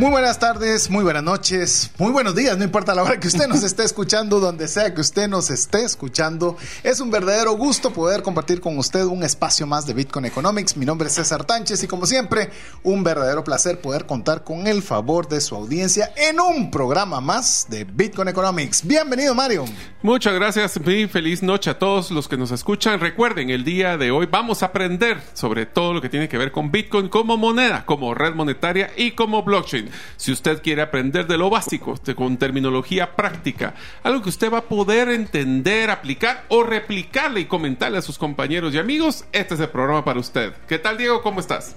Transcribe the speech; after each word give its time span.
Muy 0.00 0.12
buenas 0.12 0.38
tardes, 0.38 0.88
muy 0.88 1.04
buenas 1.04 1.22
noches, 1.22 1.90
muy 1.98 2.10
buenos 2.10 2.34
días, 2.34 2.56
no 2.56 2.64
importa 2.64 2.94
la 2.94 3.02
hora 3.02 3.20
que 3.20 3.28
usted 3.28 3.46
nos 3.46 3.62
esté 3.64 3.84
escuchando, 3.84 4.40
donde 4.40 4.66
sea 4.66 4.94
que 4.94 5.02
usted 5.02 5.28
nos 5.28 5.50
esté 5.50 5.84
escuchando. 5.84 6.56
Es 6.82 7.00
un 7.00 7.10
verdadero 7.10 7.52
gusto 7.52 7.92
poder 7.92 8.22
compartir 8.22 8.62
con 8.62 8.78
usted 8.78 9.04
un 9.04 9.22
espacio 9.22 9.66
más 9.66 9.86
de 9.86 9.92
Bitcoin 9.92 10.24
Economics. 10.24 10.74
Mi 10.78 10.86
nombre 10.86 11.08
es 11.08 11.16
César 11.16 11.44
Tánchez 11.44 11.82
y 11.82 11.86
como 11.86 12.06
siempre, 12.06 12.48
un 12.82 13.04
verdadero 13.04 13.44
placer 13.44 13.82
poder 13.82 14.06
contar 14.06 14.42
con 14.42 14.66
el 14.66 14.82
favor 14.82 15.28
de 15.28 15.38
su 15.42 15.54
audiencia 15.54 16.14
en 16.16 16.40
un 16.40 16.70
programa 16.70 17.20
más 17.20 17.66
de 17.68 17.84
Bitcoin 17.84 18.28
Economics. 18.28 18.86
Bienvenido 18.86 19.34
Mario. 19.34 19.66
Muchas 20.00 20.32
gracias, 20.32 20.80
muy 20.80 21.08
feliz 21.08 21.42
noche 21.42 21.68
a 21.68 21.78
todos 21.78 22.10
los 22.10 22.26
que 22.26 22.38
nos 22.38 22.52
escuchan. 22.52 23.00
Recuerden, 23.00 23.50
el 23.50 23.64
día 23.64 23.98
de 23.98 24.10
hoy 24.10 24.24
vamos 24.24 24.62
a 24.62 24.66
aprender 24.66 25.20
sobre 25.34 25.66
todo 25.66 25.92
lo 25.92 26.00
que 26.00 26.08
tiene 26.08 26.26
que 26.26 26.38
ver 26.38 26.52
con 26.52 26.70
Bitcoin 26.72 27.10
como 27.10 27.36
moneda, 27.36 27.84
como 27.84 28.14
red 28.14 28.32
monetaria 28.32 28.90
y 28.96 29.10
como 29.10 29.42
blockchain. 29.42 29.89
Si 30.16 30.32
usted 30.32 30.62
quiere 30.62 30.82
aprender 30.82 31.26
de 31.26 31.38
lo 31.38 31.50
básico, 31.50 31.94
con 32.16 32.36
terminología 32.36 33.14
práctica, 33.16 33.74
algo 34.02 34.22
que 34.22 34.28
usted 34.28 34.52
va 34.52 34.58
a 34.58 34.62
poder 34.62 35.08
entender, 35.08 35.90
aplicar 35.90 36.44
o 36.48 36.62
replicarle 36.62 37.40
y 37.40 37.44
comentarle 37.46 37.98
a 37.98 38.02
sus 38.02 38.18
compañeros 38.18 38.74
y 38.74 38.78
amigos, 38.78 39.24
este 39.32 39.54
es 39.54 39.60
el 39.60 39.68
programa 39.68 40.04
para 40.04 40.20
usted. 40.20 40.52
¿Qué 40.66 40.78
tal, 40.78 40.98
Diego? 40.98 41.22
¿Cómo 41.22 41.40
estás? 41.40 41.76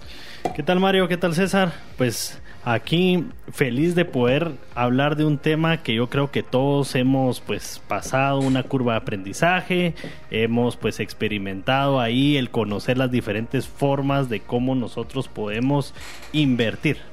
¿Qué 0.55 0.61
tal, 0.61 0.79
Mario? 0.79 1.07
¿Qué 1.07 1.17
tal, 1.17 1.33
César? 1.33 1.73
Pues 1.97 2.39
aquí 2.63 3.25
feliz 3.51 3.95
de 3.95 4.05
poder 4.05 4.51
hablar 4.75 5.15
de 5.15 5.25
un 5.25 5.37
tema 5.37 5.83
que 5.83 5.95
yo 5.95 6.09
creo 6.09 6.31
que 6.31 6.43
todos 6.43 6.95
hemos 6.95 7.41
pues 7.41 7.81
pasado 7.87 8.39
una 8.39 8.63
curva 8.63 8.93
de 8.93 8.99
aprendizaje, 8.99 9.95
hemos 10.31 10.77
pues 10.77 10.99
experimentado 10.99 11.99
ahí 11.99 12.37
el 12.37 12.51
conocer 12.51 12.97
las 12.97 13.11
diferentes 13.11 13.67
formas 13.67 14.29
de 14.29 14.41
cómo 14.41 14.75
nosotros 14.75 15.27
podemos 15.27 15.93
invertir. 16.31 17.12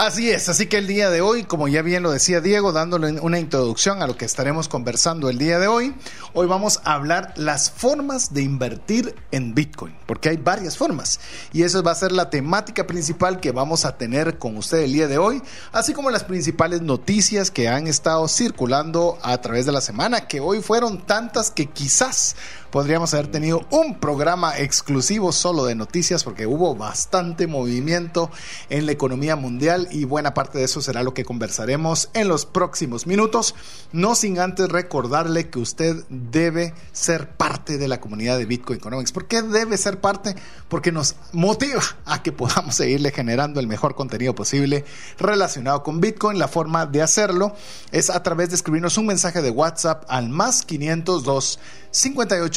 Así 0.00 0.30
es, 0.30 0.48
así 0.48 0.66
que 0.66 0.78
el 0.78 0.86
día 0.86 1.10
de 1.10 1.20
hoy, 1.20 1.42
como 1.42 1.66
ya 1.66 1.82
bien 1.82 2.04
lo 2.04 2.12
decía 2.12 2.40
Diego, 2.40 2.70
dándole 2.70 3.20
una 3.20 3.40
introducción 3.40 4.00
a 4.00 4.06
lo 4.06 4.16
que 4.16 4.26
estaremos 4.26 4.68
conversando 4.68 5.28
el 5.28 5.38
día 5.38 5.58
de 5.58 5.66
hoy, 5.66 5.92
hoy 6.34 6.46
vamos 6.46 6.80
a 6.84 6.92
hablar 6.94 7.32
las 7.34 7.72
formas 7.72 8.32
de 8.32 8.42
invertir 8.42 9.16
en 9.32 9.56
Bitcoin, 9.56 9.96
porque 10.06 10.28
hay 10.28 10.36
varias 10.36 10.76
formas 10.76 11.18
y 11.52 11.64
esa 11.64 11.82
va 11.82 11.90
a 11.90 11.96
ser 11.96 12.12
la 12.12 12.30
temática 12.30 12.86
principal 12.86 13.40
que 13.40 13.50
vamos 13.50 13.84
a 13.84 13.98
tener 13.98 14.38
con 14.38 14.56
usted 14.56 14.78
el 14.84 14.92
día 14.92 15.08
de 15.08 15.18
hoy, 15.18 15.42
así 15.72 15.94
como 15.94 16.12
las 16.12 16.22
principales 16.22 16.80
noticias 16.80 17.50
que 17.50 17.66
han 17.66 17.88
estado 17.88 18.28
circulando 18.28 19.18
a 19.22 19.36
través 19.40 19.66
de 19.66 19.72
la 19.72 19.80
semana, 19.80 20.28
que 20.28 20.38
hoy 20.38 20.62
fueron 20.62 21.04
tantas 21.06 21.50
que 21.50 21.66
quizás 21.66 22.36
podríamos 22.70 23.14
haber 23.14 23.28
tenido 23.28 23.66
un 23.70 23.98
programa 23.98 24.58
exclusivo 24.58 25.32
solo 25.32 25.64
de 25.64 25.74
noticias 25.74 26.24
porque 26.24 26.46
hubo 26.46 26.74
bastante 26.74 27.46
movimiento 27.46 28.30
en 28.68 28.86
la 28.86 28.92
economía 28.92 29.36
mundial 29.36 29.88
y 29.90 30.04
buena 30.04 30.34
parte 30.34 30.58
de 30.58 30.64
eso 30.64 30.80
será 30.80 31.02
lo 31.02 31.14
que 31.14 31.24
conversaremos 31.24 32.10
en 32.14 32.28
los 32.28 32.46
próximos 32.46 33.06
minutos, 33.06 33.54
no 33.92 34.14
sin 34.14 34.38
antes 34.38 34.68
recordarle 34.68 35.48
que 35.50 35.58
usted 35.58 36.04
debe 36.08 36.74
ser 36.92 37.30
parte 37.30 37.78
de 37.78 37.88
la 37.88 38.00
comunidad 38.00 38.38
de 38.38 38.46
Bitcoin 38.46 38.78
Economics. 38.78 39.12
¿Por 39.12 39.26
qué 39.26 39.42
debe 39.42 39.76
ser 39.76 40.00
parte? 40.00 40.34
Porque 40.68 40.92
nos 40.92 41.16
motiva 41.32 41.82
a 42.04 42.22
que 42.22 42.32
podamos 42.32 42.74
seguirle 42.74 43.10
generando 43.10 43.60
el 43.60 43.66
mejor 43.66 43.94
contenido 43.94 44.34
posible 44.34 44.84
relacionado 45.18 45.82
con 45.82 46.00
Bitcoin. 46.00 46.38
La 46.38 46.48
forma 46.48 46.86
de 46.86 47.02
hacerlo 47.02 47.54
es 47.92 48.10
a 48.10 48.22
través 48.22 48.50
de 48.50 48.56
escribirnos 48.56 48.98
un 48.98 49.06
mensaje 49.06 49.42
de 49.42 49.50
WhatsApp 49.50 50.04
al 50.08 50.28
más 50.28 50.62
502 50.62 51.58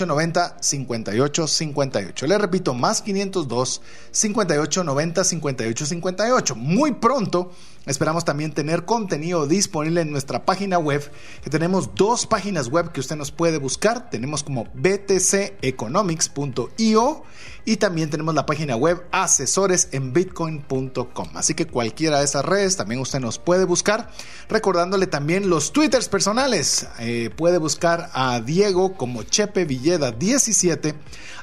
5890 0.01 0.57
5858. 0.59 2.28
Le 2.28 2.38
repito, 2.38 2.73
más 2.73 3.01
502 3.01 3.81
5890 4.12 5.23
5858. 5.23 6.56
Muy 6.56 6.94
pronto 6.94 7.51
Esperamos 7.88 8.25
también 8.25 8.53
tener 8.53 8.86
contenido 8.86 9.47
disponible 9.47 10.02
en 10.02 10.12
nuestra 10.12 10.46
página 10.46 10.78
web, 10.78 11.12
que 11.44 11.50
tenemos 11.50 11.96
dos 11.96 12.28
páginas 12.28 12.68
web 12.68 12.92
que 12.92 13.00
usted 13.00 13.16
nos 13.16 13.31
puede 13.31 13.58
buscar. 13.58 14.12
Tenemos 14.12 14.44
como 14.44 14.68
btceconomics.io 14.75 17.24
y 17.66 17.78
también 17.78 18.12
tenemos 18.12 18.36
la 18.36 18.46
página 18.46 18.75
web 18.75 19.03
asesores 19.12 19.88
en 19.94 20.14
bitcoin.com. 20.14 21.30
Así 21.34 21.56
que 21.56 21.66
cualquiera 21.66 22.20
de 22.20 22.25
esas 22.25 22.46
redes 22.46 22.78
también 22.78 23.02
usted 23.02 23.20
nos 23.20 23.40
puede 23.40 23.66
buscar. 23.66 24.12
Recordándole 24.47 25.08
también 25.08 25.50
los 25.50 25.74
twitters 25.74 26.08
personales. 26.08 26.88
Eh, 27.00 27.31
puede 27.36 27.58
buscar 27.58 28.12
a 28.14 28.41
Diego 28.41 28.96
como 28.96 29.24
Chepe 29.24 29.66
Villeda 29.66 30.12
17 30.12 30.94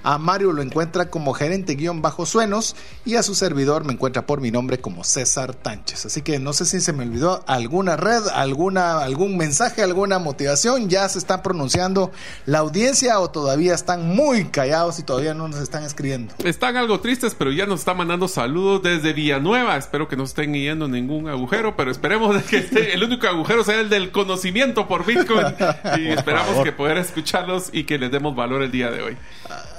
a 0.02 0.18
Mario 0.18 0.52
lo 0.52 0.62
encuentra 0.62 1.10
como 1.10 1.32
gerente-suenos 1.32 2.76
y 3.04 3.16
a 3.16 3.22
su 3.22 3.34
servidor 3.34 3.84
me 3.84 3.92
encuentra 3.92 4.26
por 4.26 4.40
mi 4.40 4.50
nombre 4.50 4.80
como 4.80 5.04
César 5.04 5.54
Tánchez. 5.54 6.06
Así 6.06 6.22
que 6.22 6.27
no 6.38 6.52
sé 6.52 6.66
si 6.66 6.80
se 6.80 6.92
me 6.92 7.04
olvidó 7.04 7.42
alguna 7.46 7.96
red, 7.96 8.22
alguna, 8.34 8.98
algún 8.98 9.36
mensaje, 9.38 9.82
alguna 9.82 10.18
motivación. 10.18 10.90
Ya 10.90 11.08
se 11.08 11.18
están 11.18 11.42
pronunciando 11.42 12.12
la 12.44 12.58
audiencia 12.58 13.18
o 13.20 13.30
todavía 13.30 13.74
están 13.74 14.06
muy 14.14 14.44
callados 14.46 14.98
y 14.98 15.02
todavía 15.02 15.32
no 15.32 15.48
nos 15.48 15.60
están 15.60 15.84
escribiendo. 15.84 16.34
Están 16.44 16.76
algo 16.76 17.00
tristes, 17.00 17.34
pero 17.34 17.50
ya 17.52 17.64
nos 17.64 17.80
están 17.80 17.96
mandando 17.96 18.28
saludos 18.28 18.82
desde 18.82 19.12
Villanueva. 19.12 19.76
Espero 19.76 20.08
que 20.08 20.16
no 20.16 20.24
estén 20.24 20.52
yendo 20.52 20.88
ningún 20.88 21.28
agujero, 21.28 21.76
pero 21.76 21.90
esperemos 21.90 22.42
que 22.44 22.68
el 22.92 23.02
único 23.02 23.26
agujero 23.26 23.64
sea 23.64 23.80
el 23.80 23.88
del 23.88 24.10
conocimiento 24.10 24.86
por 24.86 25.06
Bitcoin. 25.06 25.46
Y 25.98 26.08
esperamos 26.08 26.64
que 26.64 26.72
poder 26.72 26.98
escucharlos 26.98 27.70
y 27.72 27.84
que 27.84 27.98
les 27.98 28.10
demos 28.10 28.34
valor 28.34 28.62
el 28.62 28.70
día 28.70 28.90
de 28.90 29.02
hoy. 29.02 29.16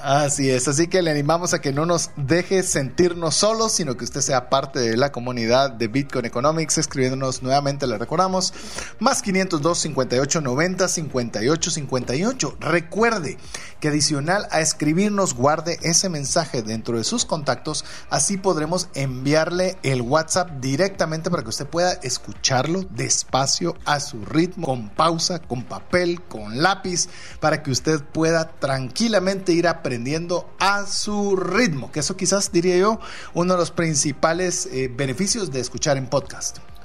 Así 0.02 0.50
es, 0.50 0.68
así 0.68 0.88
que 0.88 1.02
le 1.02 1.12
animamos 1.12 1.54
a 1.54 1.60
que 1.62 1.74
no 1.74 1.86
nos 1.86 2.12
deje 2.16 2.64
sentirnos 2.64 3.36
solos, 3.36 3.74
sino 3.74 3.98
que 3.98 4.06
usted 4.06 4.22
sea 4.22 4.50
parte 4.50 4.80
de 4.80 4.98
la 4.98 5.12
comunidad 5.12 5.72
de 5.72 5.88
Bitcoin 5.88 6.26
Escribiéndonos 6.40 7.44
nuevamente, 7.44 7.88
le 7.88 7.98
recordamos, 7.98 8.54
más 9.00 9.22
502 9.22 9.78
58 9.78 10.42
90 10.42 10.88
58 10.88 11.72
58. 11.72 12.58
Recuerde 12.60 13.38
que 13.80 13.88
adicional 13.88 14.48
a 14.52 14.62
escribirnos, 14.62 15.34
guarde 15.34 15.80
ese 15.82 16.10
mensaje 16.10 16.62
dentro 16.62 16.98
de 16.98 17.04
sus 17.04 17.26
contactos, 17.26 17.86
así 18.10 18.38
podremos 18.38 18.90
enviarle 18.94 19.78
el 19.84 20.02
WhatsApp 20.02 20.50
directamente 20.60 21.30
para 21.30 21.44
que 21.44 21.50
usted 21.50 21.68
pueda 21.68 21.94
escucharlo 21.94 22.84
despacio, 22.90 23.76
a 23.86 24.00
su 24.00 24.26
ritmo, 24.26 24.66
con 24.66 24.90
pausa, 24.90 25.40
con 25.40 25.64
papel, 25.64 26.22
con 26.22 26.62
lápiz, 26.62 27.08
para 27.40 27.64
que 27.64 27.72
usted 27.72 28.02
pueda 28.02 28.52
tranquilamente 28.60 29.54
ir 29.54 29.68
aprendiendo 29.68 30.50
a 30.60 30.86
su 30.86 31.36
ritmo, 31.36 31.92
que 31.92 32.02
eso 32.02 32.16
quizás 32.16 32.52
diría 32.52 32.78
yo 32.78 33.00
uno 33.34 33.54
de 33.54 33.60
los 33.60 33.72
principales 33.72 34.68
eh, 34.72 34.92
beneficios 34.94 35.52
de 35.52 35.60
escuchar 35.60 35.98
en 35.98 36.08
podcast. 36.08 36.29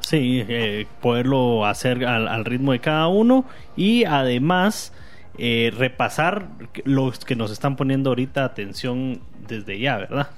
Sí, 0.01 0.45
eh, 0.49 0.87
poderlo 1.01 1.67
hacer 1.67 2.05
al, 2.05 2.45
ritmo 2.45 2.73
de 2.73 2.81
cada 2.81 3.09
uno 3.09 3.45
y 3.77 4.05
además 4.05 4.93
eh, 5.39 5.73
repasar 5.77 6.49
los 6.85 7.25
que 7.25 7.37
nos 7.37 7.51
están 7.51 7.77
poniendo 7.77 8.11
ahorita 8.11 8.45
atención 8.45 9.21
desde 9.49 9.79
ya, 9.79 9.97
¿verdad? 9.97 10.29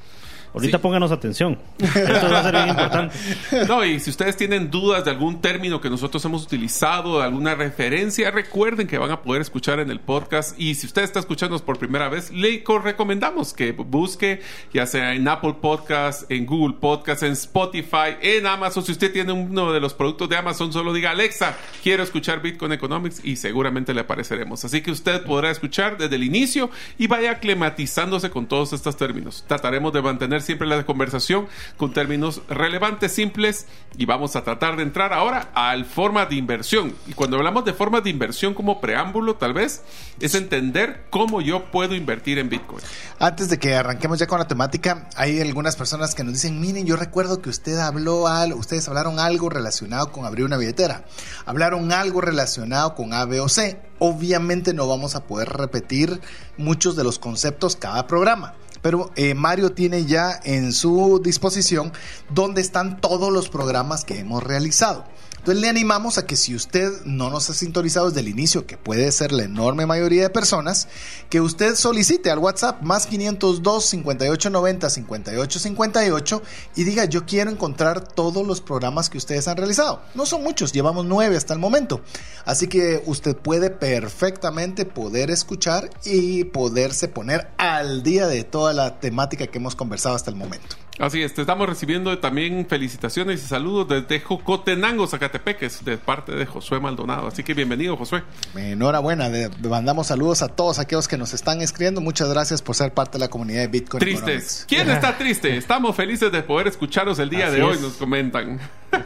Ahorita 0.56 0.78
pónganos 0.78 1.12
atención. 1.12 1.58
Esto 1.78 2.30
va 2.30 2.40
a 2.40 2.42
ser 2.42 2.52
bien 2.54 2.68
importante. 2.68 3.16
No, 3.68 3.84
y 3.84 4.00
si 4.00 4.10
ustedes 4.10 4.36
tienen 4.36 4.70
dudas 4.70 5.04
de 5.04 5.10
algún 5.10 5.40
término 5.40 5.80
que 5.80 5.90
nosotros 5.90 6.24
hemos 6.24 6.44
utilizado, 6.44 7.18
de 7.18 7.24
alguna 7.24 7.54
referencia, 7.54 8.30
recuerden 8.30 8.86
que 8.86 8.96
van 8.96 9.10
a 9.10 9.22
poder 9.22 9.42
escuchar 9.42 9.80
en 9.80 9.90
el 9.90 10.00
podcast. 10.00 10.58
Y 10.58 10.74
si 10.74 10.86
usted 10.86 11.02
está 11.02 11.20
escuchándonos 11.20 11.62
por 11.62 11.78
primera 11.78 12.08
vez, 12.08 12.30
le 12.30 12.62
recomendamos 12.82 13.52
que 13.52 13.72
busque, 13.72 14.40
ya 14.72 14.86
sea 14.86 15.14
en 15.14 15.28
Apple 15.28 15.56
Podcast, 15.60 16.30
en 16.30 16.46
Google 16.46 16.76
Podcast, 16.80 17.22
en 17.22 17.32
Spotify, 17.32 18.16
en 18.22 18.46
Amazon. 18.46 18.82
Si 18.84 18.92
usted 18.92 19.12
tiene 19.12 19.32
uno 19.32 19.72
de 19.72 19.80
los 19.80 19.92
productos 19.92 20.28
de 20.28 20.36
Amazon, 20.36 20.72
solo 20.72 20.92
diga 20.92 21.10
Alexa, 21.10 21.56
quiero 21.82 22.02
escuchar 22.02 22.40
Bitcoin 22.40 22.72
Economics 22.72 23.20
y 23.24 23.36
seguramente 23.36 23.92
le 23.92 24.00
apareceremos. 24.00 24.64
Así 24.64 24.80
que 24.80 24.90
usted 24.90 25.22
podrá 25.24 25.50
escuchar 25.50 25.98
desde 25.98 26.16
el 26.16 26.24
inicio 26.24 26.70
y 26.96 27.06
vaya 27.06 27.32
aclimatizándose 27.32 28.30
con 28.30 28.46
todos 28.46 28.72
estos 28.72 28.96
términos. 28.96 29.44
Trataremos 29.46 29.92
de 29.92 30.02
mantener 30.02 30.42
siempre 30.46 30.66
la 30.66 30.86
conversación 30.86 31.48
con 31.76 31.92
términos 31.92 32.42
relevantes, 32.48 33.12
simples 33.12 33.66
y 33.98 34.06
vamos 34.06 34.36
a 34.36 34.44
tratar 34.44 34.76
de 34.76 34.82
entrar 34.82 35.12
ahora 35.12 35.50
al 35.54 35.84
forma 35.84 36.26
de 36.26 36.36
inversión. 36.36 36.94
Y 37.06 37.12
cuando 37.12 37.36
hablamos 37.36 37.64
de 37.64 37.72
forma 37.72 38.00
de 38.00 38.10
inversión 38.10 38.54
como 38.54 38.80
preámbulo, 38.80 39.36
tal 39.36 39.52
vez, 39.52 39.82
es 40.20 40.34
entender 40.34 41.06
cómo 41.10 41.40
yo 41.40 41.70
puedo 41.70 41.94
invertir 41.94 42.38
en 42.38 42.48
Bitcoin. 42.48 42.82
Antes 43.18 43.48
de 43.48 43.58
que 43.58 43.74
arranquemos 43.74 44.18
ya 44.18 44.26
con 44.26 44.38
la 44.38 44.46
temática, 44.46 45.08
hay 45.16 45.40
algunas 45.40 45.76
personas 45.76 46.14
que 46.14 46.24
nos 46.24 46.34
dicen, 46.34 46.60
miren, 46.60 46.86
yo 46.86 46.96
recuerdo 46.96 47.40
que 47.40 47.50
usted 47.50 47.78
habló 47.78 48.28
algo, 48.28 48.58
ustedes 48.58 48.86
hablaron 48.88 49.18
algo 49.18 49.48
relacionado 49.48 50.12
con 50.12 50.24
abrir 50.24 50.44
una 50.44 50.56
billetera, 50.56 51.04
hablaron 51.44 51.92
algo 51.92 52.20
relacionado 52.20 52.94
con 52.94 53.12
A, 53.12 53.24
B 53.24 53.40
o 53.40 53.48
C. 53.48 53.80
Obviamente 53.98 54.74
no 54.74 54.86
vamos 54.86 55.14
a 55.14 55.24
poder 55.24 55.48
repetir 55.48 56.20
muchos 56.58 56.96
de 56.96 57.04
los 57.04 57.18
conceptos 57.18 57.76
cada 57.76 58.06
programa 58.06 58.54
pero 58.86 59.10
eh, 59.16 59.34
Mario 59.34 59.72
tiene 59.72 60.04
ya 60.04 60.40
en 60.44 60.72
su 60.72 61.20
disposición 61.20 61.92
donde 62.30 62.60
están 62.60 63.00
todos 63.00 63.32
los 63.32 63.48
programas 63.48 64.04
que 64.04 64.20
hemos 64.20 64.44
realizado. 64.44 65.04
Entonces 65.46 65.62
le 65.62 65.68
animamos 65.68 66.18
a 66.18 66.26
que 66.26 66.34
si 66.34 66.56
usted 66.56 67.04
no 67.04 67.30
nos 67.30 67.48
ha 67.48 67.54
sintonizado 67.54 68.08
desde 68.08 68.18
el 68.18 68.26
inicio, 68.26 68.66
que 68.66 68.76
puede 68.76 69.12
ser 69.12 69.30
la 69.30 69.44
enorme 69.44 69.86
mayoría 69.86 70.22
de 70.22 70.28
personas, 70.28 70.88
que 71.30 71.40
usted 71.40 71.76
solicite 71.76 72.32
al 72.32 72.40
WhatsApp 72.40 72.82
más 72.82 73.06
502 73.06 73.86
5890 73.86 74.90
5858 74.90 76.42
y 76.74 76.82
diga 76.82 77.04
yo 77.04 77.26
quiero 77.26 77.52
encontrar 77.52 78.00
todos 78.00 78.44
los 78.44 78.60
programas 78.60 79.08
que 79.08 79.18
ustedes 79.18 79.46
han 79.46 79.56
realizado. 79.56 80.02
No 80.16 80.26
son 80.26 80.42
muchos, 80.42 80.72
llevamos 80.72 81.06
nueve 81.06 81.36
hasta 81.36 81.54
el 81.54 81.60
momento. 81.60 82.00
Así 82.44 82.66
que 82.66 83.04
usted 83.06 83.36
puede 83.36 83.70
perfectamente 83.70 84.84
poder 84.84 85.30
escuchar 85.30 85.90
y 86.04 86.42
poderse 86.42 87.06
poner 87.06 87.52
al 87.56 88.02
día 88.02 88.26
de 88.26 88.42
toda 88.42 88.72
la 88.72 88.98
temática 88.98 89.46
que 89.46 89.58
hemos 89.58 89.76
conversado 89.76 90.16
hasta 90.16 90.28
el 90.32 90.36
momento. 90.36 90.74
Así 90.98 91.22
es, 91.22 91.34
te 91.34 91.42
estamos 91.42 91.68
recibiendo 91.68 92.18
también 92.18 92.66
felicitaciones 92.66 93.44
y 93.44 93.46
saludos 93.46 93.86
desde 93.88 94.18
Jocotenango, 94.18 95.06
Zacatepeques, 95.06 95.84
de 95.84 95.98
parte 95.98 96.32
de 96.32 96.46
Josué 96.46 96.80
Maldonado. 96.80 97.26
Así 97.26 97.42
que 97.42 97.52
bienvenido, 97.52 97.98
Josué. 97.98 98.22
Enhorabuena, 98.56 99.28
le 99.28 99.50
mandamos 99.68 100.06
saludos 100.06 100.40
a 100.40 100.48
todos 100.48 100.78
aquellos 100.78 101.06
que 101.06 101.18
nos 101.18 101.34
están 101.34 101.60
escribiendo. 101.60 102.00
Muchas 102.00 102.30
gracias 102.30 102.62
por 102.62 102.76
ser 102.76 102.94
parte 102.94 103.18
de 103.18 103.24
la 103.24 103.28
comunidad 103.28 103.60
de 103.60 103.68
Bitcoin. 103.68 104.00
Tristes. 104.00 104.64
¿Quién 104.66 104.88
está 104.88 105.18
triste? 105.18 105.54
Estamos 105.58 105.94
felices 105.94 106.32
de 106.32 106.42
poder 106.42 106.68
escucharos 106.68 107.18
el 107.18 107.28
día 107.28 107.48
Así 107.48 107.56
de 107.56 107.62
hoy, 107.62 107.74
es. 107.74 107.82
nos 107.82 107.92
comentan. 107.94 108.58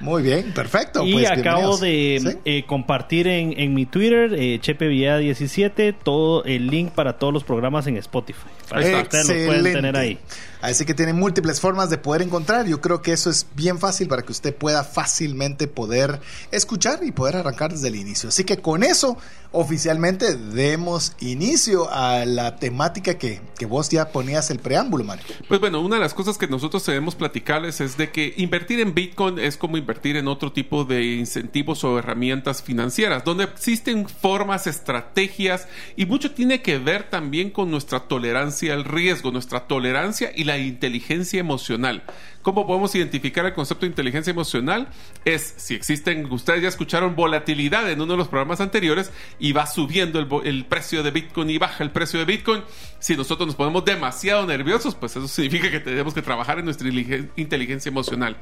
Muy 0.00 0.22
bien, 0.22 0.52
perfecto. 0.52 1.02
Y 1.02 1.12
pues, 1.12 1.30
acabo 1.30 1.78
de 1.78 2.18
¿Sí? 2.20 2.38
eh, 2.44 2.64
compartir 2.66 3.26
en, 3.26 3.58
en 3.58 3.72
mi 3.72 3.86
Twitter, 3.86 4.34
eh, 4.34 4.60
ChepeVillada17, 4.60 5.94
todo 6.02 6.44
el 6.44 6.66
link 6.66 6.90
para 6.90 7.14
todos 7.18 7.32
los 7.32 7.44
programas 7.44 7.86
en 7.86 7.96
Spotify. 7.96 8.48
Para 8.68 8.82
que 8.82 8.94
ustedes 8.96 9.46
pueden 9.46 9.72
tener 9.72 9.96
ahí. 9.96 10.18
Así 10.60 10.84
que 10.84 10.92
tiene 10.92 11.12
múltiples 11.12 11.37
formas 11.60 11.90
de 11.90 11.98
poder 11.98 12.22
encontrar. 12.22 12.66
Yo 12.66 12.80
creo 12.80 13.02
que 13.02 13.12
eso 13.12 13.30
es 13.30 13.46
bien 13.54 13.78
fácil 13.78 14.08
para 14.08 14.22
que 14.22 14.32
usted 14.32 14.54
pueda 14.54 14.84
fácilmente 14.84 15.68
poder 15.68 16.20
escuchar 16.50 17.00
y 17.02 17.12
poder 17.12 17.36
arrancar 17.36 17.72
desde 17.72 17.88
el 17.88 17.96
inicio. 17.96 18.28
Así 18.28 18.44
que 18.44 18.58
con 18.58 18.82
eso, 18.82 19.16
oficialmente 19.52 20.36
demos 20.36 21.12
inicio 21.20 21.90
a 21.90 22.24
la 22.26 22.56
temática 22.56 23.18
que, 23.18 23.40
que 23.58 23.66
vos 23.66 23.88
ya 23.88 24.12
ponías 24.12 24.50
el 24.50 24.58
preámbulo, 24.58 25.04
Mario. 25.04 25.24
Pues 25.48 25.60
bueno, 25.60 25.80
una 25.80 25.96
de 25.96 26.02
las 26.02 26.14
cosas 26.14 26.36
que 26.36 26.46
nosotros 26.46 26.84
debemos 26.84 27.14
platicarles 27.14 27.80
es 27.80 27.96
de 27.96 28.10
que 28.10 28.34
invertir 28.36 28.80
en 28.80 28.94
Bitcoin 28.94 29.38
es 29.38 29.56
como 29.56 29.76
invertir 29.76 30.16
en 30.16 30.28
otro 30.28 30.52
tipo 30.52 30.84
de 30.84 31.02
incentivos 31.14 31.82
o 31.84 31.98
herramientas 31.98 32.62
financieras, 32.62 33.24
donde 33.24 33.44
existen 33.44 34.08
formas, 34.08 34.66
estrategias 34.66 35.66
y 35.96 36.06
mucho 36.06 36.32
tiene 36.32 36.62
que 36.62 36.78
ver 36.78 37.08
también 37.08 37.50
con 37.50 37.70
nuestra 37.70 38.00
tolerancia 38.00 38.74
al 38.74 38.84
riesgo, 38.84 39.30
nuestra 39.30 39.66
tolerancia 39.66 40.30
y 40.34 40.44
la 40.44 40.58
inteligencia 40.58 41.40
emocional. 41.40 42.02
¿Cómo 42.48 42.66
podemos 42.66 42.94
identificar 42.94 43.44
el 43.44 43.52
concepto 43.52 43.82
de 43.82 43.88
inteligencia 43.88 44.30
emocional? 44.30 44.88
Es 45.26 45.52
si 45.58 45.74
existen, 45.74 46.24
ustedes 46.32 46.62
ya 46.62 46.68
escucharon 46.68 47.14
volatilidad 47.14 47.90
en 47.90 48.00
uno 48.00 48.12
de 48.12 48.16
los 48.16 48.28
programas 48.28 48.62
anteriores 48.62 49.12
y 49.38 49.52
va 49.52 49.66
subiendo 49.66 50.18
el, 50.18 50.64
precio 50.64 51.02
de 51.02 51.10
Bitcoin 51.10 51.50
y 51.50 51.58
baja 51.58 51.84
el 51.84 51.90
precio 51.90 52.18
de 52.18 52.24
Bitcoin. 52.24 52.62
Si 53.00 53.18
nosotros 53.18 53.48
nos 53.48 53.54
ponemos 53.54 53.84
demasiado 53.84 54.46
nerviosos, 54.46 54.94
pues 54.94 55.14
eso 55.14 55.28
significa 55.28 55.70
que 55.70 55.80
tenemos 55.80 56.14
que 56.14 56.22
trabajar 56.22 56.58
en 56.58 56.64
nuestra 56.64 56.88
inteligencia 57.36 57.90
emocional. 57.90 58.38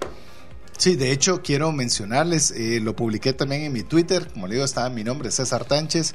Sí, 0.78 0.94
de 0.94 1.10
hecho 1.10 1.42
quiero 1.42 1.72
mencionarles, 1.72 2.50
eh, 2.50 2.80
lo 2.80 2.94
publiqué 2.94 3.32
también 3.32 3.62
en 3.62 3.72
mi 3.72 3.82
Twitter, 3.82 4.28
como 4.32 4.46
le 4.46 4.54
digo, 4.54 4.64
estaba 4.64 4.90
mi 4.90 5.04
nombre, 5.04 5.30
César 5.30 5.64
Tánchez, 5.64 6.14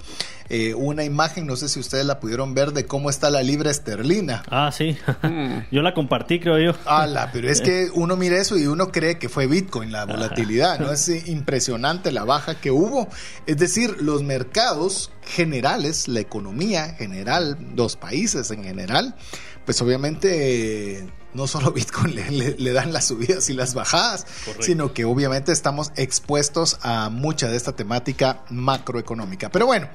eh, 0.50 0.76
una 0.76 1.04
imagen, 1.04 1.48
no 1.48 1.56
sé 1.56 1.68
si 1.68 1.80
ustedes 1.80 2.06
la 2.06 2.20
pudieron 2.20 2.54
ver, 2.54 2.72
de 2.72 2.86
cómo 2.86 3.10
está 3.10 3.30
la 3.30 3.42
libra 3.42 3.72
esterlina. 3.72 4.44
Ah, 4.50 4.72
sí. 4.72 4.98
Mm. 5.24 5.60
yo 5.72 5.82
la 5.82 5.94
compartí, 5.94 6.40
creo 6.40 6.60
yo. 6.60 6.78
Ala, 6.86 7.32
pero 7.34 7.50
es 7.50 7.62
que 7.62 7.90
uno 7.94 8.16
mira 8.18 8.38
eso 8.38 8.58
y 8.58 8.68
uno 8.68 8.92
cree 8.92 9.18
que 9.18 9.30
fue 9.30 9.48
Bitcoin, 9.48 9.92
la 9.92 10.06
volatilidad, 10.06 10.80
¿no? 10.80 10.92
Es 10.92 11.10
impresionante 11.28 12.12
la 12.12 12.24
baja 12.24 12.56
que 12.56 12.70
hubo. 12.70 13.08
Es 13.48 13.58
decir, 13.58 13.98
los 14.02 14.22
mercados 14.22 15.12
generales, 15.24 16.08
la 16.08 16.20
economía 16.20 16.94
general, 16.94 17.58
los 17.76 17.96
países 17.96 18.52
en 18.52 18.64
general, 18.64 19.16
pues 19.66 19.82
obviamente 19.82 21.00
eh, 21.00 21.08
no 21.34 21.48
solo 21.48 21.72
Bitcoin 21.74 22.16
le, 22.16 22.30
le- 22.32 22.56
le 22.58 22.74
dan 22.74 22.92
las 22.94 23.08
subidas 23.08 23.50
y 23.50 23.54
las 23.54 23.74
bajadas, 23.74 24.26
Correcto. 24.46 24.64
sino 24.64 24.94
que 24.94 25.06
obviamente 25.06 25.52
estamos 25.52 25.92
expuestos 25.96 26.78
a 26.82 27.10
mucha 27.10 27.48
de 27.48 27.58
esta 27.58 27.74
temática 27.76 28.44
macroeconómica. 28.50 29.50
Pero 29.50 29.66
bueno. 29.66 29.90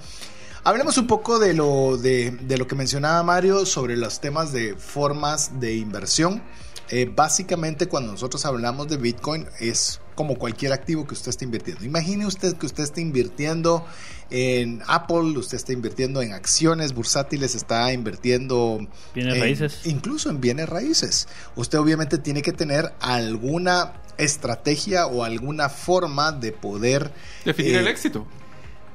Hablemos 0.64 0.98
un 0.98 1.06
poco 1.06 1.38
de 1.38 1.54
lo, 1.54 1.96
de, 1.96 2.32
de 2.32 2.58
lo 2.58 2.66
que 2.66 2.74
mencionaba 2.74 3.22
Mario 3.22 3.64
sobre 3.66 3.96
los 3.96 4.20
temas 4.20 4.50
de 4.52 4.74
formas 4.74 5.60
de 5.60 5.76
inversión. 5.76 6.42
Eh, 6.90 7.08
básicamente 7.14 7.86
cuando 7.86 8.10
nosotros 8.10 8.44
hablamos 8.46 8.88
de 8.88 8.96
Bitcoin 8.96 9.46
es 9.60 10.00
como 10.16 10.34
cualquier 10.36 10.72
activo 10.72 11.06
que 11.06 11.14
usted 11.14 11.28
esté 11.28 11.44
invirtiendo. 11.44 11.84
Imagine 11.84 12.26
usted 12.26 12.56
que 12.56 12.66
usted 12.66 12.82
esté 12.82 13.00
invirtiendo 13.02 13.86
en 14.30 14.82
Apple, 14.88 15.38
usted 15.38 15.56
está 15.56 15.72
invirtiendo 15.72 16.20
en 16.22 16.32
acciones 16.32 16.92
bursátiles, 16.94 17.54
está 17.54 17.92
invirtiendo 17.92 18.80
Bienes 19.14 19.34
en- 19.34 19.40
raíces. 19.40 19.80
incluso 19.86 20.30
en 20.30 20.40
bienes 20.40 20.68
raíces. 20.68 21.28
Usted 21.54 21.78
obviamente 21.78 22.18
tiene 22.18 22.42
que 22.42 22.52
tener 22.52 22.92
alguna 23.00 23.92
estrategia 24.18 25.06
o 25.06 25.22
alguna 25.22 25.68
forma 25.68 26.32
de 26.32 26.50
poder 26.50 27.12
Definir 27.44 27.76
eh, 27.76 27.78
el 27.80 27.86
éxito. 27.88 28.26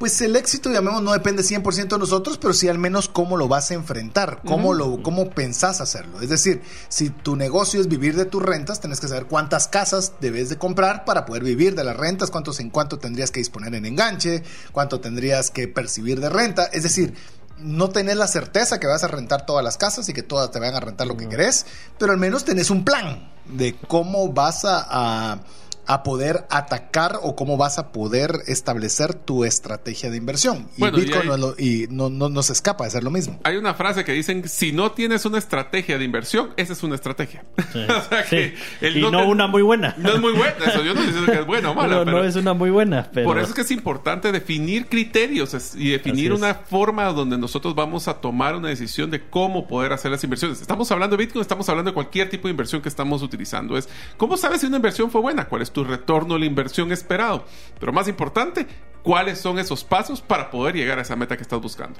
Pues 0.02 0.20
el 0.22 0.36
éxito, 0.36 0.72
llamemos, 0.72 1.04
no 1.04 1.12
depende 1.14 1.44
100% 1.44 1.88
de 1.90 1.98
nosotros, 2.00 2.40
pero 2.40 2.56
sí 2.56 2.68
al 2.68 2.80
menos 2.80 3.08
cómo 3.08 3.38
lo 3.38 3.48
vas 3.48 3.70
a 3.70 3.76
enfrentar, 3.76 4.42
cómo, 4.44 4.74
lo, 4.74 5.04
cómo 5.04 5.30
pensás 5.30 5.80
hacerlo. 5.80 6.20
Es 6.22 6.30
decir, 6.30 6.64
si 6.90 7.12
tu 7.12 7.36
negocio 7.36 7.80
es 7.80 7.88
vivir 7.88 8.16
de 8.16 8.26
tus 8.26 8.42
rentas, 8.42 8.80
tenés 8.82 9.00
que 9.00 9.08
saber 9.08 9.28
cuántas 9.28 9.68
casas 9.68 10.14
debes 10.20 10.50
de 10.50 10.58
comprar 10.58 11.06
para 11.06 11.28
poder 11.28 11.44
vivir 11.44 11.76
de 11.76 11.84
las 11.84 11.96
rentas, 11.96 12.32
cuántos 12.32 12.60
en 12.60 12.72
cuánto 12.72 12.98
tendrías 12.98 13.30
que 13.30 13.42
disponer 13.42 13.76
en 13.76 13.86
enganche, 13.86 14.42
cuánto 14.72 15.00
tendrías 15.00 15.52
que 15.52 15.68
percibir 15.68 16.20
de 16.20 16.32
renta. 16.32 16.64
Es 16.66 16.82
decir, 16.82 17.14
no 17.60 17.90
tenés 17.92 18.16
la 18.16 18.26
certeza 18.26 18.80
que 18.80 18.88
vas 18.88 19.04
a 19.04 19.08
rentar 19.08 19.46
todas 19.46 19.64
las 19.64 19.78
casas 19.78 20.10
y 20.10 20.14
que 20.14 20.24
todas 20.24 20.50
te 20.50 20.60
van 20.60 20.74
a 20.74 20.80
rentar 20.80 21.06
lo 21.06 21.16
que 21.16 21.30
querés, 21.30 21.68
pero 22.00 22.12
al 22.12 22.18
menos 22.18 22.44
tenés 22.44 22.72
un 22.72 22.84
plan 22.84 23.30
de 23.46 23.76
cómo 23.88 24.34
vas 24.34 24.66
a, 24.66 24.84
a- 24.90 25.44
a 25.88 26.04
poder 26.04 26.46
atacar 26.50 27.20
o 27.22 27.36
cómo 27.36 27.58
vas 27.58 27.78
a 27.80 27.92
poder 27.92 28.40
establecer 28.48 29.14
tu 29.14 29.44
estrategia 29.46 30.10
de 30.10 30.18
inversión. 30.18 30.68
Y 30.78 30.80
Bueno, 30.80 30.98
y 30.98 31.02
Bitcoin 31.02 31.22
hay- 31.24 31.28
no, 31.28 31.34
es 31.36 31.40
lo- 31.40 31.56
y 31.58 31.88
no, 31.90 32.10
no, 32.10 32.30
no 32.30 32.44
se 32.44 32.54
escapa 32.54 32.86
de 32.86 32.92
ser 32.92 33.04
lo 33.04 33.12
mismo. 33.12 33.40
Hay 33.44 33.58
una 33.58 33.74
frase 33.74 34.04
que 34.04 34.12
dicen, 34.14 34.48
si 34.48 34.72
no 34.72 34.92
tienes 34.92 35.26
una 35.26 35.38
estrategia 35.38 35.98
de 35.98 36.04
inversión, 36.06 36.52
esa 36.58 36.74
es 36.74 36.84
una 36.84 36.96
estrategia. 36.96 37.44
Sí. 37.72 37.80
O 37.90 38.02
sea 38.10 38.24
que 38.26 38.50
Sí. 38.50 38.54
el 38.82 38.98
Y 38.98 39.10
no 39.12 39.28
una 39.28 39.48
muy 39.48 39.62
buena. 39.62 39.96
No 39.98 40.12
es 40.14 40.20
muy 40.20 40.34
buena, 40.34 40.56
eso 40.66 40.84
yo 40.84 40.94
no 40.94 41.00
estoy 41.02 41.06
diciendo 41.08 41.32
que 41.32 41.40
es 41.40 41.46
buena 41.46 41.72
o 41.72 41.74
mala, 41.76 41.96
no, 42.00 42.06
pero 42.06 42.18
no 42.18 42.24
es 42.26 42.36
una 42.36 42.54
muy 42.54 42.70
buena, 42.70 43.10
pero... 43.14 43.26
por 43.28 43.38
eso 43.38 43.50
es 43.50 43.54
que 43.56 43.62
es 43.62 43.72
importante 43.72 44.32
definir 44.32 44.88
criterios 44.88 45.56
y 45.76 45.90
definir 45.92 46.34
una 46.34 46.54
forma 46.56 47.06
donde 47.14 47.38
nosotros 47.38 47.76
vamos 47.76 48.08
a 48.08 48.16
tomar 48.16 48.56
una 48.56 48.68
decisión 48.70 49.10
de 49.10 49.22
cómo 49.30 49.68
poder 49.68 49.94
hacer 49.94 50.12
las 50.12 50.24
inversiones. 50.24 50.60
Estamos 50.62 50.92
hablando 50.92 51.16
de 51.16 51.24
Bitcoin, 51.26 51.42
estamos 51.42 51.68
hablando 51.70 51.92
de 51.92 51.96
cualquier 51.96 52.30
tipo 52.30 52.48
de 52.48 52.52
inversión 52.52 52.82
que 52.82 52.90
estamos 52.90 53.22
utilizando. 53.22 53.78
Es 53.78 53.88
cómo 54.18 54.36
sabes 54.38 54.62
si 54.62 54.68
una 54.68 54.76
inversión 54.78 55.10
fue 55.12 55.22
buena, 55.22 55.46
cuál 55.46 55.62
es 55.62 55.71
tu 55.72 55.84
retorno 55.84 56.36
de 56.36 56.42
la 56.42 56.46
inversión 56.46 56.92
esperado. 56.92 57.46
Pero 57.80 57.94
más 57.94 58.08
importante, 58.08 58.68
cuáles 59.04 59.40
son 59.40 59.60
esos 59.60 59.84
pasos 59.84 60.22
para 60.22 60.50
poder 60.50 60.76
llegar 60.76 61.00
a 61.00 61.02
esa 61.02 61.16
meta 61.16 61.36
que 61.38 61.44
estás 61.44 61.62
buscando. 61.62 62.00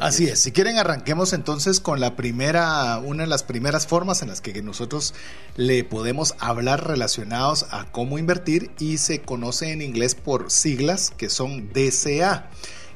Así 0.00 0.26
es. 0.26 0.40
Si 0.40 0.52
quieren, 0.52 0.78
arranquemos 0.78 1.32
entonces 1.32 1.80
con 1.80 2.00
la 2.00 2.16
primera, 2.16 2.98
una 2.98 3.24
de 3.24 3.28
las 3.28 3.42
primeras 3.42 3.86
formas 3.86 4.22
en 4.22 4.28
las 4.28 4.40
que 4.40 4.62
nosotros 4.62 5.14
le 5.56 5.84
podemos 5.84 6.34
hablar 6.38 6.86
relacionados 6.86 7.66
a 7.70 7.84
cómo 7.90 8.18
invertir 8.18 8.70
y 8.78 8.98
se 8.98 9.20
conoce 9.20 9.72
en 9.72 9.82
inglés 9.82 10.14
por 10.14 10.50
siglas 10.50 11.12
que 11.16 11.28
son 11.28 11.68
DCA, 11.72 12.48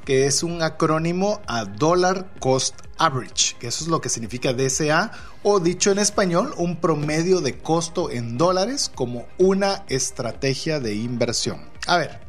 que 0.06 0.24
es 0.24 0.42
un 0.42 0.62
acrónimo 0.62 1.42
a 1.46 1.64
Dollar 1.64 2.30
Cost 2.38 2.76
Average, 2.96 3.56
que 3.58 3.66
eso 3.66 3.84
es 3.84 3.90
lo 3.90 4.00
que 4.00 4.08
significa 4.08 4.54
DCA, 4.54 5.10
o 5.42 5.60
dicho 5.60 5.90
en 5.90 5.98
español, 5.98 6.54
un 6.56 6.76
promedio 6.76 7.40
de 7.40 7.58
costo 7.58 8.10
en 8.10 8.38
dólares 8.38 8.90
como 8.94 9.26
una 9.36 9.84
estrategia 9.88 10.80
de 10.80 10.94
inversión. 10.94 11.60
A 11.88 11.98
ver, 11.98 12.20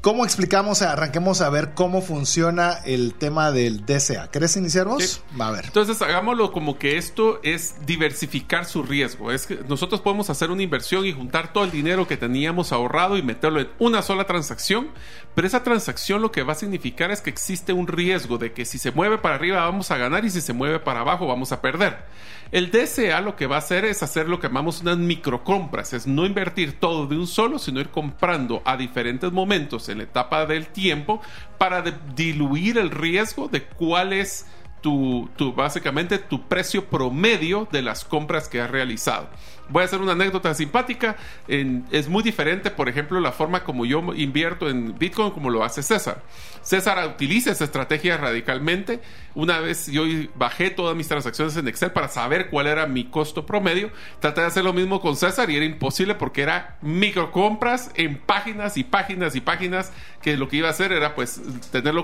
¿Cómo 0.00 0.24
explicamos? 0.24 0.82
Arranquemos 0.82 1.40
a 1.40 1.50
ver 1.50 1.74
cómo 1.74 2.00
funciona 2.00 2.74
el 2.84 3.14
tema 3.14 3.50
del 3.50 3.84
DCA. 3.84 4.30
¿Querés 4.30 4.56
iniciar 4.56 4.86
vos? 4.86 5.02
Sí. 5.02 5.20
Va 5.38 5.48
a 5.48 5.50
ver. 5.50 5.64
Entonces, 5.64 6.00
hagámoslo 6.00 6.52
como 6.52 6.78
que 6.78 6.96
esto 6.96 7.40
es 7.42 7.74
diversificar 7.86 8.66
su 8.66 8.82
riesgo. 8.82 9.32
Es 9.32 9.46
que 9.46 9.56
nosotros 9.68 10.00
podemos 10.00 10.30
hacer 10.30 10.50
una 10.50 10.62
inversión 10.62 11.06
y 11.06 11.12
juntar 11.12 11.52
todo 11.52 11.64
el 11.64 11.70
dinero 11.70 12.06
que 12.06 12.16
teníamos 12.16 12.72
ahorrado 12.72 13.16
y 13.16 13.22
meterlo 13.22 13.60
en 13.60 13.68
una 13.78 14.02
sola 14.02 14.24
transacción, 14.24 14.90
pero 15.34 15.46
esa 15.46 15.62
transacción 15.62 16.22
lo 16.22 16.30
que 16.30 16.42
va 16.42 16.52
a 16.52 16.56
significar 16.56 17.10
es 17.10 17.20
que 17.20 17.30
existe 17.30 17.72
un 17.72 17.86
riesgo 17.88 18.38
de 18.38 18.52
que 18.52 18.64
si 18.64 18.78
se 18.78 18.92
mueve 18.92 19.18
para 19.18 19.34
arriba 19.34 19.64
vamos 19.64 19.90
a 19.90 19.96
ganar 19.96 20.24
y 20.24 20.30
si 20.30 20.40
se 20.40 20.52
mueve 20.52 20.78
para 20.78 21.00
abajo 21.00 21.26
vamos 21.26 21.52
a 21.52 21.60
perder. 21.60 22.04
El 22.52 22.70
DCA 22.70 23.20
lo 23.22 23.34
que 23.34 23.46
va 23.46 23.56
a 23.56 23.58
hacer 23.58 23.84
es 23.84 24.02
hacer 24.02 24.28
lo 24.28 24.38
que 24.38 24.46
llamamos 24.46 24.80
unas 24.80 24.98
microcompras, 24.98 25.92
es 25.92 26.06
no 26.06 26.24
invertir 26.26 26.78
todo 26.78 27.06
de 27.06 27.18
un 27.18 27.26
solo, 27.26 27.58
sino 27.58 27.80
ir 27.80 27.90
comprando 27.90 28.62
a 28.64 28.76
diferentes 28.76 29.32
momentos 29.32 29.85
en 29.88 29.98
la 29.98 30.04
etapa 30.04 30.46
del 30.46 30.66
tiempo 30.68 31.20
para 31.58 31.82
diluir 31.82 32.78
el 32.78 32.90
riesgo 32.90 33.48
de 33.48 33.64
cuál 33.64 34.12
es 34.12 34.46
tu, 34.86 35.28
tu, 35.34 35.52
básicamente 35.52 36.16
tu 36.16 36.46
precio 36.46 36.84
promedio 36.84 37.66
de 37.72 37.82
las 37.82 38.04
compras 38.04 38.48
que 38.48 38.60
has 38.60 38.70
realizado. 38.70 39.28
Voy 39.68 39.82
a 39.82 39.86
hacer 39.86 40.00
una 40.00 40.12
anécdota 40.12 40.54
simpática. 40.54 41.16
es 41.48 42.08
muy 42.08 42.22
diferente, 42.22 42.70
por 42.70 42.88
ejemplo, 42.88 43.18
la 43.18 43.32
forma 43.32 43.64
como 43.64 43.84
yo 43.84 44.00
invierto 44.14 44.70
en 44.70 44.96
Bitcoin 44.96 45.32
como 45.32 45.50
lo 45.50 45.64
hace 45.64 45.82
César. 45.82 46.22
César 46.62 47.04
utiliza 47.08 47.50
esa 47.50 47.64
estrategia 47.64 48.16
radicalmente. 48.16 49.00
Una 49.34 49.58
vez 49.58 49.88
yo 49.88 50.04
bajé 50.36 50.70
todas 50.70 50.96
mis 50.96 51.08
transacciones 51.08 51.56
en 51.56 51.66
Excel 51.66 51.90
para 51.90 52.08
saber 52.08 52.48
cuál 52.48 52.68
era 52.68 52.86
mi 52.86 53.04
costo 53.04 53.44
promedio. 53.44 53.90
Traté 54.20 54.42
de 54.42 54.46
hacer 54.46 54.64
lo 54.64 54.72
mismo 54.72 55.00
con 55.00 55.16
César 55.16 55.50
y 55.50 55.56
era 55.56 55.64
imposible 55.64 56.14
porque 56.14 56.42
era 56.42 56.78
microcompras 56.80 57.90
en 57.96 58.18
páginas 58.18 58.76
y 58.76 58.84
páginas 58.84 59.34
y 59.34 59.40
páginas 59.40 59.92
que 60.22 60.36
lo 60.36 60.48
que 60.48 60.58
iba 60.58 60.68
a 60.68 60.70
hacer 60.70 60.92
era 60.92 61.16
pues 61.16 61.40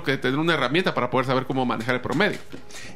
que 0.05 0.19
tener 0.19 0.39
una 0.39 0.55
herramienta 0.55 0.95
para 0.95 1.11
poder 1.11 1.27
saber 1.27 1.47
cómo 1.47 1.65
manejar 1.65 1.95
el 1.95 2.01
promedio. 2.01 2.39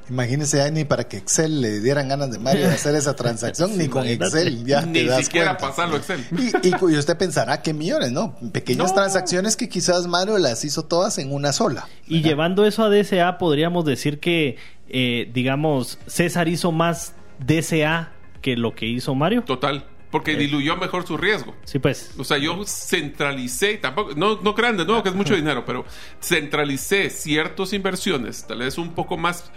Imagínese 0.09 0.71
ni 0.71 0.85
para 0.85 1.05
que 1.05 1.17
Excel 1.17 1.61
le 1.61 1.81
dieran 1.81 2.09
ganas 2.09 2.31
de 2.31 2.39
Mario 2.39 2.69
de 2.69 2.75
hacer 2.75 2.95
esa 2.95 3.17
transacción, 3.17 3.77
ni 3.77 3.89
con 3.89 4.07
Excel 4.07 4.65
ya 4.65 4.83
Ni 4.83 5.09
siquiera 5.23 5.57
pasarlo 5.57 5.97
Excel. 5.97 6.25
Y, 6.63 6.75
usted 6.97 7.17
pensará 7.17 7.63
que 7.63 7.75
millones, 7.75 8.13
¿no? 8.13 8.37
Pequeñas 8.53 8.95
transacciones 8.95 9.57
que 9.57 9.69
quizás 9.69 10.07
Mario 10.07 10.39
las 10.39 10.65
hizo 10.65 10.85
todas 10.85 11.19
en 11.19 11.33
una 11.33 11.53
sola. 11.53 11.89
Y 12.07 12.23
llevando 12.23 12.65
eso 12.67 12.85
a 12.85 12.91
DSA, 12.91 13.39
podríamos 13.39 13.85
decir 13.85 14.21
que, 14.21 14.57
eh, 14.89 15.31
digamos, 15.33 15.99
César 16.07 16.49
hizo 16.49 16.73
más 16.73 17.15
DSA 17.45 18.13
que 18.41 18.57
lo 18.57 18.75
que 18.75 18.87
hizo 18.87 19.15
Mario. 19.15 19.43
Total. 19.43 19.85
Porque 20.11 20.33
eh. 20.33 20.37
diluyó 20.37 20.77
mejor 20.77 21.07
su 21.07 21.17
riesgo. 21.17 21.55
Sí, 21.65 21.79
pues. 21.79 22.13
O 22.17 22.25
sea, 22.25 22.39
yo 22.39 22.65
centralicé, 22.65 23.77
tampoco, 23.79 24.15
no, 24.15 24.41
no 24.41 24.55
crean 24.55 24.77
de 24.77 24.85
nuevo 24.85 25.03
que 25.03 25.09
es 25.09 25.15
mucho 25.15 25.35
dinero, 25.37 25.65
pero 25.65 25.85
centralicé 26.23 27.11
ciertas 27.11 27.73
inversiones, 27.73 28.47
tal 28.47 28.59
vez 28.59 28.79
un 28.79 28.93
poco 28.95 29.17
más 29.17 29.51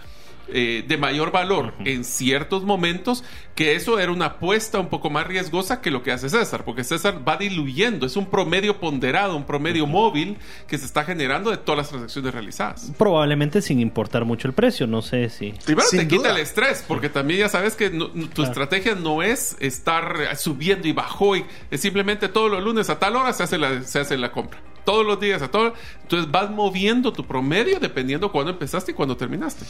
eh, 0.52 0.84
de 0.86 0.96
mayor 0.96 1.32
valor 1.32 1.74
en 1.84 2.04
ciertos 2.04 2.64
momentos, 2.64 3.24
que 3.54 3.74
eso 3.74 3.98
era 3.98 4.12
una 4.12 4.26
apuesta 4.26 4.78
un 4.78 4.88
poco 4.88 5.10
más 5.10 5.26
riesgosa 5.26 5.80
que 5.80 5.90
lo 5.90 6.02
que 6.02 6.12
hace 6.12 6.28
César, 6.28 6.64
porque 6.64 6.84
César 6.84 7.26
va 7.26 7.36
diluyendo, 7.36 8.06
es 8.06 8.16
un 8.16 8.26
promedio 8.26 8.80
ponderado, 8.80 9.36
un 9.36 9.44
promedio 9.44 9.86
móvil 9.86 10.38
que 10.66 10.78
se 10.78 10.86
está 10.86 11.04
generando 11.04 11.50
de 11.50 11.56
todas 11.56 11.78
las 11.78 11.88
transacciones 11.88 12.32
realizadas. 12.32 12.92
Probablemente 12.96 13.62
sin 13.62 13.80
importar 13.80 14.24
mucho 14.24 14.48
el 14.48 14.54
precio, 14.54 14.86
no 14.86 15.02
sé 15.02 15.28
si... 15.28 15.52
Primero 15.64 15.88
te 15.90 16.08
quita 16.08 16.30
el 16.30 16.38
estrés, 16.38 16.84
porque 16.86 17.08
también 17.08 17.40
ya 17.40 17.48
sabes 17.48 17.74
que 17.76 17.90
tu 17.90 18.42
estrategia 18.42 18.94
no 18.94 19.22
es 19.22 19.56
estar 19.60 20.36
subiendo 20.36 20.88
y 20.88 20.92
bajó, 20.92 21.36
y 21.36 21.44
es 21.70 21.80
simplemente 21.80 22.28
todos 22.28 22.50
los 22.50 22.62
lunes 22.62 22.90
a 22.90 22.98
tal 22.98 23.16
hora 23.16 23.32
se 23.32 23.42
hace 23.42 23.58
la, 23.58 23.82
se 23.82 23.98
hace 23.98 24.16
la 24.16 24.32
compra 24.32 24.60
todos 24.84 25.06
los 25.06 25.20
días, 25.20 25.42
a 25.42 25.50
todo. 25.50 25.74
Entonces 26.02 26.30
vas 26.30 26.50
moviendo 26.50 27.12
tu 27.12 27.26
promedio 27.26 27.78
dependiendo 27.78 28.32
cuándo 28.32 28.50
empezaste 28.50 28.92
y 28.92 28.94
cuándo 28.94 29.16
terminaste. 29.16 29.64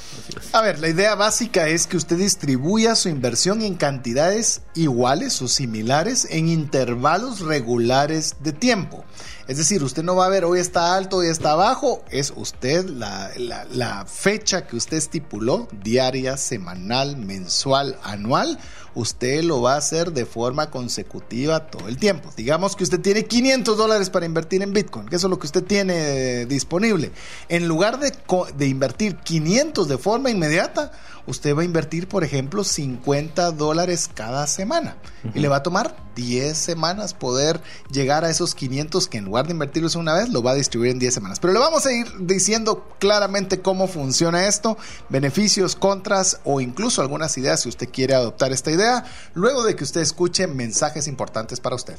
A 0.53 0.61
ver, 0.63 0.79
la 0.79 0.89
idea 0.89 1.15
básica 1.15 1.69
es 1.69 1.87
que 1.87 1.97
usted 1.97 2.17
distribuya 2.17 2.95
su 2.95 3.09
inversión 3.09 3.63
en 3.63 3.75
cantidades 3.75 4.63
iguales 4.75 5.41
o 5.43 5.49
similares 5.49 6.27
en 6.31 6.49
intervalos 6.49 7.41
regulares 7.41 8.37
de 8.41 8.53
tiempo. 8.53 9.05
Es 9.51 9.57
decir, 9.57 9.83
usted 9.83 10.05
no 10.05 10.15
va 10.15 10.27
a 10.27 10.29
ver 10.29 10.45
hoy 10.45 10.61
está 10.61 10.95
alto, 10.95 11.17
hoy 11.17 11.27
está 11.27 11.57
bajo, 11.57 12.05
es 12.13 12.33
usted 12.37 12.85
la, 12.89 14.07
fecha 14.07 14.65
que 14.65 14.77
usted 14.77 14.97
estipuló, 14.97 15.67
diaria, 15.83 16.37
semanal, 16.37 17.17
mensual, 17.17 17.99
anual 18.05 18.61
usted 18.95 19.43
lo 19.43 19.61
va 19.61 19.75
a 19.75 19.79
hacer 19.79 20.13
de 20.13 20.25
forma 20.25 20.71
consecutiva 20.71 21.67
todo 21.67 21.89
el 21.89 21.97
tiempo. 21.97 22.33
Digamos 22.37 22.77
que 22.77 22.85
usted 22.85 23.01
tiene 23.01 23.25
500 23.25 23.77
dólares 23.77 24.09
para 24.09 24.25
invertir 24.25 24.63
en 24.63 24.73
Bitcoin, 24.73 25.09
que 25.09 25.17
eso 25.17 25.27
es 25.27 25.31
lo 25.31 25.39
que 25.41 25.47
usted 25.47 25.65
tiene 25.65 26.47
disponible. 26.47 27.11
En 27.49 27.67
lugar 27.67 27.99
de, 27.99 28.13
de 28.57 28.69
invertir 28.69 29.17
500 29.17 29.89
de 29.89 29.99
forma 29.99 30.31
inmediata, 30.31 30.93
usted 31.27 31.57
va 31.57 31.63
a 31.63 31.65
invertir, 31.65 32.09
por 32.09 32.25
ejemplo, 32.25 32.65
50 32.65 33.53
dólares 33.53 34.09
cada 34.13 34.47
semana. 34.47 34.97
Y 35.35 35.41
le 35.41 35.49
va 35.49 35.57
a 35.57 35.63
tomar 35.63 35.97
10 36.15 36.57
semanas 36.57 37.15
poder 37.15 37.61
llegar 37.91 38.25
a 38.25 38.31
esos 38.31 38.55
500 38.55 39.09
que 39.09 39.19
en 39.19 39.25
lugar 39.25 39.47
de 39.47 39.53
invertirlos 39.53 39.95
una 39.95 40.15
vez, 40.15 40.29
lo 40.29 40.43
va 40.43 40.53
a 40.53 40.55
distribuir 40.55 40.93
en 40.93 40.99
10 40.99 41.15
semanas. 41.15 41.41
Pero 41.41 41.53
le 41.53 41.59
vamos 41.59 41.87
a 41.87 41.93
ir 41.93 42.07
diciendo 42.21 42.87
claramente 42.99 43.61
cómo 43.61 43.87
funciona 43.87 44.47
esto, 44.47 44.77
beneficios, 45.09 45.77
contras 45.77 46.41
o 46.45 46.61
incluso 46.61 47.03
algunas 47.03 47.37
ideas 47.39 47.61
si 47.61 47.69
usted 47.69 47.89
quiere 47.91 48.15
adoptar 48.15 48.53
esta 48.53 48.71
idea, 48.71 49.05
luego 49.35 49.65
de 49.65 49.77
que 49.77 49.85
usted 49.85 50.01
escuche 50.01 50.47
mensajes 50.47 51.07
importantes 51.07 51.61
para 51.61 51.77
usted. 51.77 51.99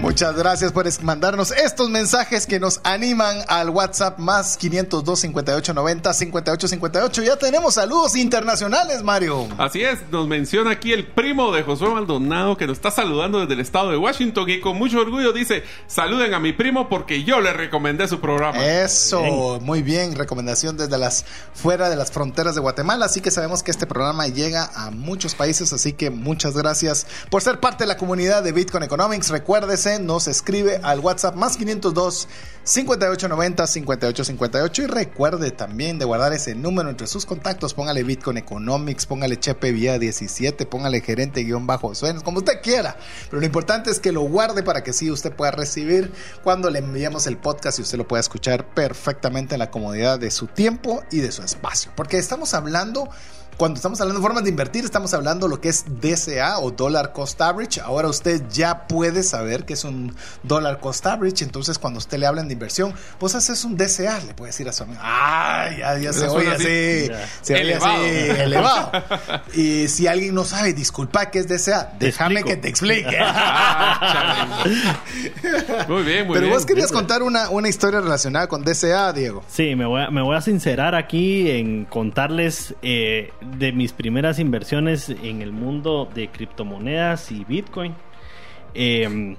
Muchas 0.00 0.36
gracias 0.36 0.70
por 0.70 0.86
mandarnos 1.02 1.50
estos 1.50 1.90
mensajes 1.90 2.46
que 2.46 2.60
nos 2.60 2.80
animan 2.84 3.38
al 3.48 3.68
WhatsApp 3.68 4.18
más 4.18 4.56
502 4.56 5.18
58 5.18 5.74
90 5.74 6.14
58 6.14 6.68
58. 6.68 7.22
Ya 7.24 7.36
tenemos 7.36 7.74
saludos 7.74 8.14
internacionales, 8.14 9.02
Mario. 9.02 9.48
Así 9.58 9.82
es, 9.82 9.98
nos 10.12 10.28
menciona 10.28 10.70
aquí 10.70 10.92
el 10.92 11.08
primo 11.08 11.52
de 11.52 11.64
Josué 11.64 11.90
Maldonado 11.90 12.56
que 12.56 12.68
nos 12.68 12.78
está 12.78 12.92
saludando 12.92 13.40
desde 13.40 13.54
el 13.54 13.60
estado 13.60 13.90
de 13.90 13.96
Washington 13.96 14.48
y 14.48 14.60
con 14.60 14.78
mucho 14.78 15.00
orgullo 15.00 15.32
dice: 15.32 15.64
Saluden 15.88 16.32
a 16.32 16.38
mi 16.38 16.52
primo 16.52 16.88
porque 16.88 17.24
yo 17.24 17.40
le 17.40 17.52
recomendé 17.52 18.06
su 18.06 18.20
programa. 18.20 18.64
Eso, 18.64 19.58
muy 19.62 19.82
bien, 19.82 20.14
recomendación 20.14 20.76
desde 20.76 20.96
las 20.96 21.24
fuera 21.54 21.90
de 21.90 21.96
las 21.96 22.12
fronteras 22.12 22.54
de 22.54 22.60
Guatemala. 22.60 23.06
Así 23.06 23.20
que 23.20 23.32
sabemos 23.32 23.64
que 23.64 23.72
este 23.72 23.86
programa 23.86 24.28
llega 24.28 24.70
a 24.76 24.92
muchos 24.92 25.34
países. 25.34 25.72
Así 25.72 25.92
que 25.92 26.10
muchas 26.10 26.56
gracias 26.56 27.04
por 27.30 27.42
ser 27.42 27.58
parte 27.58 27.82
de 27.82 27.88
la 27.88 27.96
comunidad 27.96 28.44
de 28.44 28.52
Bitcoin 28.52 28.84
Economics. 28.84 29.30
Recuérdese 29.30 29.87
nos 29.98 30.28
escribe 30.28 30.80
al 30.82 31.00
WhatsApp 31.00 31.34
más 31.34 31.56
502 31.56 32.28
5890 32.64 33.66
5858 33.66 34.82
y 34.82 34.86
recuerde 34.86 35.50
también 35.50 35.98
de 35.98 36.04
guardar 36.04 36.34
ese 36.34 36.54
número 36.54 36.90
entre 36.90 37.06
sus 37.06 37.24
contactos. 37.24 37.72
Póngale 37.72 38.02
Bitcoin 38.02 38.36
Economics, 38.36 39.06
póngale 39.06 39.40
Chepe 39.40 39.72
Vía 39.72 39.98
17, 39.98 40.66
póngale 40.66 41.00
gerente 41.00 41.44
guion 41.44 41.66
bajo 41.66 41.94
sueños, 41.94 42.22
como 42.22 42.38
usted 42.38 42.60
quiera. 42.62 42.98
Pero 43.30 43.40
lo 43.40 43.46
importante 43.46 43.90
es 43.90 44.00
que 44.00 44.12
lo 44.12 44.20
guarde 44.20 44.62
para 44.62 44.84
que 44.84 44.92
sí 44.92 45.10
usted 45.10 45.32
pueda 45.32 45.52
recibir 45.52 46.12
cuando 46.44 46.68
le 46.68 46.80
enviemos 46.80 47.26
el 47.26 47.38
podcast 47.38 47.78
y 47.78 47.82
usted 47.82 47.96
lo 47.96 48.06
pueda 48.06 48.20
escuchar 48.20 48.66
perfectamente 48.74 49.54
en 49.54 49.60
la 49.60 49.70
comodidad 49.70 50.18
de 50.18 50.30
su 50.30 50.46
tiempo 50.46 51.02
y 51.10 51.20
de 51.20 51.32
su 51.32 51.42
espacio. 51.42 51.90
Porque 51.96 52.18
estamos 52.18 52.52
hablando 52.52 53.08
cuando 53.58 53.76
estamos 53.76 54.00
hablando 54.00 54.20
de 54.20 54.24
formas 54.24 54.44
de 54.44 54.50
invertir, 54.50 54.84
estamos 54.84 55.12
hablando 55.14 55.46
de 55.48 55.50
lo 55.50 55.60
que 55.60 55.68
es 55.68 55.84
DCA 56.00 56.60
o 56.60 56.70
Dollar 56.70 57.12
Cost 57.12 57.40
Average. 57.40 57.80
Ahora 57.80 58.06
usted 58.06 58.40
ya 58.50 58.86
puede 58.86 59.24
saber 59.24 59.64
que 59.64 59.72
es 59.74 59.82
un 59.82 60.14
Dollar 60.44 60.78
Cost 60.78 61.04
Average. 61.04 61.44
Entonces, 61.44 61.76
cuando 61.76 61.98
usted 61.98 62.18
le 62.18 62.26
hablan 62.26 62.46
de 62.46 62.54
inversión, 62.54 62.94
pues 63.18 63.34
haces 63.34 63.64
un 63.64 63.76
DCA. 63.76 64.20
Le 64.20 64.34
puede 64.34 64.50
decir 64.50 64.68
a 64.68 64.72
su 64.72 64.84
amigo, 64.84 65.00
¡ay! 65.02 65.78
Ya, 65.78 66.12
se 66.12 66.28
oye 66.28 66.50
así, 66.52 67.10
se 67.42 67.54
oye 67.54 67.74
así, 67.74 68.40
elevado. 68.40 68.92
y 69.54 69.88
si 69.88 70.06
alguien 70.06 70.36
no 70.36 70.44
sabe, 70.44 70.72
disculpa 70.72 71.28
qué 71.30 71.40
es 71.40 71.48
DCA, 71.48 71.94
déjame 71.98 72.44
que 72.44 72.56
te 72.56 72.68
explique. 72.68 73.18
muy 75.88 76.04
bien, 76.04 76.28
muy 76.28 76.34
Pero 76.34 76.46
bien. 76.46 76.50
vos 76.50 76.64
querías 76.64 76.92
contar 76.92 77.24
una, 77.24 77.50
una 77.50 77.68
historia 77.68 78.00
relacionada 78.00 78.46
con 78.46 78.62
DCA, 78.62 79.12
Diego. 79.12 79.42
Sí, 79.48 79.74
me 79.74 79.84
voy 79.84 80.02
a, 80.02 80.10
me 80.10 80.22
voy 80.22 80.36
a 80.36 80.40
sincerar 80.40 80.94
aquí 80.94 81.50
en 81.50 81.86
contarles. 81.86 82.76
Eh, 82.82 83.32
de 83.56 83.72
mis 83.72 83.92
primeras 83.92 84.38
inversiones 84.38 85.08
en 85.08 85.42
el 85.42 85.52
mundo 85.52 86.08
de 86.14 86.28
criptomonedas 86.28 87.30
y 87.32 87.44
Bitcoin. 87.44 87.94
Em, 88.74 89.36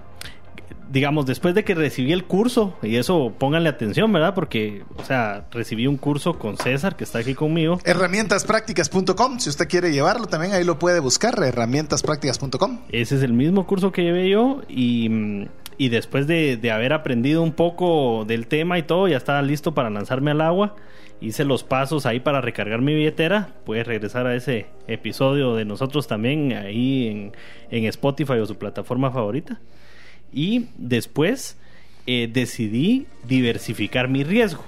digamos, 0.92 1.26
después 1.26 1.54
de 1.54 1.64
que 1.64 1.76
recibí 1.76 2.12
el 2.12 2.26
curso, 2.26 2.76
y 2.82 2.96
eso 2.96 3.34
pónganle 3.38 3.70
atención, 3.70 4.12
¿verdad? 4.12 4.34
Porque, 4.34 4.84
o 4.98 5.04
sea, 5.04 5.46
recibí 5.52 5.88
un 5.88 5.98
curso 5.98 6.40
con 6.40 6.58
César, 6.58 6.96
que 6.96 7.04
está 7.04 7.20
aquí 7.20 7.36
conmigo. 7.36 7.80
Herramientasprácticas.com, 7.84 9.40
si 9.40 9.50
usted 9.50 9.68
quiere 9.68 9.92
llevarlo 9.92 10.26
también 10.26 10.54
ahí 10.54 10.64
lo 10.64 10.80
puede 10.80 11.00
buscar, 11.00 11.42
herramientasprácticas.com. 11.42 12.80
Ese 12.90 13.16
es 13.16 13.24
el 13.24 13.34
mismo 13.34 13.68
curso 13.68 13.92
que 13.92 14.04
llevé 14.04 14.30
yo 14.30 14.62
y, 14.68 15.48
y 15.78 15.90
después 15.90 16.28
de, 16.28 16.58
de 16.58 16.72
haber 16.72 16.94
aprendido 16.94 17.44
un 17.44 17.54
poco 17.54 18.26
del 18.26 18.48
tema 18.48 18.80
y 18.80 18.84
todo, 18.84 19.08
ya 19.08 19.18
estaba 19.18 19.42
listo 19.42 19.74
para 19.74 19.90
lanzarme 19.90 20.32
al 20.32 20.42
agua. 20.42 20.76
Hice 21.22 21.44
los 21.44 21.64
pasos 21.64 22.06
ahí 22.06 22.20
para 22.20 22.42
recargar 22.42 22.82
mi 22.82 22.94
billetera. 22.94 23.50
Puedes 23.66 23.86
regresar 23.86 24.26
a 24.26 24.36
ese 24.36 24.68
episodio 24.88 25.56
de 25.56 25.66
nosotros 25.66 26.08
también 26.08 26.54
ahí 26.54 27.08
en, 27.08 27.32
en 27.72 27.86
Spotify 27.86 28.34
o 28.34 28.46
su 28.46 28.58
plataforma 28.58 29.12
favorita. 29.12 29.60
Y 30.32 30.68
después 30.78 31.58
eh, 32.08 32.30
decidí 32.32 33.08
diversificar 33.28 34.08
mi 34.08 34.24
riesgo. 34.24 34.64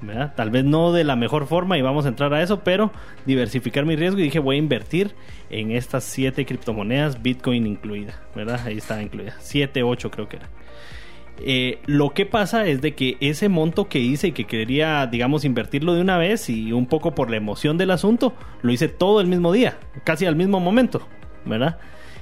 ¿verdad? 0.00 0.32
Tal 0.36 0.50
vez 0.50 0.64
no 0.64 0.92
de 0.92 1.04
la 1.04 1.16
mejor 1.16 1.46
forma 1.46 1.76
y 1.76 1.82
vamos 1.82 2.06
a 2.06 2.08
entrar 2.08 2.32
a 2.32 2.42
eso, 2.42 2.60
pero 2.62 2.92
diversificar 3.26 3.84
mi 3.84 3.96
riesgo 3.96 4.20
y 4.20 4.24
dije 4.24 4.38
voy 4.38 4.56
a 4.56 4.58
invertir 4.60 5.12
en 5.50 5.72
estas 5.72 6.04
siete 6.04 6.46
criptomonedas, 6.46 7.20
Bitcoin 7.20 7.66
incluida, 7.66 8.22
¿verdad? 8.34 8.60
Ahí 8.64 8.78
está 8.78 9.02
incluida. 9.02 9.34
7, 9.40 9.82
8 9.82 10.10
creo 10.10 10.28
que 10.28 10.36
era. 10.36 10.48
Eh, 11.40 11.78
lo 11.86 12.10
que 12.10 12.26
pasa 12.26 12.66
es 12.66 12.80
de 12.80 12.94
que 12.94 13.16
ese 13.20 13.48
monto 13.48 13.88
que 13.88 13.98
hice 13.98 14.28
y 14.28 14.32
que 14.32 14.46
quería, 14.46 15.06
digamos, 15.06 15.44
invertirlo 15.44 15.94
de 15.94 16.00
una 16.00 16.18
vez 16.18 16.48
y 16.50 16.72
un 16.72 16.86
poco 16.86 17.14
por 17.14 17.30
la 17.30 17.36
emoción 17.36 17.78
del 17.78 17.90
asunto, 17.90 18.34
lo 18.62 18.72
hice 18.72 18.88
todo 18.88 19.20
el 19.20 19.26
mismo 19.26 19.52
día, 19.52 19.78
casi 20.04 20.26
al 20.26 20.36
mismo 20.36 20.60
momento, 20.60 21.06
¿verdad? 21.44 21.78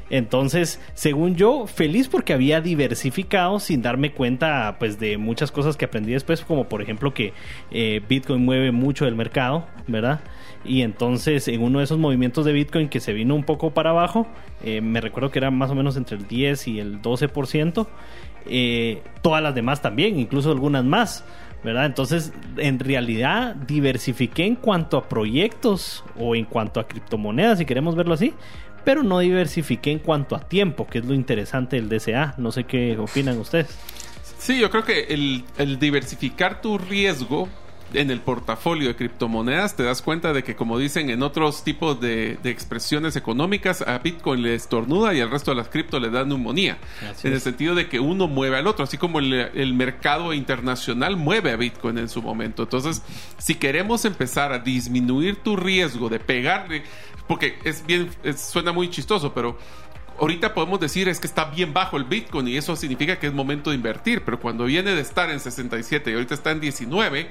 Entonces, 0.09 0.81
según 0.95 1.35
yo, 1.35 1.67
feliz 1.67 2.09
porque 2.09 2.33
había 2.33 2.61
diversificado 2.61 3.59
sin 3.59 3.83
darme 3.83 4.13
cuenta 4.13 4.77
pues 4.79 5.01
de 5.01 5.19
muchas 5.19 5.51
cosas 5.51 5.77
que 5.77 5.85
aprendí 5.85 6.13
después, 6.13 6.43
como 6.43 6.69
por 6.69 6.81
ejemplo 6.81 7.13
que 7.13 7.33
eh, 7.73 8.01
Bitcoin 8.09 8.45
mueve 8.45 8.71
mucho 8.71 9.07
el 9.07 9.17
mercado, 9.17 9.67
¿verdad? 9.89 10.21
Y 10.65 10.83
entonces 10.83 11.49
en 11.49 11.63
uno 11.63 11.79
de 11.79 11.85
esos 11.85 11.99
movimientos 11.99 12.45
de 12.45 12.53
Bitcoin 12.53 12.89
que 12.89 13.01
se 13.01 13.13
vino 13.13 13.35
un 13.35 13.43
poco 13.43 13.71
para 13.75 13.91
abajo, 13.91 14.29
eh, 14.63 14.81
me 14.81 15.01
recuerdo 15.01 15.31
que 15.31 15.41
era 15.41 15.51
más 15.51 15.71
o 15.71 15.75
menos 15.75 15.97
entre 15.97 16.17
el 16.17 16.29
10 16.29 16.69
y 16.69 16.79
el 16.79 17.03
12%, 17.03 17.89
eh, 18.49 19.03
todas 19.23 19.43
las 19.43 19.55
demás 19.55 19.83
también, 19.83 20.19
incluso 20.19 20.51
algunas 20.51 20.85
más. 20.85 21.25
¿verdad? 21.65 21.87
Entonces, 21.87 22.33
en 22.59 22.79
realidad, 22.79 23.57
diversifiqué 23.57 24.45
en 24.45 24.55
cuanto 24.55 24.97
a 24.99 25.09
proyectos 25.09 26.05
o 26.17 26.37
en 26.37 26.45
cuanto 26.45 26.79
a 26.79 26.87
criptomonedas, 26.87 27.59
si 27.59 27.65
queremos 27.65 27.97
verlo 27.97 28.15
así, 28.15 28.35
pero 28.85 29.03
no 29.03 29.19
diversifiqué 29.19 29.91
en 29.91 29.99
cuanto 29.99 30.37
a 30.37 30.41
tiempo, 30.41 30.87
que 30.87 30.99
es 30.99 31.05
lo 31.05 31.13
interesante 31.13 31.75
del 31.75 31.89
DCA. 31.89 32.35
No 32.39 32.53
sé 32.53 32.65
qué 32.65 32.97
opinan 32.97 33.39
ustedes. 33.39 33.77
Sí, 34.39 34.61
yo 34.61 34.71
creo 34.71 34.85
que 34.85 35.07
el, 35.13 35.45
el 35.59 35.81
diversificar 35.81 36.61
tu 36.61 36.79
riesgo 36.79 37.49
en 37.93 38.11
el 38.11 38.21
portafolio 38.21 38.89
de 38.89 38.97
criptomonedas 38.97 39.77
te 39.77 39.85
das 39.85 40.03
cuenta 40.03 40.33
de 40.33 40.43
que 40.43 40.57
como 40.57 40.79
dicen 40.79 41.09
en 41.11 41.23
otros 41.23 41.63
tipos 41.63 42.01
de, 42.01 42.37
de, 42.43 42.51
expresiones 42.51 43.17
económicas 43.17 43.83
a 43.83 43.99
Bitcoin 43.99 44.43
le 44.43 44.55
estornuda 44.55 45.15
y 45.15 45.21
al 45.21 45.31
resto 45.31 45.53
de 45.53 45.57
las 45.57 45.69
cripto 45.69 46.01
le 46.01 46.11
da 46.11 46.25
neumonía 46.25 46.79
así 47.09 47.29
en 47.29 47.35
es. 47.35 47.37
el 47.37 47.41
sentido 47.41 47.75
de 47.75 47.89
que 47.89 48.01
uno 48.01 48.27
mueve 48.27 48.57
al 48.57 48.67
otro 48.67 48.85
así 48.85 48.99
como 48.99 49.21
el, 49.21 49.33
el, 49.33 49.75
mercado 49.75 50.33
internacional 50.33 51.17
mueve 51.17 51.53
a 51.53 51.57
Bitcoin 51.57 51.99
en 51.99 52.09
su 52.09 52.23
momento 52.23 52.65
entonces 52.65 53.03
si 53.39 53.55
queremos 53.55 54.05
empezar 54.05 54.53
a 54.53 54.59
disminuir 54.59 55.37
tu 55.37 55.57
riesgo 55.57 56.09
de 56.09 56.19
pegarle 56.19 56.83
porque 57.29 57.59
es 57.65 57.87
bien 57.87 58.11
es, 58.25 58.41
suena 58.41 58.73
muy 58.73 58.91
chistoso 58.91 59.33
pero 59.33 59.59
ahorita 60.19 60.55
podemos 60.55 60.81
decir 60.81 61.09
es 61.09 61.21
que 61.21 61.27
está 61.27 61.45
bien 61.47 61.73
bajo 61.73 61.97
el 61.97 62.05
Bitcoin 62.05 62.49
y 62.49 62.57
eso 62.57 62.75
significa 62.77 63.19
que 63.19 63.27
es 63.27 63.33
momento 63.33 63.71
de 63.71 63.77
invertir, 63.77 64.23
pero 64.25 64.41
cuando 64.41 64.65
viene 64.65 64.93
de 64.93 65.01
estar 65.01 65.31
en 65.31 65.41
67 65.41 66.11
y 66.11 66.15
ahorita 66.15 66.35
está 66.35 66.51
en 66.53 66.61
19, 66.61 67.29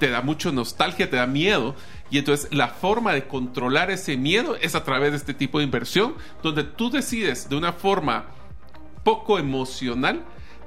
te 0.00 0.10
da 0.10 0.22
mucho 0.22 0.50
nostalgia, 0.50 1.08
te 1.08 1.16
da 1.16 1.28
miedo. 1.28 1.76
Y 2.10 2.18
entonces 2.18 2.52
la 2.52 2.66
forma 2.68 3.12
de 3.12 3.28
controlar 3.28 3.92
ese 3.92 4.16
miedo 4.16 4.56
es 4.56 4.74
a 4.74 4.82
través 4.82 5.12
de 5.12 5.18
este 5.18 5.34
tipo 5.34 5.58
de 5.58 5.64
inversión, 5.64 6.14
donde 6.42 6.64
tú 6.64 6.90
decides 6.90 7.48
de 7.48 7.54
una 7.54 7.72
forma 7.72 8.26
poco 9.04 9.38
emocional 9.38 10.24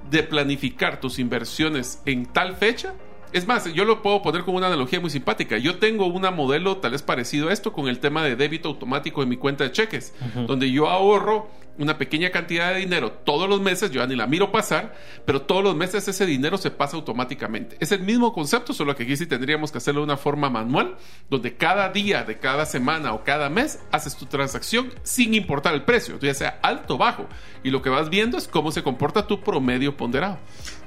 de 0.10 0.24
planificar 0.24 1.02
tus 1.02 1.20
inversiones 1.20 2.02
en 2.06 2.26
tal 2.26 2.56
fecha. 2.56 2.94
Es 3.34 3.48
más, 3.48 3.66
yo 3.74 3.84
lo 3.84 4.02
puedo 4.04 4.22
poner 4.22 4.44
como 4.44 4.58
una 4.58 4.68
analogía 4.68 5.00
muy 5.00 5.10
simpática. 5.10 5.58
Yo 5.58 5.80
tengo 5.80 6.06
una 6.06 6.30
modelo 6.30 6.78
tal 6.78 6.92
vez 6.92 7.02
parecido 7.02 7.50
a 7.50 7.54
esto 7.54 7.74
con 7.74 7.88
el 7.88 8.00
tema 8.00 8.24
de 8.24 8.36
débito 8.36 8.70
automático 8.70 9.24
en 9.24 9.30
mi 9.30 9.38
cuenta 9.38 9.64
de 9.64 9.72
cheques, 9.72 10.14
uh 10.22 10.40
-huh. 10.40 10.46
donde 10.46 10.72
yo 10.72 10.88
ahorro 10.88 11.50
una 11.78 11.98
pequeña 11.98 12.30
cantidad 12.30 12.74
de 12.74 12.80
dinero 12.80 13.12
todos 13.12 13.50
los 13.50 13.62
meses, 13.62 13.92
yo 13.92 14.02
ya 14.02 14.08
ni 14.08 14.16
la 14.16 14.28
miro 14.28 14.52
pasar, 14.52 14.96
pero 15.26 15.42
todos 15.42 15.64
los 15.64 15.76
meses 15.76 16.08
ese 16.08 16.26
dinero 16.26 16.58
se 16.58 16.72
pasa 16.72 16.98
automáticamente. 16.98 17.78
Es 17.80 17.92
el 17.92 18.02
mismo 18.02 18.34
concepto, 18.34 18.74
solo 18.74 18.96
que 18.96 19.04
aquí 19.04 19.18
sí 19.18 19.26
tendríamos 19.26 19.72
que 19.72 19.80
hacerlo 19.80 20.02
de 20.02 20.06
una 20.06 20.18
forma 20.18 20.50
manual, 20.50 20.98
donde 21.30 21.56
cada 21.56 21.90
día 21.90 22.24
de 22.24 22.38
cada 22.38 22.66
semana 22.66 23.14
o 23.14 23.24
cada 23.24 23.50
mes 23.50 23.80
haces 23.92 24.16
tu 24.16 24.26
transacción 24.26 24.94
sin 25.04 25.34
importar 25.34 25.74
el 25.74 25.84
precio, 25.84 26.20
ya 26.20 26.34
sea 26.34 26.60
alto 26.62 26.96
o 26.96 26.98
bajo, 26.98 27.28
y 27.64 27.70
lo 27.70 27.82
que 27.82 27.90
vas 27.90 28.10
viendo 28.10 28.38
es 28.38 28.48
cómo 28.48 28.72
se 28.72 28.84
comporta 28.84 29.28
tu 29.28 29.42
promedio 29.42 29.98
ponderado. 29.98 30.40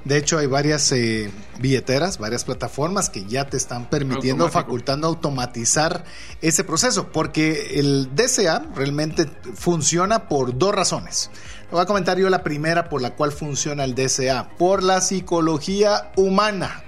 De 0.05 0.17
hecho, 0.17 0.37
hay 0.37 0.47
varias 0.47 0.91
eh, 0.91 1.31
billeteras, 1.59 2.17
varias 2.17 2.43
plataformas 2.43 3.09
que 3.09 3.25
ya 3.25 3.49
te 3.49 3.57
están 3.57 3.89
permitiendo, 3.89 4.45
Automático. 4.45 4.67
facultando 4.67 5.07
automatizar 5.07 6.05
ese 6.41 6.63
proceso, 6.63 7.11
porque 7.11 7.79
el 7.79 8.15
DCA 8.15 8.67
realmente 8.75 9.29
funciona 9.55 10.27
por 10.29 10.57
dos 10.57 10.73
razones. 10.73 11.29
Lo 11.65 11.71
voy 11.71 11.81
a 11.81 11.85
comentar 11.85 12.17
yo 12.17 12.29
la 12.29 12.43
primera 12.43 12.87
por 12.87 13.01
la 13.01 13.15
cual 13.15 13.33
funciona 13.33 13.83
el 13.83 13.95
DCA, 13.95 14.55
por 14.57 14.83
la 14.83 15.01
psicología 15.01 16.11
humana. 16.15 16.83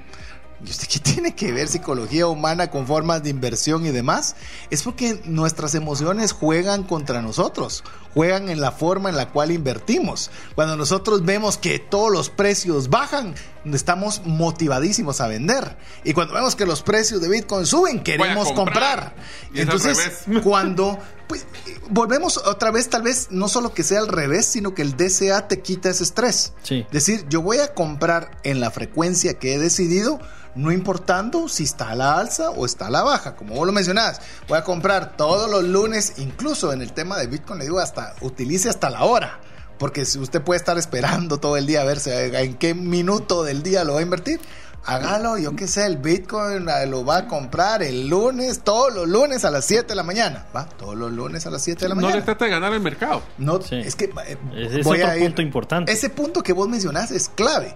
¿Y 0.66 0.70
usted 0.70 0.88
qué 0.88 1.00
tiene 1.00 1.36
que 1.36 1.54
ver 1.54 1.70
psicología 1.70 2.28
humana 2.28 2.70
con 2.70 2.86
formas 2.86 3.24
de 3.24 3.30
inversión 3.30 3.86
y 3.86 3.92
demás? 3.92 4.36
Es 4.70 4.84
porque 4.84 5.22
nuestras 5.24 5.74
emociones 5.74 6.34
juegan 6.34 6.84
contra 6.84 7.22
nosotros, 7.22 7.84
juegan 8.14 8.50
en 8.50 8.60
la 8.60 8.72
forma 8.72 9.10
en 9.10 9.16
la 9.16 9.30
cual 9.30 9.52
invertimos. 9.52 10.32
Cuando 10.56 10.76
nosotros 10.76 11.24
vemos 11.24 11.58
que 11.58 11.80
todos 11.80 12.12
los 12.12 12.30
precios 12.30 12.90
bajan, 12.90 13.36
estamos 13.74 14.22
motivadísimos 14.26 15.22
a 15.22 15.28
vender. 15.28 15.78
Y 16.04 16.14
cuando 16.14 16.34
vemos 16.34 16.56
que 16.56 16.66
los 16.66 16.82
precios 16.82 17.22
de 17.22 17.30
Bitcoin 17.30 17.66
suben, 17.66 18.04
queremos 18.04 18.52
comprar. 18.52 19.14
comprar. 19.14 19.16
Entonces, 19.54 20.24
cuando 20.44 21.00
pues, 21.28 21.46
volvemos 21.90 22.38
otra 22.38 22.72
vez, 22.72 22.90
tal 22.90 23.04
vez 23.04 23.28
no 23.30 23.48
solo 23.48 23.74
que 23.74 23.84
sea 23.84 24.00
al 24.00 24.08
revés, 24.08 24.46
sino 24.46 24.74
que 24.74 24.82
el 24.82 24.98
DCA 24.98 25.48
te 25.48 25.62
quita 25.62 25.90
ese 25.90 26.04
estrés. 26.04 26.54
Sí. 26.64 26.86
Decir, 26.92 27.26
yo 27.30 27.42
voy 27.42 27.60
a 27.60 27.74
comprar 27.74 28.32
en 28.44 28.60
la 28.60 28.72
frecuencia 28.72 29.36
que 29.36 29.54
he 29.54 29.60
decidido, 29.60 30.20
no 30.56 30.72
importando 30.72 31.48
si 31.48 31.64
está 31.64 31.92
a 31.92 31.96
la 31.96 32.18
alza 32.18 32.50
o 32.52 32.66
está 32.66 32.88
a 32.88 32.90
la 32.90 33.04
baja, 33.04 33.36
como 33.36 33.56
vos 33.56 33.66
lo 33.66 33.74
mencionabas. 33.74 34.22
Voy 34.48 34.58
a 34.58 34.64
comprar 34.64 35.16
todos 35.16 35.50
los 35.50 35.64
lunes, 35.64 36.14
incluso 36.18 36.74
en 36.74 36.82
el 36.82 36.94
tema 36.94 37.18
de 37.18 37.28
Bitcoin, 37.28 37.60
le 37.60 37.66
digo, 37.66 37.80
hasta 37.80 38.16
utilice 38.22 38.70
hasta 38.70 38.90
la 38.90 39.04
hora. 39.04 39.40
Porque 39.78 40.04
si 40.04 40.20
usted 40.20 40.42
puede 40.42 40.58
estar 40.58 40.78
esperando 40.78 41.40
todo 41.40 41.56
el 41.56 41.66
día 41.66 41.82
a 41.82 41.86
ver 41.86 42.00
en 42.06 42.56
qué 42.56 42.74
minuto 42.74 43.44
del 43.44 43.64
día 43.64 43.86
lo 43.86 43.94
va 43.94 44.00
a 44.00 44.04
invertir, 44.04 44.42
hágalo, 44.86 45.38
yo 45.38 45.56
qué 45.56 45.68
sé, 45.68 45.86
el 45.86 45.98
Bitcoin 45.98 46.66
lo 46.88 47.06
va 47.06 47.18
a 47.20 47.28
comprar 47.28 47.82
el 47.82 48.08
lunes, 48.08 48.62
todos 48.64 48.94
los 48.94 49.08
lunes 49.08 49.46
a 49.46 49.52
las 49.52 49.64
7 49.66 49.88
de 49.88 49.96
la 49.96 50.04
mañana. 50.04 50.48
Va, 50.56 50.66
todos 50.66 50.96
los 50.96 51.12
lunes 51.12 51.46
a 51.46 51.50
las 51.50 51.62
7 51.62 51.82
de 51.82 51.90
la 51.90 51.96
mañana. 51.96 52.14
No 52.14 52.20
le 52.20 52.26
trata 52.26 52.46
de 52.46 52.52
ganar 52.52 52.74
el 52.74 52.82
mercado. 52.82 53.22
No, 53.38 53.62
sí. 53.62 53.76
es 53.76 53.96
que 53.96 54.06
eh, 54.26 54.38
es 54.54 54.86
otro 54.86 55.16
ir, 55.16 55.24
punto 55.24 55.42
importante. 55.42 55.92
Ese 55.92 56.10
punto 56.10 56.44
que 56.44 56.52
vos 56.52 56.68
mencionás 56.68 57.12
es 57.12 57.30
clave 57.30 57.76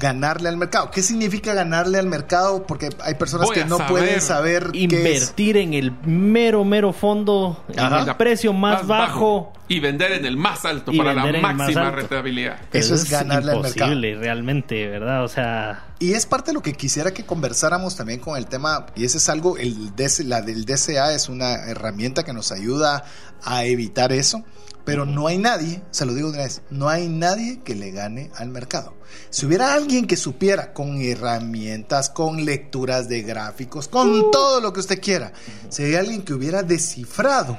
ganarle 0.00 0.48
al 0.48 0.56
mercado. 0.56 0.90
¿Qué 0.90 1.02
significa 1.02 1.54
ganarle 1.54 1.98
al 1.98 2.06
mercado? 2.06 2.66
Porque 2.66 2.88
hay 3.02 3.14
personas 3.14 3.46
Voy 3.46 3.54
que 3.54 3.64
no 3.64 3.76
saber. 3.76 3.90
pueden 3.90 4.20
saber 4.20 4.70
invertir 4.72 5.56
en 5.58 5.74
el 5.74 5.92
mero 6.04 6.64
mero 6.64 6.92
fondo, 6.92 7.62
Ajá. 7.76 8.02
en 8.02 8.08
el 8.08 8.16
precio 8.16 8.52
más, 8.52 8.80
más 8.80 8.86
bajo. 8.86 9.42
bajo. 9.44 9.52
y 9.68 9.78
vender 9.78 10.12
en 10.12 10.24
el 10.24 10.36
más 10.36 10.64
alto 10.64 10.90
para 10.96 11.14
la 11.14 11.26
máxima 11.40 11.90
rentabilidad. 11.92 12.58
Eso 12.72 12.94
es, 12.94 13.02
es 13.02 13.10
ganarle 13.10 13.52
al 13.52 13.60
mercado. 13.60 13.94
realmente, 13.94 14.88
¿verdad? 14.88 15.22
O 15.22 15.28
sea, 15.28 15.84
y 16.00 16.14
es 16.14 16.26
parte 16.26 16.50
de 16.50 16.54
lo 16.54 16.62
que 16.62 16.72
quisiera 16.72 17.12
que 17.12 17.24
conversáramos 17.24 17.94
también 17.94 18.20
con 18.20 18.36
el 18.36 18.46
tema, 18.46 18.86
y 18.96 19.04
ese 19.04 19.18
es 19.18 19.28
algo, 19.28 19.58
el 19.58 19.94
DC, 19.94 20.24
la 20.24 20.40
del 20.40 20.64
DCA 20.64 21.12
es 21.14 21.28
una 21.28 21.52
herramienta 21.66 22.24
que 22.24 22.32
nos 22.32 22.50
ayuda 22.52 23.04
a 23.44 23.64
evitar 23.64 24.10
eso, 24.10 24.42
pero 24.84 25.06
no 25.06 25.26
hay 25.26 25.38
nadie, 25.38 25.82
se 25.90 26.06
lo 26.06 26.14
digo 26.14 26.28
de 26.28 26.34
una 26.34 26.44
vez, 26.44 26.62
no 26.70 26.88
hay 26.88 27.08
nadie 27.08 27.60
que 27.64 27.74
le 27.74 27.90
gane 27.90 28.30
al 28.36 28.48
mercado. 28.48 28.94
Si 29.30 29.46
hubiera 29.46 29.74
alguien 29.74 30.06
que 30.06 30.16
supiera 30.16 30.72
con 30.72 31.00
herramientas, 31.00 32.10
con 32.10 32.44
lecturas 32.44 33.08
de 33.08 33.22
gráficos, 33.22 33.88
con 33.88 34.10
uh. 34.10 34.30
todo 34.30 34.60
lo 34.60 34.72
que 34.72 34.80
usted 34.80 35.00
quiera, 35.00 35.32
si 35.68 35.84
hay 35.84 35.94
alguien 35.94 36.22
que 36.22 36.34
hubiera 36.34 36.62
descifrado 36.62 37.58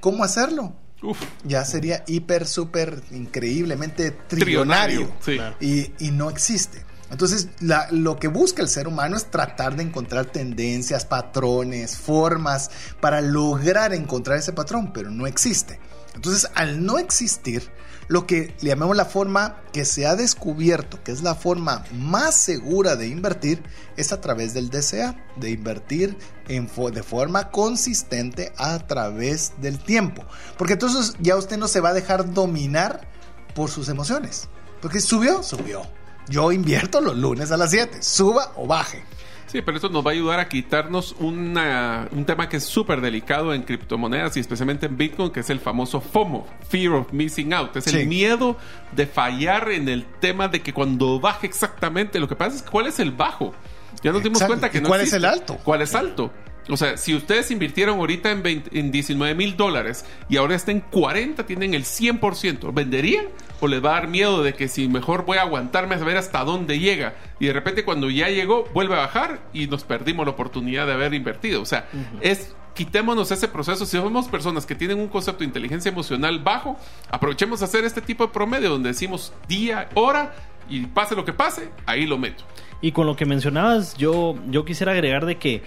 cómo 0.00 0.24
hacerlo, 0.24 0.74
Uf. 1.02 1.18
ya 1.44 1.64
sería 1.64 2.04
hiper, 2.06 2.46
súper, 2.46 3.02
increíblemente 3.10 4.10
trillonario. 4.10 5.12
Sí. 5.24 5.38
y, 5.60 5.92
y 5.98 6.10
no 6.10 6.30
existe. 6.30 6.84
Entonces, 7.10 7.48
la, 7.60 7.88
lo 7.90 8.18
que 8.18 8.28
busca 8.28 8.62
el 8.62 8.68
ser 8.68 8.86
humano 8.86 9.16
es 9.16 9.30
tratar 9.30 9.74
de 9.74 9.82
encontrar 9.82 10.26
tendencias, 10.26 11.04
patrones, 11.04 11.96
formas 11.96 12.70
para 13.00 13.20
lograr 13.20 13.92
encontrar 13.92 14.38
ese 14.38 14.52
patrón, 14.52 14.92
pero 14.92 15.10
no 15.10 15.26
existe. 15.26 15.80
Entonces, 16.20 16.50
al 16.54 16.84
no 16.84 16.98
existir, 16.98 17.70
lo 18.06 18.26
que 18.26 18.54
le 18.60 18.68
llamamos 18.68 18.94
la 18.94 19.06
forma 19.06 19.56
que 19.72 19.86
se 19.86 20.06
ha 20.06 20.16
descubierto, 20.16 21.02
que 21.02 21.12
es 21.12 21.22
la 21.22 21.34
forma 21.34 21.82
más 21.94 22.34
segura 22.34 22.94
de 22.94 23.08
invertir, 23.08 23.62
es 23.96 24.12
a 24.12 24.20
través 24.20 24.52
del 24.52 24.68
DCA, 24.68 25.16
de 25.36 25.50
invertir 25.50 26.18
en 26.46 26.68
de 26.92 27.02
forma 27.02 27.50
consistente 27.50 28.52
a 28.58 28.80
través 28.80 29.54
del 29.62 29.78
tiempo. 29.78 30.26
Porque 30.58 30.74
entonces 30.74 31.14
ya 31.20 31.36
usted 31.36 31.56
no 31.56 31.68
se 31.68 31.80
va 31.80 31.88
a 31.88 31.94
dejar 31.94 32.34
dominar 32.34 33.08
por 33.54 33.70
sus 33.70 33.88
emociones. 33.88 34.50
Porque 34.82 35.00
subió, 35.00 35.42
subió. 35.42 35.86
Yo 36.28 36.52
invierto 36.52 37.00
los 37.00 37.16
lunes 37.16 37.50
a 37.50 37.56
las 37.56 37.70
7, 37.70 38.02
suba 38.02 38.52
o 38.56 38.66
baje. 38.66 39.02
Sí, 39.50 39.62
pero 39.62 39.78
esto 39.78 39.88
nos 39.88 40.06
va 40.06 40.10
a 40.10 40.14
ayudar 40.14 40.38
a 40.38 40.48
quitarnos 40.48 41.16
una, 41.18 42.06
un 42.12 42.24
tema 42.24 42.48
que 42.48 42.58
es 42.58 42.64
súper 42.64 43.00
delicado 43.00 43.52
en 43.52 43.62
criptomonedas 43.62 44.36
y 44.36 44.40
especialmente 44.40 44.86
en 44.86 44.96
Bitcoin, 44.96 45.30
que 45.30 45.40
es 45.40 45.50
el 45.50 45.58
famoso 45.58 46.00
FOMO, 46.00 46.46
Fear 46.68 46.92
of 46.92 47.12
Missing 47.12 47.52
Out. 47.52 47.76
Es 47.76 47.88
el 47.88 48.06
miedo 48.06 48.56
de 48.92 49.08
fallar 49.08 49.72
en 49.72 49.88
el 49.88 50.04
tema 50.04 50.46
de 50.46 50.62
que 50.62 50.72
cuando 50.72 51.18
baje 51.18 51.48
exactamente, 51.48 52.20
lo 52.20 52.28
que 52.28 52.36
pasa 52.36 52.58
es 52.58 52.62
cuál 52.62 52.86
es 52.86 53.00
el 53.00 53.10
bajo. 53.10 53.52
Ya 54.04 54.12
nos 54.12 54.22
dimos 54.22 54.40
cuenta 54.40 54.70
que 54.70 54.80
no 54.80 54.88
¿Cuál 54.88 55.00
es 55.00 55.12
el 55.12 55.24
alto? 55.24 55.58
¿Cuál 55.64 55.82
es 55.82 55.96
alto? 55.96 56.30
O 56.70 56.76
sea, 56.76 56.96
si 56.96 57.14
ustedes 57.14 57.50
invirtieron 57.50 57.98
ahorita 57.98 58.30
en, 58.30 58.42
20, 58.42 58.78
en 58.78 58.92
19 58.92 59.34
mil 59.34 59.56
dólares 59.56 60.04
y 60.28 60.36
ahora 60.36 60.54
está 60.54 60.70
en 60.70 60.80
40, 60.80 61.44
tienen 61.46 61.74
el 61.74 61.84
100%, 61.84 62.72
¿venderían? 62.72 63.26
¿O 63.60 63.68
les 63.68 63.84
va 63.84 63.90
a 63.90 64.00
dar 64.00 64.08
miedo 64.08 64.42
de 64.42 64.54
que 64.54 64.68
si 64.68 64.88
mejor 64.88 65.24
voy 65.24 65.38
a 65.38 65.42
aguantarme 65.42 65.94
a 65.94 65.98
ver 65.98 66.16
hasta 66.16 66.44
dónde 66.44 66.78
llega? 66.78 67.14
Y 67.38 67.46
de 67.46 67.52
repente 67.52 67.84
cuando 67.84 68.08
ya 68.08 68.28
llegó, 68.28 68.64
vuelve 68.72 68.94
a 68.94 68.98
bajar 68.98 69.40
y 69.52 69.66
nos 69.66 69.84
perdimos 69.84 70.24
la 70.26 70.32
oportunidad 70.32 70.86
de 70.86 70.92
haber 70.92 71.12
invertido. 71.14 71.60
O 71.60 71.66
sea, 71.66 71.88
es 72.20 72.54
quitémonos 72.74 73.30
ese 73.30 73.48
proceso. 73.48 73.84
Si 73.84 73.96
somos 73.96 74.28
personas 74.28 74.64
que 74.64 74.74
tienen 74.74 74.98
un 74.98 75.08
concepto 75.08 75.40
de 75.40 75.46
inteligencia 75.46 75.90
emocional 75.90 76.38
bajo, 76.38 76.78
aprovechemos 77.10 77.62
a 77.62 77.66
hacer 77.66 77.84
este 77.84 78.00
tipo 78.00 78.26
de 78.26 78.32
promedio 78.32 78.70
donde 78.70 78.90
decimos 78.90 79.32
día, 79.48 79.88
hora 79.94 80.34
y 80.68 80.86
pase 80.86 81.14
lo 81.16 81.24
que 81.24 81.32
pase, 81.32 81.68
ahí 81.84 82.06
lo 82.06 82.16
meto. 82.16 82.44
Y 82.82 82.92
con 82.92 83.06
lo 83.06 83.16
que 83.16 83.26
mencionabas, 83.26 83.96
yo, 83.96 84.36
yo 84.48 84.64
quisiera 84.64 84.92
agregar 84.92 85.26
de 85.26 85.36
que 85.36 85.62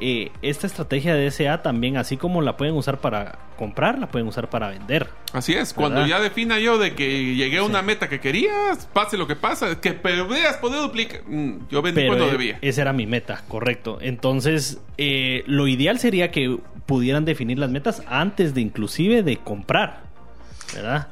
eh, 0.00 0.30
esta 0.42 0.66
estrategia 0.66 1.14
de 1.14 1.30
SA 1.30 1.62
también, 1.62 1.96
así 1.96 2.16
como 2.16 2.40
la 2.42 2.56
pueden 2.56 2.74
usar 2.76 3.00
para 3.00 3.38
comprar, 3.56 3.98
la 3.98 4.08
pueden 4.08 4.28
usar 4.28 4.48
para 4.48 4.68
vender. 4.68 5.08
Así 5.32 5.54
es, 5.54 5.72
cuando 5.72 6.06
ya 6.06 6.20
defina 6.20 6.58
yo 6.60 6.78
de 6.78 6.94
que 6.94 7.34
llegué 7.34 7.58
a 7.58 7.64
una 7.64 7.82
meta 7.82 8.08
que 8.08 8.20
querías, 8.20 8.86
pase 8.92 9.16
lo 9.16 9.26
que 9.26 9.34
pasa, 9.34 9.80
que 9.80 9.90
hubieras 9.90 10.58
podido 10.58 10.82
duplicar, 10.82 11.22
mm, 11.26 11.68
yo 11.68 11.82
vendí 11.82 12.06
cuando 12.06 12.28
debía. 12.28 12.58
Esa 12.60 12.82
era 12.82 12.92
mi 12.92 13.06
meta, 13.06 13.42
correcto. 13.48 13.98
Entonces, 14.00 14.78
eh, 14.98 15.42
lo 15.46 15.66
ideal 15.66 15.98
sería 15.98 16.30
que 16.30 16.58
pudieran 16.86 17.24
definir 17.24 17.58
las 17.58 17.70
metas 17.70 18.02
antes 18.06 18.54
de 18.54 18.60
inclusive 18.60 19.22
de 19.22 19.36
comprar. 19.36 20.07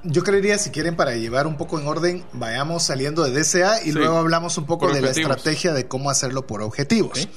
Yo 0.05 0.23
creería, 0.23 0.59
si 0.59 0.71
quieren, 0.71 0.97
para 0.97 1.17
llevar 1.17 1.47
un 1.47 1.57
poco 1.57 1.79
en 1.79 1.87
orden, 1.87 2.25
vayamos 2.33 2.83
saliendo 2.83 3.25
de 3.25 3.31
DCA 3.33 3.83
y 3.83 3.93
luego 3.93 4.17
hablamos 4.17 4.59
un 4.59 4.67
poco 4.67 4.93
de 4.93 5.01
la 5.01 5.11
estrategia 5.11 5.73
de 5.73 5.89
cómo 5.89 6.11
hacerlo 6.11 6.47
por 6.47 6.63
objetivos. 6.63 7.29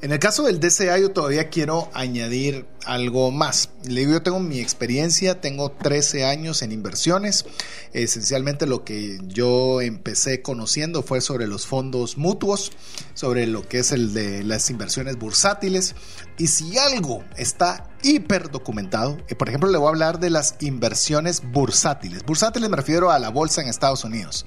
En 0.00 0.12
el 0.12 0.18
caso 0.18 0.44
del 0.44 0.60
DCA, 0.60 0.98
yo 0.98 1.10
todavía 1.10 1.48
quiero 1.48 1.90
añadir 1.92 2.66
algo 2.88 3.30
más. 3.30 3.68
Le 3.84 4.00
digo, 4.00 4.12
yo 4.12 4.22
tengo 4.22 4.40
mi 4.40 4.60
experiencia, 4.60 5.40
tengo 5.40 5.70
13 5.70 6.24
años 6.24 6.62
en 6.62 6.72
inversiones. 6.72 7.44
Esencialmente 7.92 8.66
lo 8.66 8.82
que 8.82 9.18
yo 9.26 9.82
empecé 9.82 10.40
conociendo 10.40 11.02
fue 11.02 11.20
sobre 11.20 11.46
los 11.46 11.66
fondos 11.66 12.16
mutuos, 12.16 12.72
sobre 13.12 13.46
lo 13.46 13.68
que 13.68 13.80
es 13.80 13.92
el 13.92 14.14
de 14.14 14.42
las 14.42 14.70
inversiones 14.70 15.16
bursátiles. 15.18 15.94
Y 16.38 16.46
si 16.46 16.78
algo 16.78 17.22
está 17.36 17.90
hiper 18.02 18.50
documentado, 18.50 19.18
eh, 19.28 19.34
por 19.34 19.48
ejemplo, 19.48 19.70
le 19.70 19.76
voy 19.76 19.86
a 19.86 19.90
hablar 19.90 20.18
de 20.18 20.30
las 20.30 20.56
inversiones 20.60 21.42
bursátiles. 21.52 22.24
Bursátiles 22.24 22.70
me 22.70 22.76
refiero 22.76 23.10
a 23.10 23.18
la 23.18 23.28
bolsa 23.28 23.60
en 23.60 23.68
Estados 23.68 24.02
Unidos. 24.04 24.46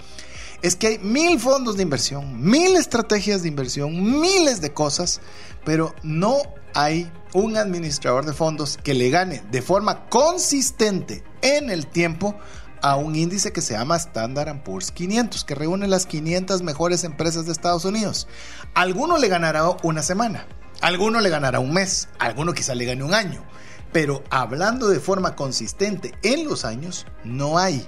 Es 0.64 0.76
que 0.76 0.88
hay 0.88 0.98
mil 1.00 1.40
fondos 1.40 1.78
de 1.78 1.84
inversión, 1.84 2.42
mil 2.42 2.76
estrategias 2.76 3.44
de 3.44 3.50
inversión, 3.50 4.20
miles 4.20 4.62
de 4.62 4.74
cosas, 4.74 5.22
pero 5.64 5.94
no 6.04 6.38
hay 6.74 7.12
un 7.34 7.58
administrador 7.58 8.26
de 8.26 8.34
fondos 8.34 8.78
que 8.84 8.94
le 8.94 9.10
gane 9.10 9.44
de 9.52 9.62
forma 9.62 10.10
consistente 10.10 11.24
en 11.42 11.70
el 11.70 11.88
tiempo 11.88 12.36
a 12.82 12.96
un 12.96 13.16
índice 13.16 13.54
que 13.54 13.62
se 13.62 13.74
llama 13.74 13.96
Standard 13.96 14.64
Poor's 14.64 14.92
500, 14.92 15.44
que 15.46 15.56
reúne 15.56 15.88
las 15.88 16.06
500 16.06 16.64
mejores 16.64 17.04
empresas 17.04 17.46
de 17.46 17.52
Estados 17.52 17.86
Unidos. 17.86 18.28
Alguno 18.74 19.18
le 19.18 19.28
ganará 19.28 19.70
una 19.84 20.02
semana, 20.02 20.48
alguno 20.82 21.20
le 21.22 21.30
ganará 21.30 21.60
un 21.60 21.74
mes, 21.74 22.10
alguno 22.20 22.54
quizá 22.54 22.74
le 22.76 22.86
gane 22.86 23.04
un 23.04 23.14
año, 23.14 23.44
pero 23.92 24.24
hablando 24.30 24.88
de 24.88 25.00
forma 25.00 25.36
consistente 25.36 26.14
en 26.24 26.48
los 26.48 26.66
años, 26.66 27.06
no 27.24 27.58
hay. 27.58 27.88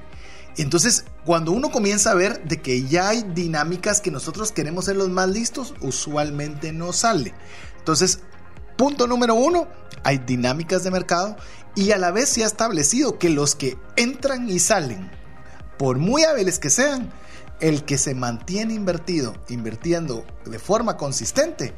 Entonces, 0.58 1.06
cuando 1.26 1.52
uno 1.52 1.72
comienza 1.72 2.12
a 2.12 2.16
ver 2.16 2.44
de 2.44 2.62
que 2.62 2.84
ya 2.84 3.10
hay 3.10 3.24
dinámicas 3.34 4.02
que 4.02 4.12
nosotros 4.12 4.52
queremos 4.52 4.86
ser 4.86 4.96
los 4.96 5.10
más 5.10 5.30
listos, 5.30 5.74
usualmente 5.82 6.72
no 6.72 6.94
sale. 6.94 7.34
Entonces, 7.80 8.20
punto 8.76 9.08
número 9.08 9.36
uno, 9.36 9.68
hay 10.04 10.18
dinámicas 10.20 10.84
de 10.84 10.92
mercado 10.92 11.38
y 11.76 11.92
a 11.92 11.98
la 11.98 12.12
vez 12.12 12.30
se 12.30 12.44
ha 12.44 12.48
establecido 12.48 13.18
que 13.18 13.30
los 13.30 13.56
que 13.56 13.78
entran 13.96 14.50
y 14.50 14.60
salen, 14.60 15.12
por 15.78 15.98
muy 15.98 16.24
hábiles 16.24 16.60
que 16.60 16.70
sean, 16.70 17.12
el 17.60 17.86
que 17.86 17.98
se 17.98 18.14
mantiene 18.14 18.74
invertido, 18.74 19.34
invirtiendo 19.50 20.26
de 20.46 20.60
forma 20.60 20.98
consistente, 20.98 21.74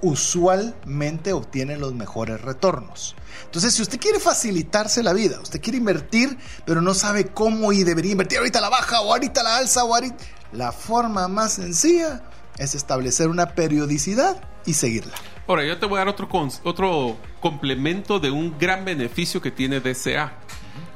usualmente 0.00 1.32
obtiene 1.32 1.76
los 1.76 1.94
mejores 1.94 2.40
retornos. 2.40 3.16
Entonces, 3.44 3.74
si 3.74 3.82
usted 3.82 3.98
quiere 3.98 4.20
facilitarse 4.20 5.02
la 5.02 5.12
vida, 5.12 5.40
usted 5.40 5.60
quiere 5.60 5.78
invertir, 5.78 6.38
pero 6.64 6.80
no 6.80 6.94
sabe 6.94 7.26
cómo 7.26 7.72
y 7.72 7.84
debería 7.84 8.12
invertir 8.12 8.38
ahorita 8.38 8.60
la 8.60 8.68
baja 8.68 9.00
o 9.00 9.12
ahorita 9.12 9.42
la 9.42 9.56
alza 9.56 9.84
o 9.84 9.94
ahorita... 9.94 10.16
La 10.52 10.72
forma 10.72 11.28
más 11.28 11.54
sencilla 11.54 12.22
es 12.56 12.74
establecer 12.74 13.28
una 13.28 13.54
periodicidad 13.54 14.40
y 14.64 14.74
seguirla. 14.74 15.14
Ahora, 15.48 15.64
yo 15.64 15.78
te 15.78 15.86
voy 15.86 15.96
a 15.96 15.98
dar 16.00 16.08
otro, 16.08 16.28
otro 16.64 17.16
complemento 17.40 18.18
de 18.18 18.32
un 18.32 18.58
gran 18.58 18.84
beneficio 18.84 19.40
que 19.40 19.52
tiene 19.52 19.78
DCA. 19.80 20.32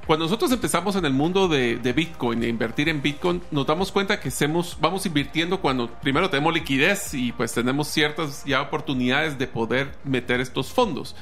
Cuando 0.08 0.24
nosotros 0.24 0.50
empezamos 0.50 0.96
en 0.96 1.04
el 1.04 1.12
mundo 1.12 1.46
de, 1.46 1.92
Bitcoin, 1.94 2.40
de 2.40 2.48
invertir 2.48 2.88
en 2.88 3.00
Bitcoin, 3.00 3.42
nos 3.52 3.64
damos 3.64 3.92
cuenta 3.92 4.18
que 4.18 4.30
vamos 4.80 5.06
invirtiendo 5.06 5.60
cuando 5.60 5.88
primero 6.00 6.28
tenemos 6.28 6.52
liquidez 6.52 7.14
y 7.14 7.30
pues 7.30 7.54
tenemos 7.54 7.86
ciertas 7.86 8.44
ya 8.44 8.60
oportunidades 8.60 9.38
de 9.38 9.46
poder 9.46 9.92
meter 10.02 10.40
estos 10.40 10.72
fondos. 10.72 11.14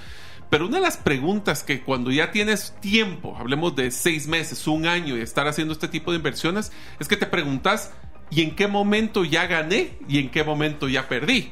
Pero 0.49 0.67
una 0.67 0.79
de 0.79 0.85
las 0.85 0.97
preguntas 0.97 1.62
que 1.62 1.83
cuando 1.83 2.11
ya 2.11 2.31
tienes 2.31 2.75
tiempo, 2.81 3.37
hablemos 3.38 3.77
de 3.77 3.91
seis 3.91 4.27
meses, 4.27 4.67
un 4.67 4.87
año 4.87 5.19
y 5.19 5.21
estar 5.21 5.47
haciendo 5.47 5.75
este 5.75 5.88
tipo 5.88 6.11
de 6.11 6.17
inversiones, 6.17 6.73
es 6.99 7.09
que 7.09 7.19
te 7.19 7.27
preguntas, 7.27 7.93
¿y 8.31 8.43
en 8.43 8.55
qué 8.55 8.69
momento 8.69 9.25
ya 9.25 9.47
gané 9.47 9.93
y 10.09 10.19
en 10.19 10.31
qué 10.31 10.45
momento 10.45 10.88
ya 10.88 11.09
perdí? 11.09 11.51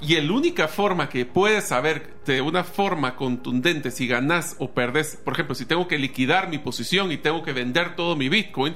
Y 0.00 0.20
la 0.20 0.32
única 0.32 0.68
forma 0.68 1.08
que 1.08 1.24
puedes 1.24 1.64
saber 1.64 2.14
de 2.26 2.40
una 2.40 2.64
forma 2.64 3.16
contundente 3.16 3.90
si 3.90 4.06
ganas 4.06 4.56
o 4.58 4.72
perdes, 4.72 5.16
por 5.24 5.34
ejemplo, 5.34 5.54
si 5.54 5.64
tengo 5.64 5.88
que 5.88 5.98
liquidar 5.98 6.48
mi 6.48 6.58
posición 6.58 7.10
y 7.10 7.16
tengo 7.16 7.42
que 7.42 7.52
vender 7.52 7.96
todo 7.96 8.16
mi 8.16 8.28
Bitcoin, 8.28 8.74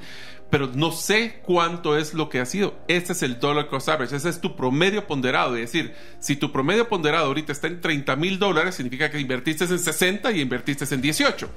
pero 0.51 0.69
no 0.75 0.93
sé 0.93 1.41
cuánto 1.45 1.97
es 1.99 2.15
lo 2.15 2.29
que 2.29 2.41
ha 2.41 2.47
sido. 2.47 2.79
Este 2.89 3.13
es 3.13 3.23
el 3.23 3.39
dollar 3.39 3.69
cost 3.69 3.89
average, 3.89 4.17
ese 4.17 4.31
es 4.31 4.41
tu 4.41 4.57
promedio 4.57 5.07
ponderado. 5.07 5.57
Es 5.57 5.73
decir, 5.73 5.95
si 6.21 6.37
tu 6.37 6.51
promedio 6.53 6.89
ponderado 6.89 7.27
ahorita 7.27 7.53
está 7.53 7.67
en 7.67 7.81
30 7.81 8.17
mil 8.17 8.39
dólares, 8.39 8.77
significa 8.77 9.11
que 9.11 9.21
invertiste 9.21 9.65
en 9.65 9.79
60 9.79 10.33
y 10.33 10.41
invertiste 10.41 10.93
en 10.95 11.03
18. 11.03 11.51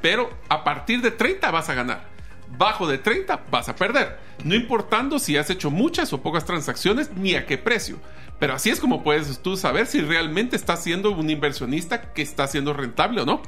Pero 0.00 0.30
a 0.48 0.64
partir 0.64 1.02
de 1.02 1.10
30 1.10 1.50
vas 1.50 1.68
a 1.68 1.74
ganar. 1.74 2.09
Bajo 2.56 2.86
de 2.86 2.98
30 2.98 3.46
vas 3.50 3.68
a 3.68 3.76
perder. 3.76 4.18
No 4.44 4.54
importando 4.54 5.18
si 5.18 5.36
has 5.36 5.50
hecho 5.50 5.70
muchas 5.70 6.12
o 6.12 6.22
pocas 6.22 6.44
transacciones 6.44 7.10
ni 7.14 7.34
a 7.34 7.46
qué 7.46 7.58
precio. 7.58 7.98
Pero 8.38 8.54
así 8.54 8.70
es 8.70 8.80
como 8.80 9.02
puedes 9.02 9.40
tú 9.40 9.56
saber 9.56 9.86
si 9.86 10.00
realmente 10.00 10.56
estás 10.56 10.82
siendo 10.82 11.10
un 11.10 11.30
inversionista 11.30 12.12
que 12.12 12.22
está 12.22 12.46
siendo 12.46 12.72
rentable 12.72 13.20
o 13.22 13.26
no. 13.26 13.42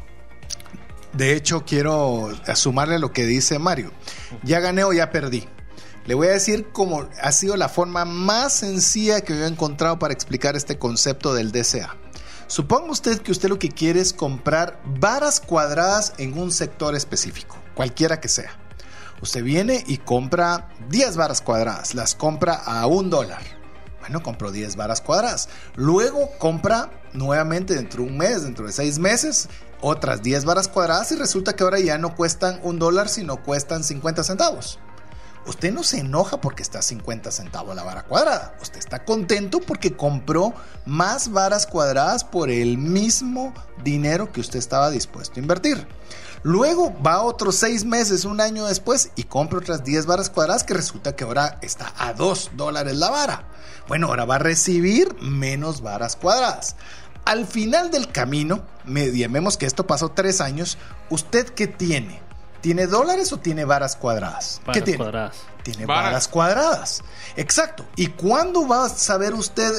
De 1.12 1.34
hecho, 1.34 1.64
quiero 1.64 2.30
sumarle 2.54 2.98
lo 2.98 3.12
que 3.12 3.26
dice 3.26 3.58
Mario. 3.58 3.90
Ya 4.42 4.60
gané 4.60 4.84
o 4.84 4.92
ya 4.92 5.10
perdí. 5.10 5.46
Le 6.04 6.14
voy 6.14 6.28
a 6.28 6.32
decir 6.32 6.68
cómo 6.72 7.08
ha 7.22 7.32
sido 7.32 7.56
la 7.56 7.68
forma 7.68 8.04
más 8.04 8.54
sencilla 8.54 9.20
que 9.20 9.36
yo 9.36 9.44
he 9.44 9.48
encontrado 9.48 9.98
para 9.98 10.12
explicar 10.12 10.56
este 10.56 10.78
concepto 10.78 11.32
del 11.32 11.52
DCA. 11.52 11.96
Suponga 12.48 12.90
usted 12.90 13.20
que 13.20 13.30
usted 13.30 13.48
lo 13.48 13.58
que 13.58 13.68
quiere 13.68 14.00
es 14.00 14.12
comprar 14.12 14.80
varas 14.84 15.40
cuadradas 15.40 16.14
en 16.18 16.36
un 16.38 16.50
sector 16.50 16.94
específico, 16.94 17.56
cualquiera 17.74 18.20
que 18.20 18.28
sea. 18.28 18.58
Usted 19.22 19.42
viene 19.42 19.82
y 19.86 19.98
compra 19.98 20.68
10 20.90 21.16
varas 21.16 21.40
cuadradas, 21.40 21.94
las 21.94 22.14
compra 22.14 22.54
a 22.54 22.86
un 22.86 23.08
dólar 23.08 23.62
bueno, 24.02 24.20
compró 24.20 24.50
10 24.50 24.74
varas 24.74 25.00
cuadradas. 25.00 25.48
Luego 25.76 26.28
compra 26.38 26.90
nuevamente 27.12 27.74
dentro 27.74 28.02
de 28.02 28.10
un 28.10 28.18
mes, 28.18 28.42
dentro 28.42 28.66
de 28.66 28.72
seis 28.72 28.98
meses, 28.98 29.48
otras 29.80 30.22
10 30.22 30.44
varas 30.44 30.66
cuadradas 30.66 31.12
y 31.12 31.16
resulta 31.16 31.54
que 31.54 31.62
ahora 31.62 31.78
ya 31.78 31.98
no 31.98 32.16
cuestan 32.16 32.58
un 32.64 32.80
dólar, 32.80 33.08
sino 33.08 33.42
cuestan 33.44 33.84
50 33.84 34.24
centavos. 34.24 34.80
Usted 35.46 35.72
no 35.72 35.84
se 35.84 36.00
enoja 36.00 36.40
porque 36.40 36.64
está 36.64 36.82
50 36.82 37.30
centavos 37.30 37.76
la 37.76 37.84
vara 37.84 38.02
cuadrada. 38.02 38.56
Usted 38.60 38.78
está 38.78 39.04
contento 39.04 39.60
porque 39.60 39.96
compró 39.96 40.52
más 40.84 41.30
varas 41.30 41.66
cuadradas 41.66 42.24
por 42.24 42.50
el 42.50 42.78
mismo 42.78 43.54
dinero 43.84 44.32
que 44.32 44.40
usted 44.40 44.58
estaba 44.58 44.90
dispuesto 44.90 45.38
a 45.38 45.42
invertir. 45.42 45.86
Luego 46.42 46.92
va 47.04 47.22
otros 47.22 47.56
seis 47.56 47.84
meses, 47.84 48.24
un 48.24 48.40
año 48.40 48.66
después, 48.66 49.10
y 49.14 49.24
compra 49.24 49.58
otras 49.58 49.84
10 49.84 50.06
varas 50.06 50.28
cuadradas 50.28 50.64
que 50.64 50.74
resulta 50.74 51.14
que 51.14 51.24
ahora 51.24 51.58
está 51.62 51.92
a 51.96 52.12
2 52.14 52.52
dólares 52.54 52.96
la 52.96 53.10
vara. 53.10 53.44
Bueno, 53.86 54.08
ahora 54.08 54.24
va 54.24 54.36
a 54.36 54.38
recibir 54.38 55.14
menos 55.20 55.82
varas 55.82 56.16
cuadradas. 56.16 56.76
Al 57.24 57.46
final 57.46 57.90
del 57.92 58.10
camino, 58.10 58.62
me, 58.84 59.12
llamemos 59.12 59.56
que 59.56 59.66
esto 59.66 59.86
pasó 59.86 60.08
tres 60.08 60.40
años, 60.40 60.78
¿usted 61.08 61.46
qué 61.50 61.68
tiene? 61.68 62.20
¿Tiene 62.60 62.86
dólares 62.88 63.32
o 63.32 63.38
tiene 63.38 63.64
varas 63.64 63.94
cuadradas? 63.94 64.60
Varas 64.64 64.74
¿Qué 64.74 64.82
tiene? 64.82 64.98
cuadradas. 64.98 65.36
Tiene 65.62 65.86
Varas. 65.86 66.04
varas 66.04 66.28
cuadradas. 66.28 67.02
Exacto. 67.36 67.84
¿Y 67.94 68.08
cuándo 68.08 68.66
va 68.66 68.86
a 68.86 68.88
saber 68.88 69.34
usted 69.34 69.72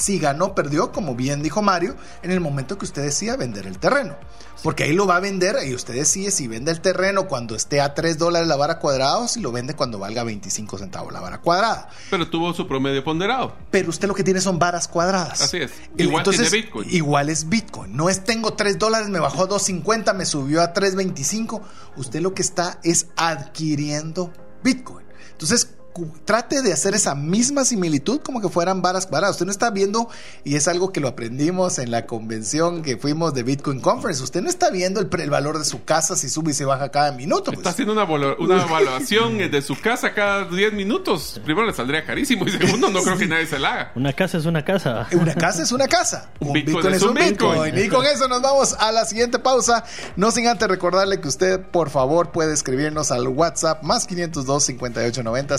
si 0.00 0.18
ganó 0.18 0.54
perdió? 0.54 0.92
Como 0.92 1.14
bien 1.14 1.42
dijo 1.42 1.62
Mario, 1.62 1.96
en 2.22 2.30
el 2.30 2.40
momento 2.40 2.78
que 2.78 2.84
usted 2.84 3.02
decida 3.02 3.36
vender 3.36 3.66
el 3.66 3.78
terreno. 3.78 4.16
Porque 4.62 4.84
ahí 4.84 4.94
lo 4.94 5.06
va 5.06 5.16
a 5.16 5.20
vender 5.20 5.56
y 5.66 5.74
usted 5.74 5.92
decide 5.92 6.30
si 6.30 6.48
vende 6.48 6.70
el 6.70 6.80
terreno 6.80 7.28
cuando 7.28 7.54
esté 7.54 7.82
a 7.82 7.92
3 7.92 8.16
dólares 8.16 8.48
la 8.48 8.56
vara 8.56 8.78
cuadrada 8.78 9.18
o 9.18 9.28
si 9.28 9.40
lo 9.40 9.52
vende 9.52 9.74
cuando 9.74 9.98
valga 9.98 10.24
25 10.24 10.78
centavos 10.78 11.12
la 11.12 11.20
vara 11.20 11.42
cuadrada. 11.42 11.90
Pero 12.08 12.30
tuvo 12.30 12.54
su 12.54 12.66
promedio 12.66 13.04
ponderado. 13.04 13.54
Pero 13.70 13.90
usted 13.90 14.08
lo 14.08 14.14
que 14.14 14.24
tiene 14.24 14.40
son 14.40 14.58
varas 14.58 14.88
cuadradas. 14.88 15.42
Así 15.42 15.58
es. 15.58 15.70
Igual 15.98 16.24
tiene 16.24 16.48
Bitcoin. 16.48 16.88
Igual 16.90 17.28
es 17.28 17.48
Bitcoin. 17.48 17.94
No 17.94 18.08
es 18.08 18.24
tengo 18.24 18.54
3 18.54 18.78
dólares, 18.78 19.10
me 19.10 19.18
bajó 19.18 19.42
a 19.42 19.48
2.50, 19.48 20.14
me 20.14 20.24
subió 20.24 20.62
a 20.62 20.72
3.25. 20.72 21.60
Usted 21.96 22.22
lo 22.22 22.32
que 22.32 22.40
está 22.40 22.78
es 22.82 23.08
adquiriendo 23.16 24.32
Bitcoin. 24.62 25.04
Entonces, 25.32 25.74
trate 26.24 26.62
de 26.62 26.72
hacer 26.72 26.94
esa 26.94 27.14
misma 27.14 27.64
similitud 27.64 28.20
como 28.20 28.40
que 28.40 28.48
fueran 28.48 28.82
varas 28.82 29.06
cuadradas. 29.06 29.36
Usted 29.36 29.46
no 29.46 29.52
está 29.52 29.70
viendo, 29.70 30.08
y 30.44 30.56
es 30.56 30.68
algo 30.68 30.92
que 30.92 31.00
lo 31.00 31.08
aprendimos 31.08 31.78
en 31.78 31.90
la 31.90 32.06
convención 32.06 32.82
que 32.82 32.96
fuimos 32.96 33.34
de 33.34 33.42
Bitcoin 33.42 33.80
Conference, 33.80 34.22
usted 34.22 34.42
no 34.42 34.48
está 34.48 34.70
viendo 34.70 35.00
el, 35.00 35.06
pre- 35.06 35.22
el 35.24 35.30
valor 35.30 35.58
de 35.58 35.64
su 35.64 35.84
casa 35.84 36.16
si 36.16 36.28
sube 36.28 36.50
y 36.50 36.54
se 36.54 36.64
baja 36.64 36.90
cada 36.90 37.12
minuto. 37.12 37.50
Está 37.50 37.62
pues. 37.62 37.72
haciendo 37.74 37.92
una, 37.92 38.04
una 38.38 38.62
evaluación 38.62 39.38
de 39.38 39.62
su 39.62 39.80
casa 39.80 40.12
cada 40.14 40.44
10 40.44 40.72
minutos. 40.72 41.40
Primero 41.44 41.66
le 41.66 41.72
saldría 41.72 42.04
carísimo 42.04 42.46
y 42.46 42.50
segundo 42.50 42.90
no 42.90 43.02
creo 43.02 43.16
que 43.16 43.26
nadie 43.26 43.46
se 43.46 43.58
la 43.58 43.72
haga. 43.72 43.92
Una 43.94 44.12
casa 44.12 44.38
es 44.38 44.46
una 44.46 44.64
casa. 44.64 45.06
Una 45.12 45.34
casa 45.34 45.62
es 45.62 45.72
una 45.72 45.88
casa. 45.88 46.30
Un 46.40 46.52
Bitcoin 46.52 46.94
es 46.94 47.02
un 47.02 47.14
Bitcoin. 47.14 47.78
Y 47.78 47.88
con 47.88 48.04
eso 48.06 48.28
nos 48.28 48.42
vamos 48.42 48.74
a 48.78 48.92
la 48.92 49.04
siguiente 49.04 49.38
pausa. 49.38 49.84
No 50.16 50.30
sin 50.30 50.46
antes 50.48 50.68
recordarle 50.68 51.20
que 51.20 51.28
usted, 51.28 51.60
por 51.60 51.90
favor, 51.90 52.32
puede 52.32 52.52
escribirnos 52.52 53.10
al 53.10 53.28
WhatsApp 53.28 53.82
más 53.82 54.06
502 54.06 54.64
5890 54.64 55.58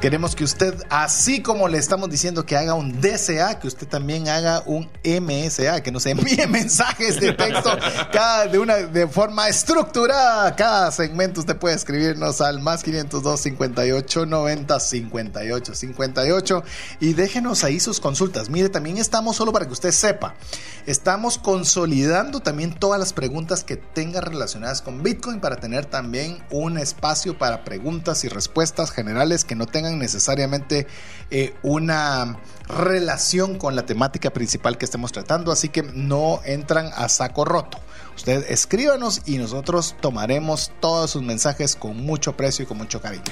Queremos 0.00 0.36
que 0.36 0.44
usted, 0.44 0.74
así 0.90 1.40
como 1.40 1.68
le 1.68 1.78
estamos 1.78 2.10
diciendo 2.10 2.44
que 2.44 2.54
haga 2.54 2.74
un 2.74 3.00
DCA, 3.00 3.58
que 3.58 3.66
usted 3.66 3.88
también 3.88 4.28
haga 4.28 4.62
un 4.66 4.90
MSA, 5.02 5.82
que 5.82 5.90
nos 5.90 6.04
envíe 6.04 6.46
mensajes 6.48 7.18
de 7.18 7.32
texto 7.32 7.70
cada, 8.12 8.46
de 8.46 8.58
una 8.58 8.76
de 8.76 9.08
forma 9.08 9.48
estructurada. 9.48 10.54
Cada 10.54 10.92
segmento 10.92 11.40
usted 11.40 11.56
puede 11.56 11.76
escribirnos 11.76 12.42
al 12.42 12.60
más 12.60 12.82
502 12.82 13.40
58 13.40 14.26
90 14.26 14.80
58 14.80 15.74
58 15.74 16.64
y 17.00 17.14
déjenos 17.14 17.64
ahí 17.64 17.80
sus 17.80 17.98
consultas. 17.98 18.50
Mire, 18.50 18.68
también 18.68 18.98
estamos 18.98 19.36
solo 19.36 19.50
para 19.50 19.64
que 19.64 19.72
usted 19.72 19.92
sepa. 19.92 20.34
Estamos 20.84 21.38
consolidando 21.38 22.40
también 22.40 22.78
todas 22.78 23.00
las 23.00 23.12
preguntas 23.12 23.64
que 23.64 23.76
tenga 23.76 24.20
relacionadas 24.20 24.82
con 24.82 25.02
Bitcoin 25.02 25.40
para 25.40 25.56
tener 25.56 25.86
también 25.86 26.44
un 26.50 26.78
espacio 26.78 27.38
para 27.38 27.64
preguntas 27.64 28.22
y 28.24 28.28
respuestas 28.28 28.92
generales 28.92 29.44
que 29.44 29.56
no 29.56 29.66
tengan 29.66 29.85
necesariamente 29.92 30.86
eh, 31.30 31.54
una 31.62 32.38
relación 32.68 33.58
con 33.58 33.76
la 33.76 33.86
temática 33.86 34.30
principal 34.30 34.78
que 34.78 34.84
estemos 34.84 35.12
tratando, 35.12 35.52
así 35.52 35.68
que 35.68 35.82
no 35.82 36.40
entran 36.44 36.90
a 36.94 37.08
saco 37.08 37.44
roto. 37.44 37.78
Usted 38.16 38.50
escríbanos 38.50 39.22
y 39.26 39.38
nosotros 39.38 39.94
tomaremos 40.00 40.72
todos 40.80 41.10
sus 41.10 41.22
mensajes 41.22 41.76
con 41.76 41.96
mucho 41.96 42.30
aprecio 42.30 42.64
y 42.64 42.66
con 42.66 42.78
mucho 42.78 43.00
cariño. 43.00 43.24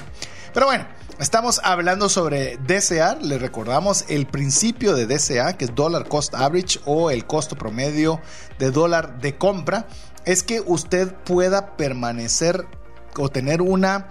Pero 0.53 0.67
bueno, 0.67 0.87
estamos 1.19 1.61
hablando 1.64 2.09
sobre 2.09 2.59
DCA. 2.59 3.17
Les 3.17 3.40
recordamos 3.40 4.05
el 4.09 4.27
principio 4.27 4.95
de 4.95 5.07
DCA, 5.07 5.57
que 5.57 5.64
es 5.64 5.75
Dollar 5.75 6.07
Cost 6.07 6.35
Average 6.35 6.81
o 6.85 7.11
el 7.11 7.27
costo 7.27 7.57
promedio 7.57 8.21
de 8.59 8.71
dólar 8.71 9.21
de 9.21 9.37
compra. 9.37 9.88
Es 10.25 10.43
que 10.43 10.61
usted 10.61 11.12
pueda 11.12 11.77
permanecer 11.77 12.67
o 13.17 13.29
tener 13.31 13.62
una 13.62 14.09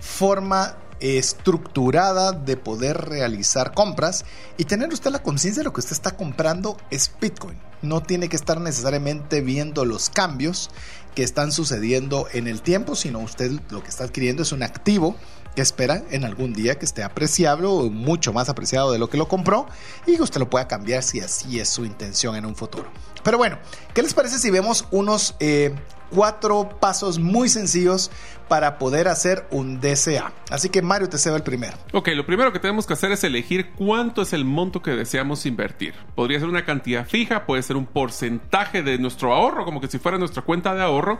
forma 0.00 0.76
estructurada 1.02 2.30
de 2.30 2.56
poder 2.56 2.96
realizar 3.08 3.74
compras 3.74 4.24
y 4.56 4.64
tener 4.64 4.92
usted 4.92 5.10
la 5.10 5.22
conciencia 5.22 5.60
de 5.60 5.64
lo 5.64 5.72
que 5.72 5.80
usted 5.80 5.92
está 5.92 6.16
comprando 6.16 6.76
es 6.90 7.10
Bitcoin. 7.20 7.58
No 7.82 8.02
tiene 8.02 8.28
que 8.28 8.36
estar 8.36 8.60
necesariamente 8.60 9.40
viendo 9.40 9.84
los 9.84 10.08
cambios 10.08 10.70
que 11.16 11.24
están 11.24 11.50
sucediendo 11.50 12.28
en 12.32 12.46
el 12.46 12.62
tiempo, 12.62 12.94
sino 12.94 13.18
usted 13.18 13.50
lo 13.70 13.82
que 13.82 13.88
está 13.88 14.04
adquiriendo 14.04 14.44
es 14.44 14.52
un 14.52 14.62
activo 14.62 15.16
que 15.56 15.62
espera 15.62 16.02
en 16.10 16.24
algún 16.24 16.54
día 16.54 16.78
que 16.78 16.84
esté 16.84 17.02
apreciable 17.02 17.66
o 17.66 17.90
mucho 17.90 18.32
más 18.32 18.48
apreciado 18.48 18.92
de 18.92 18.98
lo 18.98 19.10
que 19.10 19.18
lo 19.18 19.28
compró 19.28 19.66
y 20.06 20.20
usted 20.20 20.40
lo 20.40 20.48
pueda 20.48 20.68
cambiar 20.68 21.02
si 21.02 21.20
así 21.20 21.60
es 21.60 21.68
su 21.68 21.84
intención 21.84 22.36
en 22.36 22.46
un 22.46 22.54
futuro. 22.54 22.90
Pero 23.22 23.38
bueno, 23.38 23.58
¿qué 23.92 24.02
les 24.02 24.14
parece 24.14 24.38
si 24.38 24.50
vemos 24.50 24.86
unos 24.90 25.34
eh, 25.40 25.74
cuatro 26.10 26.68
pasos 26.80 27.18
muy 27.18 27.48
sencillos 27.48 28.10
para 28.52 28.76
poder 28.76 29.08
hacer 29.08 29.46
un 29.50 29.80
DCA? 29.80 30.30
Así 30.50 30.68
que 30.68 30.82
Mario 30.82 31.08
te 31.08 31.16
cedo 31.16 31.36
el 31.36 31.42
primero. 31.42 31.74
Ok, 31.94 32.08
lo 32.08 32.26
primero 32.26 32.52
que 32.52 32.58
tenemos 32.58 32.86
que 32.86 32.92
hacer 32.92 33.10
es 33.10 33.24
elegir 33.24 33.70
cuánto 33.70 34.20
es 34.20 34.34
el 34.34 34.44
monto 34.44 34.82
que 34.82 34.90
deseamos 34.90 35.46
invertir. 35.46 35.94
Podría 36.14 36.38
ser 36.38 36.50
una 36.50 36.66
cantidad 36.66 37.06
fija, 37.08 37.46
puede 37.46 37.62
ser 37.62 37.76
un 37.76 37.86
porcentaje 37.86 38.82
de 38.82 38.98
nuestro 38.98 39.32
ahorro, 39.32 39.64
como 39.64 39.80
que 39.80 39.88
si 39.88 39.98
fuera 39.98 40.18
nuestra 40.18 40.42
cuenta 40.42 40.74
de 40.74 40.82
ahorro, 40.82 41.18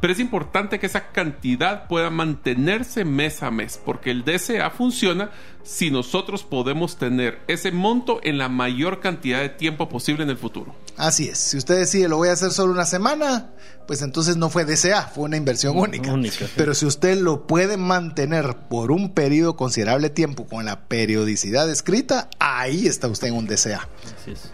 pero 0.00 0.12
es 0.12 0.20
importante 0.20 0.78
que 0.78 0.86
esa 0.86 1.08
cantidad 1.08 1.88
pueda 1.88 2.10
mantenerse 2.10 3.04
mes 3.04 3.42
a 3.42 3.50
mes, 3.50 3.80
porque 3.84 4.12
el 4.12 4.24
DCA 4.24 4.70
funciona 4.70 5.32
si 5.64 5.90
nosotros 5.90 6.44
podemos 6.44 6.96
tener 6.96 7.40
ese 7.48 7.72
monto 7.72 8.20
en 8.22 8.38
la 8.38 8.48
mayor 8.48 9.00
cantidad 9.00 9.40
de 9.40 9.48
tiempo 9.48 9.88
posible 9.88 10.22
en 10.22 10.30
el 10.30 10.38
futuro. 10.38 10.76
Así 10.96 11.28
es, 11.28 11.38
si 11.38 11.56
usted 11.56 11.76
decide 11.76 12.08
lo 12.08 12.16
voy 12.16 12.28
a 12.28 12.32
hacer 12.32 12.52
solo 12.52 12.72
una 12.72 12.86
semana, 12.86 13.50
pues 13.86 14.02
entonces 14.02 14.36
no 14.36 14.50
fue 14.50 14.64
DCA, 14.64 15.02
fue 15.08 15.24
una 15.24 15.36
inversión 15.36 15.76
única. 15.76 16.12
única, 16.12 16.46
sí. 16.46 16.52
Pero 16.56 16.67
si 16.74 16.86
usted 16.86 17.18
lo 17.18 17.46
puede 17.46 17.76
mantener 17.76 18.56
por 18.68 18.90
un 18.90 19.12
periodo 19.12 19.56
considerable 19.56 20.10
tiempo 20.10 20.46
con 20.46 20.64
la 20.64 20.80
periodicidad 20.88 21.70
escrita, 21.70 22.28
ahí 22.38 22.86
está 22.86 23.08
usted 23.08 23.28
en 23.28 23.34
un 23.34 23.46
DCA. 23.46 23.88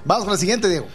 Vamos 0.05 0.25
con 0.25 0.33
la 0.33 0.39
siguiente, 0.39 0.69
Diego. 0.69 0.87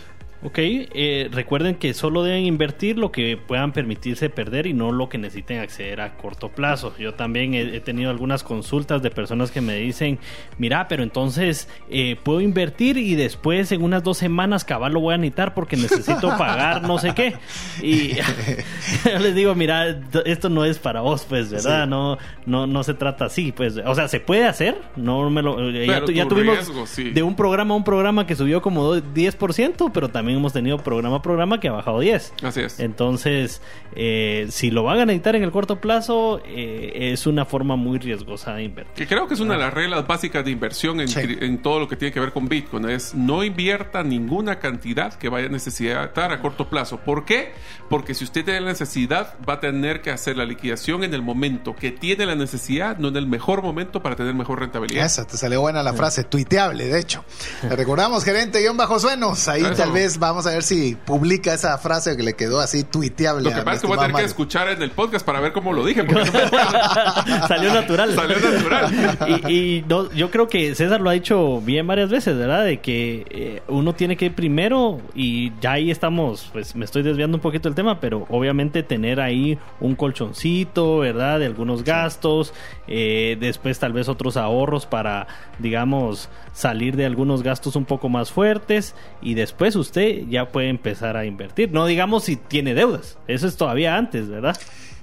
Ok, 0.41 0.57
eh, 0.57 1.27
recuerden 1.33 1.75
que 1.75 1.93
solo 1.93 2.23
deben 2.23 2.45
invertir 2.45 2.97
lo 2.97 3.11
que 3.11 3.35
puedan 3.35 3.73
permitirse 3.73 4.29
perder 4.29 4.67
y 4.67 4.73
no 4.73 4.93
lo 4.93 5.09
que 5.09 5.17
necesiten 5.17 5.59
acceder 5.59 5.99
a 5.99 6.15
corto 6.15 6.47
plazo. 6.47 6.93
Yo 6.97 7.13
también 7.13 7.53
he, 7.55 7.75
he 7.75 7.81
tenido 7.81 8.09
algunas 8.09 8.41
consultas 8.43 9.01
de 9.01 9.09
personas 9.11 9.51
que 9.51 9.59
me 9.59 9.75
dicen, 9.75 10.17
mira, 10.57 10.87
pero 10.87 11.03
entonces 11.03 11.67
eh, 11.89 12.15
puedo 12.23 12.39
invertir 12.39 12.97
y 12.97 13.15
después 13.15 13.73
en 13.73 13.81
unas 13.83 14.01
dos 14.01 14.17
semanas 14.17 14.63
cabal 14.63 14.93
lo 14.93 15.01
voy 15.01 15.13
a 15.15 15.17
necesitar 15.17 15.53
porque 15.53 15.75
necesito 15.75 16.29
pagar 16.37 16.83
no 16.83 16.99
sé 16.99 17.13
qué. 17.13 17.35
Y 17.83 18.13
yo 19.11 19.19
les 19.19 19.35
digo, 19.35 19.55
mira, 19.55 19.99
esto 20.23 20.47
no 20.47 20.63
es 20.63 20.79
para 20.79 21.01
vos, 21.01 21.25
pues, 21.27 21.51
¿verdad? 21.51 21.83
Sí. 21.83 21.89
No, 21.89 22.17
no, 22.45 22.65
no 22.65 22.83
se 22.83 22.93
trata 22.93 23.25
así, 23.25 23.51
pues. 23.51 23.75
O 23.85 23.93
sea, 23.93 24.07
se 24.07 24.21
puede 24.21 24.45
hacer, 24.45 24.77
no 24.95 25.29
me 25.29 25.41
lo... 25.41 25.69
eh, 25.69 25.85
ya, 25.85 25.99
tu- 26.05 26.13
tuvimos 26.29 26.55
riesgo, 26.59 26.87
sí. 26.87 27.09
de 27.09 27.23
un 27.23 27.35
programa 27.35 27.73
a 27.73 27.77
un 27.77 27.83
programa 27.83 28.25
que 28.25 28.37
subió 28.37 28.61
como 28.61 28.83
do- 28.85 29.01
10%, 29.03 29.91
pero 29.93 30.07
también 30.07 30.28
también 30.29 30.39
hemos 30.41 30.53
tenido 30.53 30.77
programa 30.77 31.15
a 31.17 31.21
programa 31.23 31.59
que 31.59 31.69
ha 31.69 31.71
bajado 31.71 31.99
10. 32.01 32.33
Así 32.43 32.61
es. 32.61 32.79
Entonces, 32.79 33.61
eh, 33.95 34.45
si 34.51 34.69
lo 34.69 34.83
van 34.83 34.99
a 34.99 35.05
necesitar 35.05 35.35
en 35.35 35.41
el 35.43 35.51
corto 35.51 35.81
plazo, 35.81 36.39
eh, 36.45 37.11
es 37.13 37.25
una 37.25 37.45
forma 37.45 37.75
muy 37.75 37.97
riesgosa 37.97 38.53
de 38.53 38.63
invertir. 38.63 38.93
Que 38.93 39.07
creo 39.07 39.27
que 39.27 39.33
es 39.33 39.39
una 39.39 39.55
de 39.55 39.61
las 39.61 39.73
reglas 39.73 40.05
básicas 40.05 40.45
de 40.45 40.51
inversión 40.51 41.01
en, 41.01 41.07
Sí. 41.07 41.19
en 41.41 41.63
todo 41.63 41.79
lo 41.79 41.87
que 41.87 41.95
tiene 41.95 42.11
que 42.13 42.19
ver 42.19 42.31
con 42.31 42.47
Bitcoin. 42.47 42.87
Es 42.89 43.15
no 43.15 43.43
invierta 43.43 44.03
ninguna 44.03 44.59
cantidad 44.59 45.13
que 45.15 45.29
vaya 45.29 45.47
a 45.47 45.49
necesitar 45.49 46.31
a 46.31 46.41
corto 46.41 46.69
plazo. 46.69 46.97
¿Por 46.99 47.25
qué? 47.25 47.53
Porque 47.89 48.13
si 48.13 48.23
usted 48.23 48.45
tiene 48.45 48.61
la 48.61 48.67
necesidad, 48.67 49.33
va 49.49 49.53
a 49.53 49.59
tener 49.59 50.01
que 50.01 50.11
hacer 50.11 50.37
la 50.37 50.45
liquidación 50.45 51.03
en 51.03 51.15
el 51.15 51.23
momento 51.23 51.75
que 51.75 51.91
tiene 51.91 52.27
la 52.27 52.35
necesidad, 52.35 52.97
no 52.99 53.07
en 53.07 53.15
el 53.15 53.25
mejor 53.25 53.63
momento 53.63 54.03
para 54.03 54.15
tener 54.15 54.35
mejor 54.35 54.59
rentabilidad. 54.59 55.07
Esa, 55.07 55.25
te 55.25 55.37
salió 55.37 55.61
buena 55.61 55.81
la 55.81 55.93
frase, 55.93 56.23
tuiteable, 56.23 56.85
de 56.85 56.99
hecho. 56.99 57.25
Le 57.63 57.75
recordamos, 57.75 58.23
gerente 58.23 58.59
guion 58.59 58.77
bajo 58.77 58.99
suenos. 58.99 59.47
Ahí 59.47 59.61
Eso. 59.63 59.73
tal 59.73 59.91
vez 59.91 60.18
vamos 60.19 60.45
a 60.45 60.51
ver 60.51 60.63
si 60.63 60.95
publica 60.95 61.53
esa 61.53 61.77
frase 61.77 62.17
que 62.17 62.23
le 62.23 62.33
quedó 62.33 62.59
así 62.59 62.83
tuiteable. 62.83 63.43
Lo 63.43 63.55
que 63.55 63.61
pasa 63.61 63.75
es 63.75 63.81
que 63.81 63.87
voy 63.87 63.97
a 63.97 64.01
tener 64.01 64.15
que 64.17 64.25
escuchar 64.27 64.69
en 64.69 64.81
el 64.81 64.91
podcast 64.91 65.25
para 65.25 65.39
ver 65.39 65.53
cómo 65.53 65.73
lo 65.73 65.85
dije. 65.85 66.03
Porque 66.03 66.25
no 66.25 66.31
me 66.31 66.39
acuerdo. 66.43 67.47
Salió 67.47 67.73
natural. 67.73 68.15
Salió 68.15 68.37
natural. 68.39 69.45
y 69.47 69.69
y 69.69 69.83
no, 69.87 70.11
yo 70.11 70.31
creo 70.31 70.47
que 70.47 70.73
César 70.75 70.99
lo 71.01 71.09
ha 71.09 71.13
dicho 71.13 71.61
bien 71.61 71.85
varias 71.85 72.09
veces, 72.09 72.37
¿verdad? 72.37 72.65
De 72.65 72.79
que 72.79 73.25
eh, 73.29 73.61
uno 73.67 73.93
tiene 73.93 74.17
que 74.17 74.25
ir 74.25 74.33
primero 74.33 74.99
y 75.13 75.51
ya 75.61 75.73
ahí 75.73 75.91
estamos, 75.91 76.49
pues 76.51 76.75
me 76.75 76.85
estoy 76.85 77.03
desviando 77.03 77.37
un 77.37 77.41
poquito 77.41 77.69
del 77.69 77.75
tema, 77.75 77.99
pero 77.99 78.25
obviamente 78.29 78.83
tener 78.83 79.19
ahí 79.19 79.57
un 79.79 79.95
colchoncito, 79.95 80.99
¿verdad? 80.99 81.39
De 81.39 81.45
algunos 81.45 81.83
gastos, 81.83 82.53
eh, 82.87 83.37
después 83.39 83.79
tal 83.79 83.93
vez 83.93 84.09
otros 84.09 84.37
ahorros 84.37 84.85
para, 84.85 85.27
digamos, 85.59 86.29
salir 86.53 86.95
de 86.95 87.05
algunos 87.05 87.43
gastos 87.43 87.75
un 87.75 87.85
poco 87.85 88.09
más 88.09 88.31
fuertes 88.31 88.95
y 89.21 89.35
después 89.35 89.75
usted 89.75 90.08
ya 90.29 90.49
puede 90.49 90.69
empezar 90.69 91.17
a 91.17 91.25
invertir. 91.25 91.71
No 91.71 91.85
digamos 91.85 92.23
si 92.25 92.35
tiene 92.35 92.73
deudas, 92.73 93.17
eso 93.27 93.47
es 93.47 93.57
todavía 93.57 93.97
antes, 93.97 94.29
¿verdad? 94.29 94.57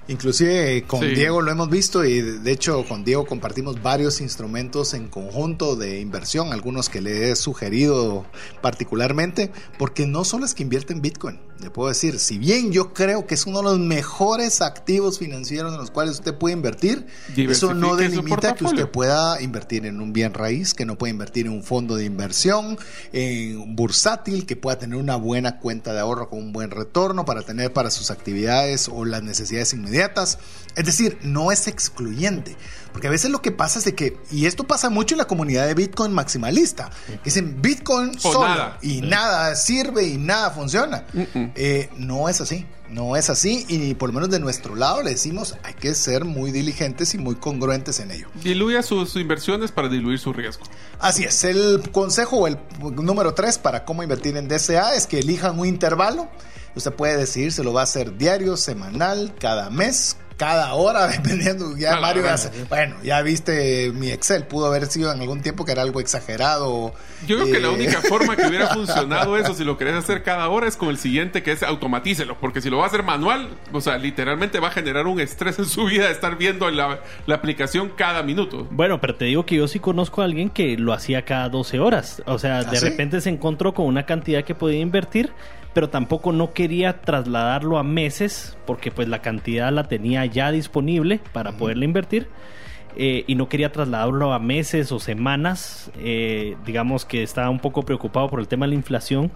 Inclusive 0.07 0.77
eh, 0.77 0.83
con 0.83 1.01
Sí. 1.01 1.07
Diego 1.07 1.41
lo 1.41 1.51
hemos 1.51 1.69
visto 1.69 2.03
y 2.05 2.21
de 2.21 2.51
hecho 2.51 2.85
con 2.85 3.03
Diego 3.03 3.25
compartimos 3.25 3.81
varios 3.81 4.21
instrumentos 4.21 4.93
en 4.93 5.07
conjunto 5.07 5.75
de 5.75 5.99
inversión, 5.99 6.53
algunos 6.53 6.89
que 6.89 7.01
le 7.01 7.31
he 7.31 7.35
sugerido 7.35 8.25
particularmente, 8.61 9.51
porque 9.77 10.05
no 10.05 10.23
solo 10.23 10.45
es 10.45 10.53
que 10.53 10.63
invierte 10.63 10.93
en 10.93 11.01
Bitcoin, 11.01 11.39
le 11.59 11.71
puedo 11.71 11.89
decir, 11.89 12.19
si 12.19 12.37
bien 12.37 12.71
yo 12.71 12.93
creo 12.93 13.25
que 13.25 13.33
es 13.33 13.45
uno 13.45 13.59
de 13.59 13.63
los 13.63 13.79
mejores 13.79 14.61
activos 14.61 15.17
financieros 15.17 15.73
en 15.73 15.79
los 15.79 15.91
cuales 15.91 16.15
usted 16.15 16.35
puede 16.35 16.53
invertir, 16.53 17.07
eso 17.35 17.73
no 17.73 17.95
delimita 17.95 18.55
que 18.55 18.65
usted 18.65 18.87
pueda 18.89 19.41
invertir 19.41 19.85
en 19.85 19.99
un 19.99 20.13
bien 20.13 20.33
raíz, 20.33 20.73
que 20.73 20.85
no 20.85 20.97
puede 20.97 21.11
invertir 21.11 21.47
en 21.47 21.53
un 21.53 21.63
fondo 21.63 21.95
de 21.95 22.05
inversión, 22.05 22.77
en 23.11 23.57
un 23.57 23.75
bursátil, 23.75 24.45
que 24.45 24.55
pueda 24.55 24.77
tener 24.77 24.97
una 24.97 25.15
buena 25.15 25.59
cuenta 25.59 25.93
de 25.93 25.99
ahorro 25.99 26.29
con 26.29 26.39
un 26.39 26.53
buen 26.53 26.71
retorno 26.71 27.25
para 27.25 27.41
tener 27.41 27.73
para 27.73 27.89
sus 27.89 28.11
actividades 28.11 28.87
o 28.87 29.05
las 29.05 29.23
necesidades 29.23 29.73
inmediatas. 29.73 29.96
Es 30.75 30.85
decir, 30.85 31.17
no 31.23 31.51
es 31.51 31.67
excluyente. 31.67 32.55
Porque 32.97 33.09
a 33.09 33.11
veces 33.11 33.29
lo 33.29 33.43
que 33.43 33.51
pasa 33.51 33.77
es 33.77 33.85
de 33.85 33.93
que, 33.93 34.17
y 34.31 34.47
esto 34.47 34.63
pasa 34.63 34.89
mucho 34.89 35.13
en 35.13 35.19
la 35.19 35.25
comunidad 35.25 35.67
de 35.67 35.75
Bitcoin 35.75 36.11
maximalista, 36.13 36.89
que 37.05 37.19
dicen 37.25 37.61
Bitcoin 37.61 38.17
O 38.23 38.31
solo 38.33 38.47
nada. 38.47 38.79
y 38.81 39.01
nada 39.01 39.55
sirve 39.55 40.07
y 40.07 40.17
nada 40.17 40.49
funciona. 40.49 41.05
Mm-mm. 41.13 41.51
Eh, 41.53 41.91
no 41.97 42.27
es 42.27 42.41
así. 42.41 42.65
No 42.89 43.15
es 43.15 43.29
así 43.29 43.67
y 43.69 43.93
por 43.93 44.09
lo 44.09 44.13
menos 44.13 44.31
de 44.31 44.39
nuestro 44.39 44.75
lado 44.75 45.03
le 45.03 45.11
decimos 45.11 45.53
hay 45.61 45.75
que 45.75 45.93
ser 45.93 46.25
muy 46.25 46.51
diligentes 46.51 47.13
y 47.13 47.19
muy 47.19 47.35
congruentes 47.35 47.99
en 47.99 48.09
ello. 48.09 48.29
Diluya 48.43 48.81
sus 48.81 49.15
inversiones 49.15 49.71
para 49.71 49.89
diluir 49.89 50.17
su 50.17 50.33
riesgo. 50.33 50.63
Así 50.97 51.23
es, 51.23 51.43
el 51.43 51.91
consejo 51.91 52.37
o 52.37 52.47
el 52.47 52.57
número 52.81 53.35
3 53.35 53.59
para 53.59 53.85
cómo 53.85 54.01
invertir 54.01 54.35
en 54.37 54.47
DCA 54.47 54.95
es 54.95 55.05
que 55.05 55.19
elijan 55.19 55.59
un 55.59 55.67
intervalo. 55.67 56.29
Usted 56.73 56.93
puede 56.93 57.15
decidir 57.15 57.51
si 57.51 57.61
lo 57.61 57.73
va 57.73 57.81
a 57.81 57.83
hacer 57.83 58.17
diario, 58.17 58.57
semanal, 58.57 59.35
cada 59.39 59.69
mes, 59.69 60.17
cada 60.37 60.73
hora, 60.75 61.07
dependiendo. 61.07 61.75
Ya 61.77 61.99
Mario, 61.99 62.23
bueno, 62.69 62.95
ya 63.03 63.21
viste 63.23 63.91
mi 63.93 64.11
Excel, 64.11 64.45
pudo 64.45 64.67
haber 64.67 64.85
sido 64.85 65.11
en 65.11 65.19
algún 65.19 65.41
tiempo 65.41 65.65
que 65.65 65.71
era 65.71 65.81
algo 65.81 65.99
exagerado. 65.99 66.93
Yo 67.25 67.37
creo 67.37 67.51
que 67.51 67.59
la 67.59 67.67
Eh, 67.69 67.71
única 67.71 68.01
forma 68.01 68.35
que 68.35 68.45
hubiera 68.47 68.67
funcionado 68.73 69.35
eso, 69.37 69.53
si 69.53 69.63
lo 69.63 69.77
querés 69.77 69.95
hacer 69.95 70.23
cada 70.23 70.47
hora, 70.49 70.67
es 70.67 70.77
con 70.77 70.89
el 70.89 70.97
siguiente, 70.97 71.43
que 71.43 71.51
es 71.51 71.63
automatícelo. 71.63 72.37
Porque 72.39 72.61
si 72.61 72.69
lo 72.69 72.77
va 72.77 72.83
a 72.83 72.87
hacer 72.87 73.03
manual, 73.03 73.49
o 73.71 73.81
sea, 73.81 73.97
literalmente 73.97 74.59
va 74.59 74.67
a 74.67 74.71
generar 74.71 75.07
un 75.07 75.19
estrés 75.19 75.57
en 75.59 75.65
su 75.65 75.85
vida 75.85 76.05
de 76.05 76.11
estar 76.11 76.37
viendo 76.37 76.69
la, 76.69 76.99
la 77.25 77.35
aplicación 77.35 77.91
cada 77.95 78.21
minuto. 78.23 78.67
Bueno, 78.69 79.01
pero 79.01 79.15
te 79.15 79.25
digo 79.25 79.45
que 79.45 79.55
yo 79.55 79.67
sí 79.67 79.79
conozco 79.79 80.21
a 80.21 80.25
alguien 80.25 80.49
que 80.51 80.77
lo 80.77 80.93
hacía 80.93 81.25
cada 81.25 81.49
12 81.49 81.79
horas. 81.79 82.21
O 82.27 82.37
sea, 82.37 82.63
de 82.63 82.77
¿Ah, 82.77 82.79
sí? 82.79 82.85
repente 82.85 83.19
se 83.21 83.29
encontró 83.29 83.73
con 83.73 83.85
una 83.87 84.05
cantidad 84.05 84.43
que 84.43 84.53
podía 84.53 84.79
invertir, 84.79 85.31
pero 85.77 85.91
tampoco 85.91 86.31
no 86.31 86.53
quería 86.53 87.01
trasladarlo 87.01 87.77
a 87.77 87.83
meses 87.83 88.57
porque 88.65 88.89
pues 88.89 89.07
la 89.07 89.21
cantidad 89.21 89.71
la 89.71 89.83
tenía 89.83 90.25
ya 90.25 90.49
disponible 90.51 91.19
para 91.33 91.51
poderla 91.51 91.85
invertir. 91.85 92.29
eh, 92.95 93.23
y 93.27 93.35
no 93.35 93.47
quería 93.47 93.71
trasladarlo 93.71 94.33
a 94.33 94.39
meses 94.39 94.91
o 94.91 94.97
semanas. 94.99 95.91
eh, 95.99 96.57
digamos 96.65 97.05
que 97.05 97.21
estaba 97.21 97.51
un 97.51 97.59
poco 97.59 97.83
preocupado 97.83 98.27
por 98.27 98.39
el 98.39 98.47
tema 98.47 98.65
de 98.65 98.69
la 98.71 98.75
inflación, 98.75 99.31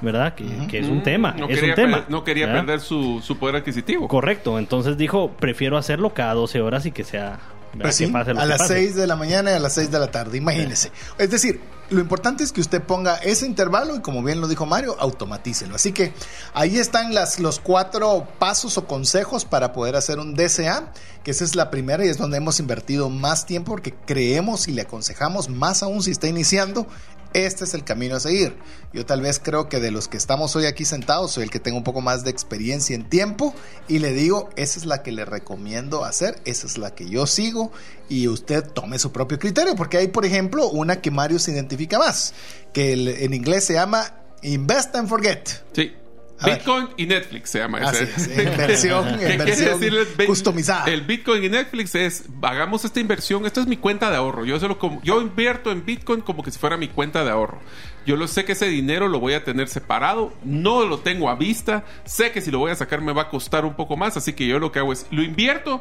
¿verdad? 0.00 0.34
Que, 0.34 0.46
que 0.70 0.78
es 0.78 0.88
un 0.88 1.02
tema. 1.02 1.34
No 1.38 1.48
es 1.50 1.58
quería, 1.60 1.74
un 1.74 1.76
tema. 1.76 2.04
no 2.08 2.24
quería 2.24 2.46
¿verdad? 2.46 2.62
perder 2.62 2.80
su, 2.80 3.20
su 3.22 3.36
poder 3.36 3.56
adquisitivo. 3.56 4.08
Correcto, 4.08 4.58
entonces 4.58 4.96
dijo, 4.96 5.32
prefiero 5.32 5.76
hacerlo 5.76 6.14
cada 6.14 6.32
12 6.32 6.62
horas 6.62 6.86
y 6.86 6.92
que 6.92 7.04
sea... 7.04 7.40
Pues 7.80 7.96
sí, 7.96 8.06
pase 8.06 8.30
a 8.32 8.44
las 8.44 8.58
pase. 8.58 8.74
6 8.74 8.94
de 8.96 9.06
la 9.06 9.16
mañana 9.16 9.50
y 9.50 9.54
a 9.54 9.58
las 9.58 9.74
6 9.74 9.90
de 9.90 9.98
la 9.98 10.10
tarde, 10.10 10.38
imagínese. 10.38 10.90
Es 11.18 11.30
decir, 11.30 11.60
lo 11.90 12.00
importante 12.00 12.42
es 12.44 12.52
que 12.52 12.60
usted 12.60 12.82
ponga 12.82 13.16
ese 13.16 13.46
intervalo 13.46 13.96
y 13.96 14.00
como 14.00 14.22
bien 14.22 14.40
lo 14.40 14.48
dijo 14.48 14.66
Mario, 14.66 14.96
automatícelo. 14.98 15.74
Así 15.74 15.92
que 15.92 16.12
ahí 16.54 16.78
están 16.78 17.14
las, 17.14 17.38
los 17.40 17.60
cuatro 17.60 18.26
pasos 18.38 18.78
o 18.78 18.86
consejos 18.86 19.44
para 19.44 19.72
poder 19.72 19.96
hacer 19.96 20.18
un 20.18 20.34
DCA, 20.34 20.92
que 21.22 21.30
esa 21.30 21.44
es 21.44 21.54
la 21.54 21.70
primera 21.70 22.04
y 22.04 22.08
es 22.08 22.18
donde 22.18 22.38
hemos 22.38 22.58
invertido 22.60 23.10
más 23.10 23.46
tiempo 23.46 23.72
porque 23.72 23.94
creemos 24.06 24.68
y 24.68 24.72
le 24.72 24.82
aconsejamos 24.82 25.48
más 25.48 25.82
aún 25.82 26.02
si 26.02 26.10
está 26.10 26.26
iniciando. 26.26 26.86
Este 27.34 27.64
es 27.64 27.74
el 27.74 27.84
camino 27.84 28.14
a 28.16 28.20
seguir. 28.20 28.56
Yo 28.92 29.04
tal 29.04 29.20
vez 29.20 29.40
creo 29.42 29.68
que 29.68 29.80
de 29.80 29.90
los 29.90 30.06
que 30.06 30.16
estamos 30.16 30.54
hoy 30.54 30.66
aquí 30.66 30.84
sentados, 30.84 31.32
soy 31.32 31.42
el 31.44 31.50
que 31.50 31.58
tengo 31.58 31.76
un 31.76 31.84
poco 31.84 32.00
más 32.00 32.24
de 32.24 32.30
experiencia 32.30 32.94
en 32.94 33.08
tiempo 33.08 33.54
y 33.88 33.98
le 33.98 34.12
digo, 34.12 34.50
esa 34.54 34.78
es 34.78 34.86
la 34.86 35.02
que 35.02 35.10
le 35.10 35.24
recomiendo 35.24 36.04
hacer, 36.04 36.40
esa 36.44 36.66
es 36.66 36.78
la 36.78 36.94
que 36.94 37.08
yo 37.08 37.26
sigo 37.26 37.72
y 38.08 38.28
usted 38.28 38.64
tome 38.64 39.00
su 39.00 39.10
propio 39.10 39.38
criterio, 39.38 39.74
porque 39.74 39.98
hay, 39.98 40.08
por 40.08 40.24
ejemplo, 40.24 40.68
una 40.68 41.00
que 41.00 41.10
Mario 41.10 41.40
se 41.40 41.50
identifica 41.50 41.98
más, 41.98 42.34
que 42.72 42.92
en 42.92 43.34
inglés 43.34 43.64
se 43.64 43.74
llama 43.74 44.14
Invest 44.42 44.94
and 44.94 45.08
Forget. 45.08 45.48
Sí. 45.72 45.92
A 46.40 46.46
ver. 46.46 46.56
Bitcoin 46.58 46.88
y 46.96 47.06
Netflix 47.06 47.50
se 47.50 47.58
llama 47.60 47.78
Así 47.78 48.04
ese. 48.04 48.32
es, 48.42 48.52
inversión, 48.52 49.16
¿Qué 49.18 49.32
inversión 49.34 49.78
decirle 49.80 50.04
Bi- 50.18 50.26
customizada. 50.26 50.84
El 50.86 51.02
Bitcoin 51.02 51.44
y 51.44 51.48
Netflix 51.48 51.94
es, 51.94 52.24
hagamos 52.42 52.84
esta 52.84 52.98
inversión, 53.00 53.46
esta 53.46 53.60
es 53.60 53.66
mi 53.66 53.76
cuenta 53.76 54.10
de 54.10 54.16
ahorro. 54.16 54.44
Yo, 54.44 54.58
solo 54.58 54.78
como, 54.78 55.00
yo 55.02 55.20
invierto 55.20 55.70
en 55.70 55.84
Bitcoin 55.86 56.20
como 56.22 56.42
que 56.42 56.50
si 56.50 56.58
fuera 56.58 56.76
mi 56.76 56.88
cuenta 56.88 57.24
de 57.24 57.30
ahorro. 57.30 57.60
Yo 58.06 58.16
lo 58.16 58.28
sé 58.28 58.44
que 58.44 58.52
ese 58.52 58.68
dinero 58.68 59.08
lo 59.08 59.20
voy 59.20 59.34
a 59.34 59.44
tener 59.44 59.68
separado, 59.68 60.32
no 60.44 60.84
lo 60.84 60.98
tengo 60.98 61.30
a 61.30 61.34
vista, 61.34 61.84
sé 62.04 62.32
que 62.32 62.40
si 62.40 62.50
lo 62.50 62.58
voy 62.58 62.70
a 62.70 62.74
sacar 62.74 63.00
me 63.00 63.12
va 63.12 63.22
a 63.22 63.28
costar 63.28 63.64
un 63.64 63.74
poco 63.74 63.96
más, 63.96 64.16
así 64.16 64.34
que 64.34 64.46
yo 64.46 64.58
lo 64.58 64.72
que 64.72 64.78
hago 64.78 64.92
es, 64.92 65.06
lo 65.10 65.22
invierto 65.22 65.80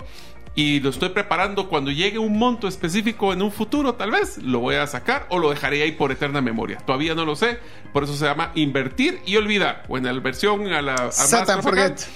y 0.55 0.79
lo 0.81 0.89
estoy 0.89 1.09
preparando 1.09 1.67
cuando 1.67 1.89
llegue 1.91 2.19
un 2.19 2.37
monto 2.37 2.67
específico 2.67 3.33
en 3.33 3.41
un 3.41 3.51
futuro, 3.51 3.95
tal 3.95 4.11
vez 4.11 4.37
lo 4.37 4.59
voy 4.59 4.75
a 4.75 4.85
sacar 4.85 5.25
o 5.29 5.39
lo 5.39 5.49
dejaré 5.49 5.81
ahí 5.81 5.93
por 5.93 6.11
eterna 6.11 6.41
memoria. 6.41 6.77
Todavía 6.77 7.15
no 7.15 7.25
lo 7.25 7.35
sé, 7.35 7.57
por 7.91 8.03
eso 8.03 8.15
se 8.15 8.25
llama 8.25 8.51
invertir 8.53 9.19
y 9.25 9.35
olvidar. 9.35 9.83
O 9.87 9.97
en 9.97 10.05
la 10.05 10.13
versión 10.13 10.71
a 10.71 10.81
la 10.81 10.93
a 10.93 11.09
profesional, 11.09 11.63
forget. 11.63 12.07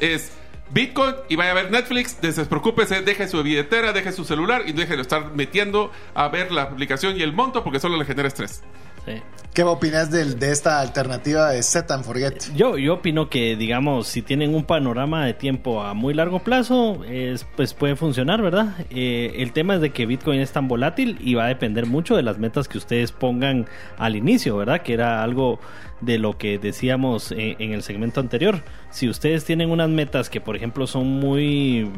es 0.00 0.32
Bitcoin 0.70 1.14
y 1.28 1.36
vaya 1.36 1.52
a 1.52 1.54
ver 1.54 1.70
Netflix, 1.70 2.20
despreocúpese, 2.20 3.02
deje 3.02 3.28
su 3.28 3.40
billetera, 3.42 3.92
deje 3.92 4.10
su 4.10 4.24
celular 4.24 4.62
y 4.66 4.72
déjelo 4.72 5.02
estar 5.02 5.32
metiendo 5.32 5.92
a 6.14 6.28
ver 6.28 6.50
la 6.50 6.62
aplicación 6.62 7.16
y 7.16 7.22
el 7.22 7.32
monto 7.32 7.62
porque 7.62 7.78
solo 7.78 7.96
le 7.96 8.04
genera 8.04 8.26
estrés. 8.26 8.62
Sí. 9.06 9.12
¿Qué 9.52 9.62
opinas 9.62 10.10
del- 10.10 10.38
de, 10.40 10.50
esta 10.50 10.80
alternativa 10.80 11.50
de 11.50 11.62
Set 11.62 11.88
and 11.92 12.02
Forget? 12.04 12.52
Yo, 12.56 12.76
yo 12.76 12.94
opino 12.94 13.28
que, 13.30 13.54
digamos, 13.54 14.08
si 14.08 14.20
tienen 14.20 14.52
un 14.52 14.64
panorama 14.64 15.24
de 15.26 15.32
tiempo 15.34 15.80
a 15.82 15.94
muy 15.94 16.12
largo 16.12 16.40
plazo, 16.40 17.04
es, 17.04 17.46
pues 17.54 17.72
puede 17.72 17.94
funcionar, 17.94 18.42
¿verdad? 18.42 18.74
Eh, 18.90 19.34
el 19.36 19.52
tema 19.52 19.76
es 19.76 19.80
de 19.80 19.90
que 19.90 20.06
Bitcoin 20.06 20.40
es 20.40 20.50
tan 20.50 20.66
volátil 20.66 21.18
y 21.20 21.34
va 21.34 21.44
a 21.44 21.48
depender 21.48 21.86
mucho 21.86 22.16
de 22.16 22.24
las 22.24 22.38
metas 22.38 22.66
que 22.66 22.78
ustedes 22.78 23.12
pongan 23.12 23.66
al 23.96 24.16
inicio, 24.16 24.56
¿verdad? 24.56 24.82
Que 24.82 24.94
era 24.94 25.22
algo 25.22 25.60
de 26.00 26.18
lo 26.18 26.36
que 26.36 26.58
decíamos 26.58 27.30
en, 27.30 27.54
en 27.60 27.72
el 27.72 27.82
segmento 27.84 28.18
anterior. 28.18 28.64
Si 28.90 29.08
ustedes 29.08 29.44
tienen 29.44 29.70
unas 29.70 29.88
metas 29.88 30.30
que, 30.30 30.40
por 30.40 30.56
ejemplo, 30.56 30.88
son 30.88 31.06
muy... 31.20 31.88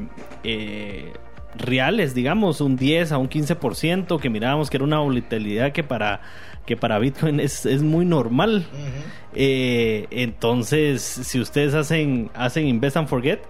eh, 0.44 1.10
reales, 1.58 2.14
digamos, 2.14 2.60
un 2.60 2.76
10 2.76 3.12
a 3.12 3.18
un 3.18 3.30
15%, 3.30 4.20
que 4.20 4.28
mirábamos 4.28 4.68
que 4.68 4.76
era 4.76 4.84
una 4.84 4.98
volatilidad 4.98 5.72
que 5.72 5.82
para, 5.82 6.20
que 6.66 6.76
para 6.76 6.98
Bitcoin 6.98 7.40
es, 7.40 7.64
es 7.64 7.82
muy 7.82 8.04
normal. 8.04 8.66
Eh, 9.34 10.06
entonces, 10.10 11.02
si 11.02 11.40
ustedes 11.40 11.74
hacen, 11.74 12.30
hacen 12.34 12.66
Invest 12.66 12.96
and 12.96 13.08
Forget, 13.08 13.40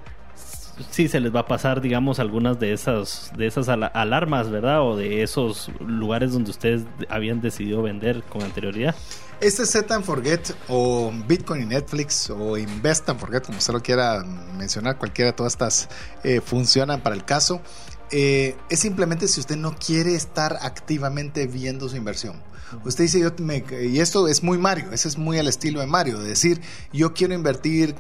sí 0.91 1.09
se 1.09 1.21
les 1.21 1.35
va 1.35 1.41
a 1.41 1.47
pasar, 1.47 1.81
digamos, 1.81 2.19
algunas 2.19 2.61
de 2.61 2.73
esas, 2.73 3.33
de 3.37 3.47
esas 3.47 3.69
alarmas, 3.69 4.51
¿verdad? 4.51 4.83
O 4.83 4.97
de 4.97 5.23
esos 5.23 5.71
lugares 5.81 6.33
donde 6.33 6.51
ustedes 6.51 6.83
habían 7.09 7.41
decidido 7.41 7.83
vender 7.83 8.23
con 8.25 8.43
anterioridad. 8.43 8.95
Este 9.41 9.67
Set 9.67 9.91
and 9.91 10.05
Forget 10.05 10.53
o 10.69 11.13
Bitcoin 11.29 11.63
y 11.63 11.67
Netflix 11.67 12.31
o 12.31 12.57
Invest 12.57 13.09
and 13.09 13.21
Forget, 13.21 13.45
como 13.45 13.59
usted 13.59 13.75
lo 13.75 13.83
quiera 13.83 14.25
mencionar, 14.57 14.97
cualquiera 14.97 15.33
de 15.33 15.37
todas 15.37 15.53
estas 15.53 15.89
eh, 16.25 16.41
funcionan 16.41 17.01
para 17.01 17.15
el 17.15 17.25
caso. 17.25 17.61
Eh, 18.11 18.57
es 18.69 18.81
simplemente 18.81 19.29
si 19.29 19.41
usted 19.41 19.57
no 19.57 19.75
quiere 19.75 20.15
estar 20.15 20.59
activamente 20.63 21.47
viendo 21.47 21.89
su 21.89 21.97
inversión. 21.97 22.41
Usted 22.85 23.05
dice, 23.05 23.21
yo 23.21 23.31
me, 23.39 23.65
y 23.83 24.01
esto 24.01 24.27
es 24.29 24.43
muy 24.43 24.59
Mario, 24.59 24.93
ese 24.93 25.09
es 25.09 25.19
muy 25.19 25.39
al 25.39 25.47
estilo 25.47 25.81
de 25.81 25.87
Mario, 25.87 26.19
de 26.19 26.29
decir, 26.29 26.61
yo 26.93 27.15
quiero 27.15 27.33
invertir 27.33 27.95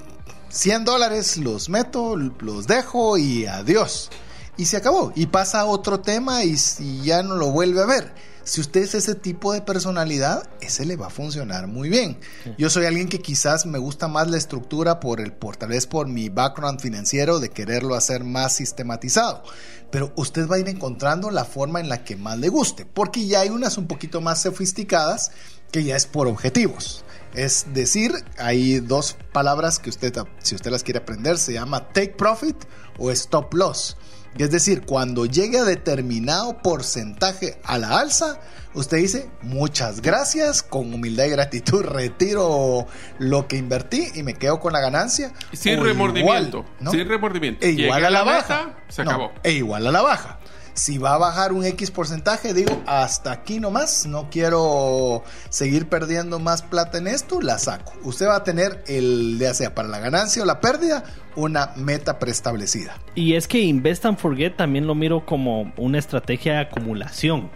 100 0.49 0.85
dólares, 0.85 1.37
los 1.37 1.69
meto, 1.69 2.17
los 2.17 2.67
dejo 2.67 3.17
y 3.19 3.47
adiós. 3.47 4.11
Y 4.57 4.65
se 4.67 4.79
acabó. 4.79 5.13
Y 5.15 5.27
pasa 5.27 5.61
a 5.61 5.65
otro 5.67 6.01
tema 6.01 6.43
y, 6.45 6.57
y 6.79 7.03
ya 7.03 7.23
no 7.23 7.37
lo 7.37 7.51
vuelve 7.51 7.83
a 7.83 7.87
ver. 7.87 8.15
Si 8.47 8.61
usted 8.61 8.83
es 8.83 8.95
ese 8.95 9.17
tipo 9.17 9.53
de 9.53 9.61
personalidad, 9.61 10.49
ese 10.61 10.85
le 10.85 10.95
va 10.95 11.09
a 11.09 11.11
funcionar 11.11 11.67
muy 11.67 11.89
bien. 11.89 12.17
Yo 12.57 12.71
soy 12.71 12.87
alguien 12.87 13.09
que 13.09 13.19
quizás 13.19 13.67
me 13.67 13.79
gusta 13.79 14.07
más 14.07 14.31
la 14.31 14.37
estructura 14.37 15.01
por 15.01 15.21
el 15.21 15.33
por 15.33 15.57
tal 15.57 15.71
vez 15.71 15.89
por 15.89 16.07
mi 16.07 16.29
background 16.29 16.79
financiero 16.79 17.41
de 17.41 17.49
quererlo 17.49 17.97
hacer 17.97 18.23
más 18.23 18.55
sistematizado. 18.55 19.43
Pero 19.91 20.13
usted 20.15 20.49
va 20.49 20.57
a 20.57 20.59
ir 20.61 20.69
encontrando 20.69 21.33
la 21.33 21.45
forma 21.45 21.81
en 21.81 21.89
la 21.89 22.05
que 22.05 22.15
más 22.15 22.39
le 22.39 22.49
guste, 22.49 22.87
porque 22.87 23.27
ya 23.27 23.41
hay 23.41 23.49
unas 23.49 23.79
un 23.79 23.89
poquito 23.89 24.21
más 24.21 24.43
sofisticadas 24.43 25.33
que 25.73 25.83
ya 25.83 25.97
es 25.97 26.07
por 26.07 26.29
objetivos. 26.29 27.05
Es 27.35 27.67
decir, 27.75 28.13
hay 28.39 28.79
dos 28.79 29.17
palabras 29.33 29.81
que 29.81 29.91
usted, 29.91 30.15
si 30.39 30.55
usted 30.55 30.71
las 30.71 30.85
quiere 30.85 31.01
aprender, 31.01 31.37
se 31.37 31.53
llama 31.53 31.89
take 31.89 32.15
profit 32.17 32.57
o 32.97 33.11
stop 33.11 33.53
loss. 33.55 33.97
Es 34.39 34.51
decir, 34.51 34.83
cuando 34.83 35.27
llegue 35.27 35.59
a 35.59 35.65
determinado 35.65 36.59
porcentaje 36.59 37.59
a 37.65 37.79
la 37.79 37.99
alza, 37.99 38.39
usted 38.75 38.99
dice, 38.99 39.31
muchas 39.43 40.03
gracias, 40.03 40.63
con 40.63 40.93
humildad 40.93 41.25
y 41.25 41.31
gratitud 41.31 41.85
retiro 41.85 42.87
lo 43.19 43.49
que 43.49 43.57
invertí 43.57 44.09
y 44.15 44.23
me 44.23 44.35
quedo 44.35 44.61
con 44.61 44.73
la 44.73 44.81
ganancia. 44.81 45.33
Sin 45.53 45.83
remordimiento. 45.83 46.65
sin 46.91 47.09
remordimiento. 47.09 47.65
E 47.65 47.71
igual 47.71 48.05
a 48.05 48.11
la, 48.11 48.23
baja. 48.25 48.77
se 48.89 49.03
acabó. 49.03 49.33
E 49.43 49.53
igual 49.53 49.87
a 49.87 49.93
la 49.93 50.03
baja. 50.03 50.39
Si 50.77 50.99
va 50.99 51.15
a 51.15 51.19
bajar 51.19 51.55
un 51.55 51.65
X 51.65 51.91
porcentaje, 51.91 52.53
digo, 52.53 52.83
hasta 52.87 53.33
aquí 53.33 53.61
nomás, 53.61 54.05
no 54.05 54.29
quiero 54.31 55.25
seguir 55.49 55.89
perdiendo 55.89 56.39
más 56.39 56.61
plata 56.61 56.99
en 56.99 57.07
esto, 57.07 57.41
la 57.41 57.59
saco. 57.59 57.95
Usted 58.05 58.27
va 58.27 58.37
a 58.37 58.45
tener 58.45 58.85
el, 58.87 59.39
ya 59.41 59.55
sea 59.55 59.75
para 59.75 59.89
la 59.89 60.01
ganancia 60.01 60.43
o 60.43 60.45
la 60.45 60.61
pérdida, 60.61 61.03
una 61.35 61.71
meta 61.77 62.19
preestablecida. 62.19 63.01
Y 63.15 63.37
es 63.37 63.49
que 63.49 63.61
Invest 63.61 64.05
and 64.05 64.19
Forget 64.19 64.57
también 64.57 64.87
lo 64.87 64.95
miro 64.95 65.25
como 65.25 65.73
una 65.79 65.99
estrategia 65.99 66.53
de 66.53 66.59
acumulación. 66.59 67.51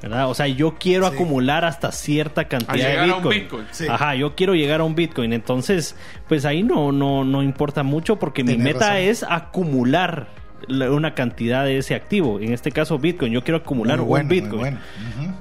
¿verdad? 0.00 0.30
O 0.30 0.34
sea, 0.34 0.46
yo 0.46 0.76
quiero 0.78 1.06
acumular 1.06 1.64
hasta 1.64 1.90
cierta 1.90 2.46
cantidad 2.46 2.88
de 2.88 3.04
Bitcoin. 3.04 3.12
A 3.12 3.16
un 3.16 3.28
Bitcoin. 3.28 3.90
Ajá, 3.90 4.14
yo 4.14 4.36
quiero 4.36 4.54
llegar 4.54 4.80
a 4.80 4.84
un 4.84 4.94
Bitcoin. 4.94 5.32
Entonces, 5.32 5.96
pues 6.28 6.44
ahí 6.44 6.62
no, 6.62 6.92
no, 6.92 7.24
no 7.24 7.42
importa 7.42 7.82
mucho 7.82 8.16
porque 8.16 8.44
mi 8.44 8.56
meta 8.56 9.00
es 9.00 9.24
acumular 9.28 10.39
una 10.70 11.14
cantidad 11.14 11.64
de 11.64 11.78
ese 11.78 11.94
activo. 11.94 12.40
En 12.40 12.52
este 12.52 12.70
caso, 12.72 12.98
Bitcoin. 12.98 13.32
Yo 13.32 13.42
quiero 13.42 13.58
acumular 13.58 14.00
un 14.00 14.28
Bitcoin. 14.28 14.78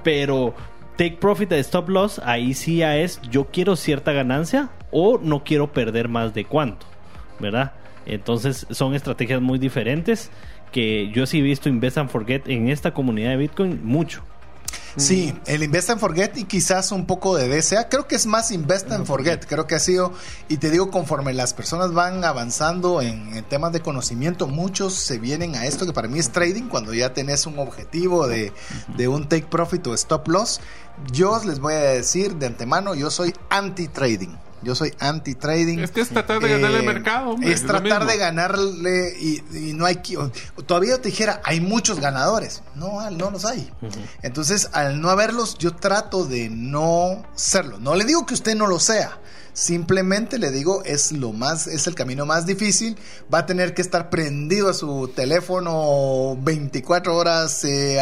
Pero 0.03 0.55
take 0.97 1.17
profit 1.17 1.49
de 1.49 1.59
stop 1.59 1.89
loss, 1.89 2.19
ahí 2.25 2.53
sí 2.53 2.77
ya 2.77 2.97
es 2.97 3.21
yo 3.29 3.45
quiero 3.45 3.75
cierta 3.75 4.11
ganancia 4.11 4.69
o 4.91 5.17
no 5.17 5.43
quiero 5.43 5.71
perder 5.71 6.09
más 6.09 6.33
de 6.33 6.43
cuánto, 6.43 6.85
¿verdad? 7.39 7.71
Entonces 8.05 8.67
son 8.69 8.95
estrategias 8.95 9.41
muy 9.41 9.59
diferentes 9.59 10.29
que 10.71 11.09
yo 11.13 11.25
sí 11.25 11.39
he 11.39 11.41
visto 11.41 11.69
Invest 11.69 11.99
and 11.99 12.09
Forget 12.09 12.49
en 12.49 12.69
esta 12.69 12.93
comunidad 12.93 13.29
de 13.29 13.37
Bitcoin 13.37 13.79
mucho. 13.83 14.23
Sí, 14.95 15.33
el 15.45 15.63
Invest 15.63 15.91
and 15.91 15.99
Forget 15.99 16.37
y 16.37 16.45
quizás 16.45 16.91
un 16.91 17.05
poco 17.05 17.35
de 17.35 17.47
DCA. 17.47 17.89
Creo 17.89 18.07
que 18.07 18.15
es 18.15 18.25
más 18.25 18.51
Invest 18.51 18.91
and 18.91 19.05
Forget. 19.05 19.45
Creo 19.45 19.67
que 19.67 19.75
ha 19.75 19.79
sido, 19.79 20.13
y 20.47 20.57
te 20.57 20.69
digo, 20.69 20.91
conforme 20.91 21.33
las 21.33 21.53
personas 21.53 21.93
van 21.93 22.23
avanzando 22.23 23.01
en, 23.01 23.43
temas 23.49 23.71
de 23.71 23.81
conocimiento, 23.81 24.47
muchos 24.47 24.93
se 24.93 25.17
vienen 25.17 25.55
a 25.55 25.65
esto 25.65 25.85
que 25.85 25.93
para 25.93 26.07
mí 26.07 26.19
es 26.19 26.31
trading, 26.31 26.63
cuando 26.63 26.93
ya 26.93 27.13
tenés 27.13 27.45
un 27.45 27.59
objetivo 27.59 28.27
de, 28.27 28.53
de 28.97 29.07
un 29.07 29.27
take 29.27 29.47
profit 29.47 29.85
o 29.87 29.93
stop 29.93 30.27
loss. 30.27 30.59
Yo 31.11 31.39
les 31.45 31.59
voy 31.59 31.73
a 31.73 31.79
decir 31.79 32.35
de 32.35 32.47
antemano, 32.47 32.95
yo 32.95 33.09
soy 33.09 33.33
anti-trading. 33.49 34.48
Yo 34.61 34.75
soy 34.75 34.93
anti-trading. 34.99 35.79
Es 35.79 35.91
que 35.91 36.01
es 36.01 36.09
tratar 36.09 36.39
de 36.39 36.49
ganarle 36.49 36.77
al 36.77 36.83
eh, 36.83 36.87
mercado. 36.87 37.35
es 37.41 37.65
tratar 37.65 38.05
de 38.05 38.17
ganarle 38.17 39.13
y, 39.19 39.73
no 39.73 39.85
hay... 39.85 40.01
Todavía 40.65 41.01
te 41.01 41.09
dijera, 41.09 41.41
hay 41.43 41.61
muchos 41.61 41.99
ganadores. 41.99 42.61
No, 42.75 43.09
no 43.11 43.31
los 43.31 43.45
hay. 43.45 43.71
Entonces, 44.21 44.69
al 44.73 45.01
no 45.01 45.09
haberlos, 45.09 45.57
yo 45.57 45.75
trato 45.75 46.25
de 46.25 46.49
no 46.49 47.23
serlo. 47.35 47.79
No 47.79 47.95
le 47.95 48.05
digo 48.05 48.25
que 48.25 48.33
usted 48.33 48.55
no 48.55 48.67
lo 48.67 48.79
sea. 48.79 49.19
Simplemente 49.53 50.37
le 50.37 50.51
digo, 50.51 50.83
es 50.85 51.11
lo 51.11 51.33
más, 51.33 51.67
es 51.67 51.87
el 51.87 51.95
camino 51.95 52.25
más 52.25 52.45
difícil. 52.45 52.97
Va 53.33 53.39
a 53.39 53.45
tener 53.45 53.73
que 53.73 53.81
estar 53.81 54.09
prendido 54.09 54.69
a 54.69 54.73
su 54.73 55.11
teléfono 55.13 56.37
24 56.41 57.15
horas 57.15 57.63
eh, 57.65 57.99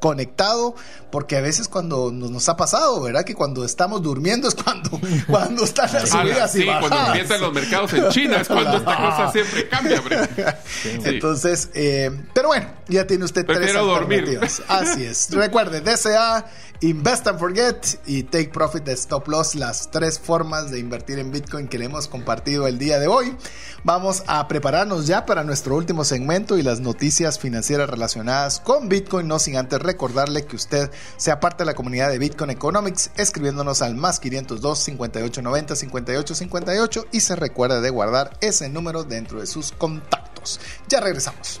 conectado, 0.00 0.74
porque 1.12 1.36
a 1.36 1.40
veces 1.40 1.68
cuando 1.68 2.10
nos, 2.10 2.48
ha 2.48 2.56
pasado, 2.56 3.00
¿verdad? 3.00 3.24
Que 3.24 3.34
cuando 3.34 3.64
estamos 3.64 4.02
durmiendo 4.02 4.48
es 4.48 4.54
cuando, 4.54 4.98
cuando 5.26 5.64
están 5.64 5.92
las 5.92 6.08
subidas 6.08 6.52
sí, 6.52 6.64
cuando 6.64 7.06
empiezan 7.06 7.40
los 7.40 7.52
mercados 7.52 7.92
en 7.92 8.08
China 8.08 8.38
es 8.40 8.48
cuando 8.48 8.76
esta 8.76 8.96
cosa 8.96 9.32
siempre 9.32 9.68
cambia, 9.68 10.02
Entonces, 11.04 11.70
eh, 11.74 12.10
pero 12.34 12.48
bueno, 12.48 12.66
ya 12.88 13.06
tiene 13.06 13.24
usted 13.24 13.46
Prefiero 13.46 13.86
tres 13.86 14.02
alternativas. 14.02 14.62
Así 14.68 15.04
es. 15.04 15.28
Recuerde, 15.30 15.80
DCA 15.80 16.46
Invest 16.82 17.26
and 17.26 17.38
Forget 17.38 18.00
y 18.06 18.22
Take 18.22 18.48
Profit 18.48 18.88
Stop 18.88 19.28
Loss, 19.28 19.54
las 19.54 19.90
tres 19.90 20.18
formas 20.18 20.70
de 20.70 20.78
invertir 20.78 21.18
en 21.18 21.30
Bitcoin 21.30 21.68
que 21.68 21.76
le 21.76 21.84
hemos 21.84 22.08
compartido 22.08 22.66
el 22.66 22.78
día 22.78 22.98
de 22.98 23.06
hoy. 23.06 23.36
Vamos 23.84 24.22
a 24.26 24.48
prepararnos 24.48 25.06
ya 25.06 25.26
para 25.26 25.44
nuestro 25.44 25.76
último 25.76 26.04
segmento 26.04 26.56
y 26.56 26.62
las 26.62 26.80
noticias 26.80 27.38
financieras 27.38 27.90
relacionadas 27.90 28.60
con 28.60 28.88
Bitcoin, 28.88 29.28
no 29.28 29.38
sin 29.38 29.56
antes 29.56 29.78
recordarle 29.78 30.46
que 30.46 30.56
usted 30.56 30.90
sea 31.18 31.38
parte 31.38 31.64
de 31.64 31.66
la 31.66 31.74
comunidad 31.74 32.08
de 32.08 32.18
Bitcoin 32.18 32.48
Economics 32.48 33.10
escribiéndonos 33.16 33.82
al 33.82 33.94
más 33.94 34.18
502 34.18 34.78
5890 34.78 35.76
5858 35.76 37.06
y 37.12 37.20
se 37.20 37.36
recuerde 37.36 37.82
de 37.82 37.90
guardar 37.90 38.38
ese 38.40 38.70
número 38.70 39.04
dentro 39.04 39.40
de 39.40 39.46
sus 39.46 39.72
contactos. 39.72 40.58
Ya 40.88 41.00
regresamos. 41.00 41.60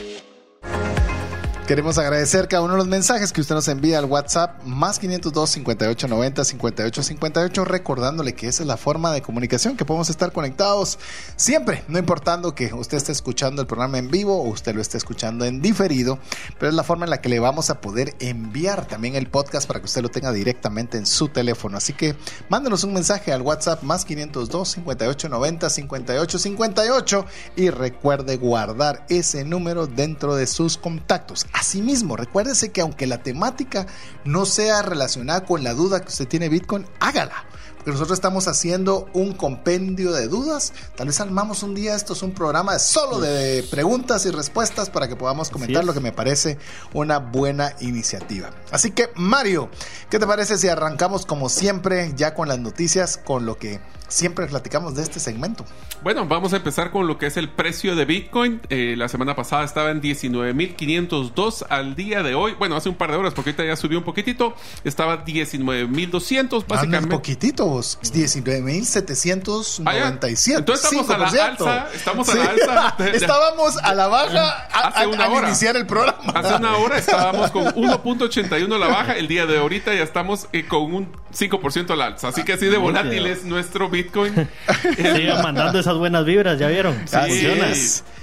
Queremos 1.67 1.97
agradecer 1.99 2.47
cada 2.47 2.63
uno 2.63 2.73
de 2.73 2.79
los 2.79 2.87
mensajes 2.87 3.31
que 3.31 3.39
usted 3.39 3.55
nos 3.55 3.67
envía 3.67 3.99
al 3.99 4.05
WhatsApp 4.05 4.61
más 4.65 4.99
502 4.99 5.49
58 5.49 6.07
90 6.07 6.43
58 6.43 7.03
58 7.03 7.65
recordándole 7.65 8.33
que 8.33 8.47
esa 8.47 8.63
es 8.63 8.67
la 8.67 8.77
forma 8.77 9.13
de 9.13 9.21
comunicación 9.21 9.77
que 9.77 9.85
podemos 9.85 10.09
estar 10.09 10.33
conectados 10.33 10.99
siempre, 11.37 11.83
no 11.87 11.99
importando 11.99 12.55
que 12.55 12.73
usted 12.73 12.97
esté 12.97 13.13
escuchando 13.13 13.61
el 13.61 13.67
programa 13.67 13.99
en 13.99 14.09
vivo 14.09 14.41
o 14.41 14.49
usted 14.49 14.75
lo 14.75 14.81
esté 14.81 14.97
escuchando 14.97 15.45
en 15.45 15.61
diferido, 15.61 16.19
pero 16.59 16.69
es 16.69 16.75
la 16.75 16.83
forma 16.83 17.05
en 17.05 17.11
la 17.11 17.21
que 17.21 17.29
le 17.29 17.39
vamos 17.39 17.69
a 17.69 17.79
poder 17.79 18.15
enviar 18.19 18.85
también 18.87 19.15
el 19.15 19.27
podcast 19.27 19.67
para 19.67 19.79
que 19.79 19.85
usted 19.85 20.01
lo 20.01 20.09
tenga 20.09 20.33
directamente 20.33 20.97
en 20.97 21.05
su 21.05 21.29
teléfono. 21.29 21.77
Así 21.77 21.93
que 21.93 22.15
mándenos 22.49 22.83
un 22.83 22.93
mensaje 22.93 23.31
al 23.31 23.43
WhatsApp 23.43 23.83
más 23.83 24.03
502 24.03 24.67
58 24.67 25.29
90 25.29 25.69
58 25.69 26.39
58 26.39 27.25
y 27.55 27.69
recuerde 27.69 28.35
guardar 28.37 29.05
ese 29.09 29.45
número 29.45 29.87
dentro 29.87 30.35
de 30.35 30.47
sus 30.47 30.77
contactos. 30.77 31.45
Asimismo, 31.53 32.15
recuérdese 32.15 32.71
que 32.71 32.81
aunque 32.81 33.07
la 33.07 33.23
temática 33.23 33.87
no 34.23 34.45
sea 34.45 34.81
relacionada 34.81 35.45
con 35.45 35.63
la 35.63 35.73
duda 35.73 36.01
que 36.01 36.09
usted 36.09 36.27
tiene 36.27 36.49
Bitcoin, 36.49 36.85
hágala 36.99 37.45
que 37.83 37.91
nosotros 37.91 38.17
estamos 38.17 38.47
haciendo 38.47 39.09
un 39.13 39.33
compendio 39.33 40.11
de 40.11 40.27
dudas. 40.27 40.73
Tal 40.95 41.07
vez 41.07 41.19
armamos 41.19 41.63
un 41.63 41.73
día, 41.73 41.95
esto 41.95 42.13
es 42.13 42.21
un 42.21 42.31
programa 42.31 42.77
solo 42.79 43.19
de 43.19 43.63
preguntas 43.69 44.25
y 44.25 44.31
respuestas 44.31 44.89
para 44.89 45.07
que 45.07 45.15
podamos 45.15 45.49
comentar 45.49 45.83
lo 45.83 45.93
que 45.93 45.99
me 45.99 46.11
parece 46.11 46.57
una 46.93 47.17
buena 47.19 47.73
iniciativa. 47.79 48.51
Así 48.71 48.91
que, 48.91 49.09
Mario, 49.15 49.69
¿qué 50.09 50.19
te 50.19 50.27
parece 50.27 50.57
si 50.57 50.67
arrancamos 50.67 51.25
como 51.25 51.49
siempre 51.49 52.13
ya 52.15 52.33
con 52.33 52.47
las 52.47 52.59
noticias, 52.59 53.17
con 53.17 53.45
lo 53.45 53.57
que 53.57 53.79
siempre 54.11 54.45
platicamos 54.47 54.95
de 54.95 55.03
este 55.03 55.19
segmento? 55.19 55.65
Bueno, 56.03 56.25
vamos 56.27 56.53
a 56.53 56.57
empezar 56.57 56.91
con 56.91 57.07
lo 57.07 57.17
que 57.17 57.27
es 57.27 57.37
el 57.37 57.47
precio 57.49 57.95
de 57.95 58.05
Bitcoin. 58.05 58.61
Eh, 58.69 58.95
la 58.97 59.07
semana 59.07 59.35
pasada 59.35 59.63
estaba 59.63 59.91
en 59.91 60.01
19.502 60.01 61.65
al 61.69 61.95
día 61.95 62.23
de 62.23 62.33
hoy. 62.35 62.53
Bueno, 62.57 62.75
hace 62.75 62.89
un 62.89 62.95
par 62.95 63.11
de 63.11 63.17
horas, 63.17 63.33
porque 63.33 63.51
ahorita 63.51 63.65
ya 63.65 63.75
subió 63.75 63.97
un 63.99 64.03
poquitito. 64.03 64.53
Estaba 64.83 65.23
19.200, 65.25 66.39
Anda 66.39 66.65
básicamente. 66.67 67.07
poquitito, 67.15 67.65
vos. 67.67 67.99
19.797. 68.01 69.83
Ah. 69.85 70.57
Entonces 70.57 70.85
estamos 70.91 71.09
a 71.09 71.17
la 71.17 71.29
5%. 71.29 71.39
alza, 71.41 71.87
estamos 71.93 72.29
a 72.29 72.35
la 72.35 72.43
alza 72.45 72.95
Estábamos 73.13 73.77
a 73.77 73.93
la 73.95 74.07
baja 74.07 74.49
a- 74.71 74.87
Hace 74.89 75.03
a- 75.03 75.07
una 75.07 75.25
al 75.25 75.31
hora. 75.33 75.47
iniciar 75.47 75.75
el 75.77 75.85
programa. 75.85 76.17
Hace 76.33 76.55
una 76.55 76.75
hora 76.77 76.97
estábamos 76.97 77.51
con 77.51 77.65
1.81 77.65 78.77
la 78.77 78.87
baja. 78.87 79.13
El 79.13 79.27
día 79.27 79.45
de 79.45 79.57
ahorita 79.59 79.93
ya 79.93 80.03
estamos 80.03 80.47
eh, 80.51 80.65
con 80.67 80.93
un 80.93 81.07
5% 81.33 81.91
al 81.91 82.01
alza. 82.01 82.27
Así 82.29 82.43
que 82.43 82.53
así 82.53 82.65
de 82.65 82.77
volátil 82.77 83.25
es 83.27 83.43
nuestro 83.45 83.87
Bitcoin. 83.89 84.00
Sigan 84.09 85.41
mandando 85.43 85.79
esas 85.79 85.95
buenas 85.97 86.25
vibras, 86.25 86.57
¿ya 86.59 86.67
vieron? 86.67 86.95
Sí, 87.05 87.15
Funciona. 87.17 87.67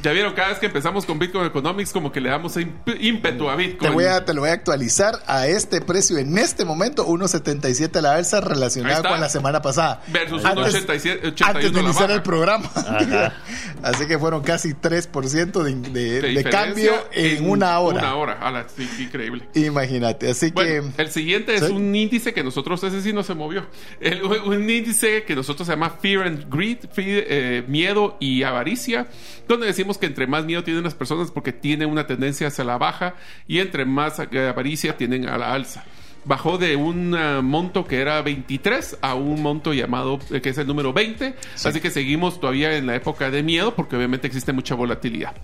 ya 0.02 0.12
vieron, 0.12 0.34
cada 0.34 0.48
vez 0.48 0.58
que 0.58 0.66
empezamos 0.66 1.04
con 1.06 1.18
Bitcoin 1.18 1.46
Economics, 1.46 1.92
como 1.92 2.12
que 2.12 2.20
le 2.20 2.28
damos 2.30 2.54
ímpetu 3.00 3.48
a 3.48 3.56
Te, 3.56 3.62
Bitcoin. 3.62 3.92
voy 3.92 4.04
a, 4.04 4.24
te 4.24 4.34
lo 4.34 4.42
voy 4.42 4.50
a 4.50 4.54
actualizar 4.54 5.18
a 5.26 5.46
este 5.46 5.80
precio 5.80 6.18
en 6.18 6.36
este 6.38 6.64
momento, 6.64 7.06
1.77 7.06 7.96
a 7.96 8.02
la 8.02 8.14
alza 8.14 8.40
relacionada 8.40 9.08
con 9.08 9.20
la 9.20 9.28
semana 9.28 9.62
pasada. 9.62 10.02
Versus 10.08 10.44
Antes- 10.44 10.74
1.87 10.86 11.42
Antes 11.44 11.72
de 11.72 11.80
iniciar 11.80 12.10
el 12.10 12.22
programa. 12.22 12.70
Así 13.82 14.06
que 14.06 14.18
fueron 14.18 14.42
casi 14.42 14.74
3% 14.74 15.62
de, 15.92 16.20
de- 16.20 16.44
cambio 16.44 16.92
en, 17.12 17.48
una 17.48 17.78
hora. 17.78 17.98
Una 17.98 18.14
hora, 18.16 18.32
Ala, 18.40 18.66
sí, 18.74 18.88
increíble. 18.98 19.48
Imagínate. 19.54 20.30
Así 20.30 20.50
Bueno, 20.50 20.90
que. 20.96 21.02
el 21.02 21.10
siguiente 21.10 21.54
es 21.54 21.64
¿Sí? 21.66 21.72
un 21.72 21.94
índice 21.94 22.32
que 22.32 22.42
nosotros, 22.42 22.82
ese 22.84 23.02
sí 23.02 23.12
no 23.12 23.22
se 23.22 23.34
movió. 23.34 23.66
El- 24.00 24.22
un 24.24 24.68
índice 24.68 25.24
que 25.24 25.34
nosotros 25.36 25.67
se 25.68 25.74
llama 25.74 25.90
Fear 25.90 26.26
and 26.26 26.52
Greed, 26.52 26.78
fear, 26.90 27.24
eh, 27.28 27.62
miedo 27.68 28.16
y 28.20 28.42
avaricia, 28.42 29.06
donde 29.46 29.66
decimos 29.66 29.98
que 29.98 30.06
entre 30.06 30.26
más 30.26 30.44
miedo 30.44 30.64
tienen 30.64 30.82
las 30.82 30.94
personas 30.94 31.30
porque 31.30 31.52
tienen 31.52 31.90
una 31.90 32.06
tendencia 32.06 32.48
hacia 32.48 32.64
la 32.64 32.78
baja 32.78 33.14
y 33.46 33.58
entre 33.60 33.84
más 33.84 34.18
eh, 34.18 34.48
avaricia 34.48 34.96
tienen 34.96 35.28
a 35.28 35.38
la 35.38 35.52
alza. 35.52 35.84
Bajó 36.24 36.58
de 36.58 36.76
un 36.76 37.14
ah, 37.14 37.40
monto 37.42 37.86
que 37.86 38.00
era 38.00 38.20
23 38.22 38.98
a 39.00 39.14
un 39.14 39.42
monto 39.42 39.72
llamado, 39.72 40.18
eh, 40.30 40.40
que 40.40 40.50
es 40.50 40.58
el 40.58 40.66
número 40.66 40.92
20. 40.92 41.34
Así 41.64 41.80
que 41.80 41.90
seguimos 41.90 42.40
todavía 42.40 42.76
en 42.76 42.86
la 42.86 42.96
época 42.96 43.30
de 43.30 43.42
miedo 43.42 43.74
porque 43.74 43.96
obviamente 43.96 44.26
existe 44.26 44.52
mucha 44.52 44.74
volatilidad. 44.74 45.34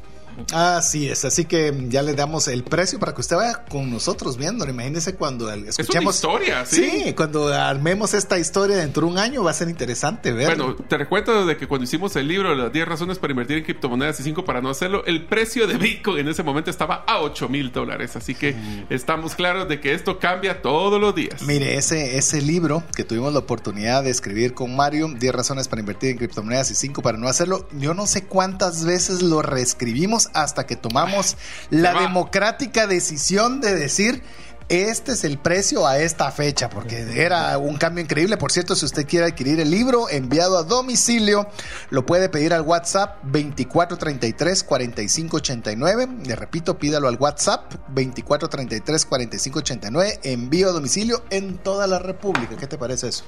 Así 0.53 1.09
es, 1.09 1.25
así 1.25 1.45
que 1.45 1.73
ya 1.89 2.03
le 2.03 2.15
damos 2.15 2.49
el 2.49 2.65
precio 2.65 2.99
para 2.99 3.15
que 3.15 3.21
usted 3.21 3.37
vaya 3.37 3.65
con 3.69 3.91
nosotros 3.91 4.37
viéndolo. 4.37 4.71
Imagínese 4.71 5.15
cuando 5.15 5.51
escuchemos. 5.53 6.17
historia, 6.17 6.65
¿sí? 6.67 7.13
cuando 7.17 7.53
armemos 7.53 8.15
esta 8.15 8.39
historia 8.39 8.77
dentro 8.77 9.07
de 9.07 9.13
un 9.13 9.19
año 9.19 9.45
va 9.45 9.51
a 9.51 9.55
ser 9.55 9.69
interesante 9.69 10.33
ver. 10.33 10.57
Bueno, 10.57 10.77
te 10.77 10.99
recuerdo 10.99 11.47
de 11.47 11.57
que 11.57 11.67
cuando 11.67 11.85
hicimos 11.85 12.17
el 12.17 12.29
libro 12.29 12.55
las 12.55 12.73
10 12.73 12.89
razones 12.89 13.19
para 13.19 13.33
invertir 13.33 13.59
en 13.59 13.65
criptomonedas 13.65 14.21
y 14.21 14.23
5 14.23 14.45
para 14.45 14.61
no 14.61 14.71
hacerlo, 14.71 15.05
el 15.07 15.27
precio 15.27 15.67
de 15.67 15.77
Bitcoin 15.79 16.19
en 16.19 16.29
ese 16.29 16.43
momento 16.43 16.71
estaba 16.71 17.05
a 17.07 17.21
8 17.21 17.49
mil 17.49 17.73
dólares. 17.73 18.17
Así 18.17 18.35
que 18.35 18.55
estamos 18.91 19.35
claros 19.35 19.69
de 19.69 19.81
que 19.81 19.95
esto 19.95 20.19
cambia 20.19 20.63
todos 20.63 21.01
los 21.01 21.15
días. 21.15 21.43
Mire, 21.43 21.77
ese, 21.77 22.17
ese 22.17 22.43
libro 22.43 22.83
que 22.97 23.05
tuvimos 23.05 23.33
la 23.33 23.41
oportunidad 23.41 24.03
de 24.03 24.11
escribir 24.11 24.55
con 24.55 24.75
Mario, 24.75 25.09
10 25.09 25.35
razones 25.35 25.69
para 25.69 25.81
invertir 25.81 26.11
en 26.11 26.19
criptomonedas 26.19 26.71
y 26.71 26.75
5 26.75 27.03
para 27.03 27.19
no 27.19 27.29
hacerlo, 27.29 27.67
yo 27.73 27.95
no 27.95 28.07
sé 28.07 28.25
cuántas 28.25 28.85
veces 28.85 29.23
lo 29.23 29.43
reescribimos 29.43 30.24
hasta 30.33 30.67
que 30.67 30.77
tomamos 30.77 31.37
la 31.71 32.01
democrática 32.01 32.87
decisión 32.87 33.61
de 33.61 33.75
decir... 33.75 34.23
Este 34.71 35.13
es 35.13 35.25
el 35.25 35.39
precio 35.39 35.87
a 35.87 35.99
esta 35.99 36.31
fecha, 36.31 36.71
porque 36.71 37.23
era 37.23 37.59
un 37.59 37.77
cambio 37.77 38.03
increíble. 38.03 38.39
Por 38.39 38.51
cierto, 38.51 38.75
si 38.75 38.87
usted 38.87 39.07
quiere 39.07 39.27
adquirir 39.27 39.61
el 39.61 39.71
libro 39.71 40.09
enviado 40.09 40.57
a 40.57 40.63
domicilio, 40.63 41.47
lo 41.91 42.07
puede 42.07 42.31
pedir 42.31 42.55
al 42.55 42.63
WhatsApp 42.63 43.23
2433-4589. 43.27 46.25
Le 46.25 46.35
repito, 46.35 46.79
pídalo 46.79 47.09
al 47.09 47.17
WhatsApp 47.17 47.75
2433-4589. 47.95 50.21
Envío 50.23 50.71
a 50.71 50.73
domicilio 50.73 51.23
en 51.29 51.59
toda 51.59 51.87
la 51.87 51.99
República. 51.99 52.57
¿Qué 52.57 52.67
te 52.67 52.79
parece 52.79 53.09
eso? 53.09 53.25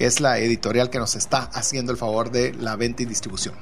Es 0.00 0.18
la 0.18 0.38
editorial 0.38 0.90
que 0.90 0.98
nos 0.98 1.14
está 1.14 1.48
haciendo 1.54 1.92
el 1.92 1.98
favor 1.98 2.32
de 2.32 2.54
la 2.54 2.74
venta 2.74 3.04
y 3.04 3.06
distribución. 3.06 3.54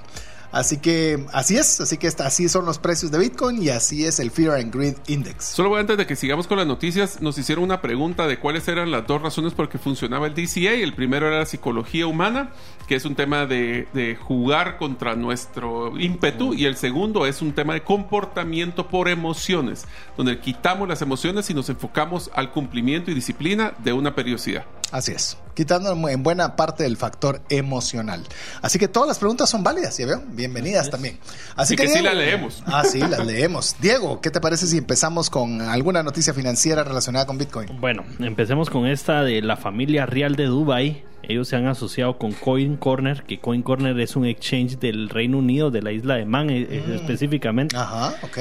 Así 0.52 0.78
que 0.78 1.24
así 1.32 1.56
es, 1.56 1.80
así 1.80 1.96
que 1.96 2.06
está- 2.08 2.26
así 2.26 2.48
son 2.48 2.64
los 2.66 2.78
precios 2.78 3.12
de 3.12 3.18
Bitcoin 3.18 3.62
y 3.62 3.68
así 3.68 4.04
es 4.04 4.18
el 4.18 4.30
Fear 4.32 4.56
and 4.58 4.74
Greed 4.74 4.96
Index. 5.06 5.44
Solo 5.44 5.76
antes 5.76 5.96
de 5.96 6.06
que 6.06 6.16
sigamos 6.16 6.46
con 6.48 6.58
las 6.58 6.66
noticias, 6.66 7.20
nos 7.22 7.38
hicieron 7.38 7.62
una 7.64 7.80
pregunta 7.80 8.26
de 8.26 8.38
cuáles 8.40 8.66
eran 8.66 8.90
las 8.90 9.06
dos 9.06 9.22
razones 9.22 9.54
por 9.54 9.68
que 9.68 9.78
funcionaba 9.78 10.26
el 10.26 10.34
DCA. 10.34 10.72
El 10.72 10.94
primero 10.94 11.28
era 11.28 11.38
la 11.38 11.46
psicología 11.46 12.06
humana, 12.08 12.50
que 12.88 12.96
es 12.96 13.04
un 13.04 13.14
tema 13.14 13.46
de, 13.46 13.86
de 13.92 14.16
jugar 14.16 14.76
contra 14.76 15.14
nuestro 15.14 15.98
ímpetu, 16.00 16.54
y 16.54 16.64
el 16.64 16.76
segundo 16.76 17.26
es 17.26 17.42
un 17.42 17.52
tema 17.52 17.74
de 17.74 17.82
comportamiento 17.82 18.88
por 18.88 19.08
emociones, 19.08 19.84
donde 20.16 20.40
quitamos 20.40 20.88
las 20.88 21.00
emociones 21.00 21.48
y 21.50 21.54
nos 21.54 21.68
enfocamos 21.68 22.30
al 22.34 22.50
cumplimiento 22.50 23.10
y 23.10 23.14
disciplina 23.14 23.72
de 23.78 23.92
una 23.92 24.14
periodicidad. 24.16 24.64
Así 24.90 25.12
es, 25.12 25.36
quitando 25.60 26.08
en 26.08 26.22
buena 26.22 26.56
parte 26.56 26.84
del 26.84 26.96
factor 26.96 27.42
emocional. 27.50 28.22
Así 28.62 28.78
que 28.78 28.88
todas 28.88 29.06
las 29.08 29.18
preguntas 29.18 29.50
son 29.50 29.62
válidas, 29.62 29.94
¿ya 29.98 30.06
veo? 30.06 30.22
Bienvenidas 30.28 30.88
también. 30.88 31.18
Así 31.54 31.74
Y 31.74 31.76
que 31.76 31.86
sí 31.86 31.92
Diego- 31.98 32.06
las 32.06 32.16
leemos. 32.16 32.62
Ah, 32.66 32.82
sí, 32.84 32.98
las 33.00 33.26
leemos. 33.26 33.76
Diego, 33.78 34.22
¿qué 34.22 34.30
te 34.30 34.40
parece 34.40 34.66
si 34.66 34.78
empezamos 34.78 35.28
con 35.28 35.60
alguna 35.60 36.02
noticia 36.02 36.32
financiera 36.32 36.82
relacionada 36.82 37.26
con 37.26 37.36
Bitcoin? 37.36 37.68
Bueno, 37.78 38.04
empecemos 38.20 38.70
con 38.70 38.86
esta 38.86 39.22
de 39.22 39.42
la 39.42 39.58
familia 39.58 40.06
real 40.06 40.34
de 40.34 40.46
Dubai. 40.46 41.04
Ellos 41.24 41.48
se 41.48 41.56
han 41.56 41.66
asociado 41.66 42.16
con 42.16 42.32
Coin 42.32 42.78
Corner, 42.78 43.22
que 43.24 43.38
Coin 43.38 43.62
Corner 43.62 44.00
es 44.00 44.16
un 44.16 44.24
exchange 44.24 44.78
del 44.78 45.10
Reino 45.10 45.36
Unido, 45.36 45.70
de 45.70 45.82
la 45.82 45.92
isla 45.92 46.14
de 46.14 46.24
Man 46.24 46.48
eh, 46.48 46.66
eh, 46.70 46.96
específicamente, 46.98 47.76
Ajá, 47.76 48.14
ok. 48.22 48.38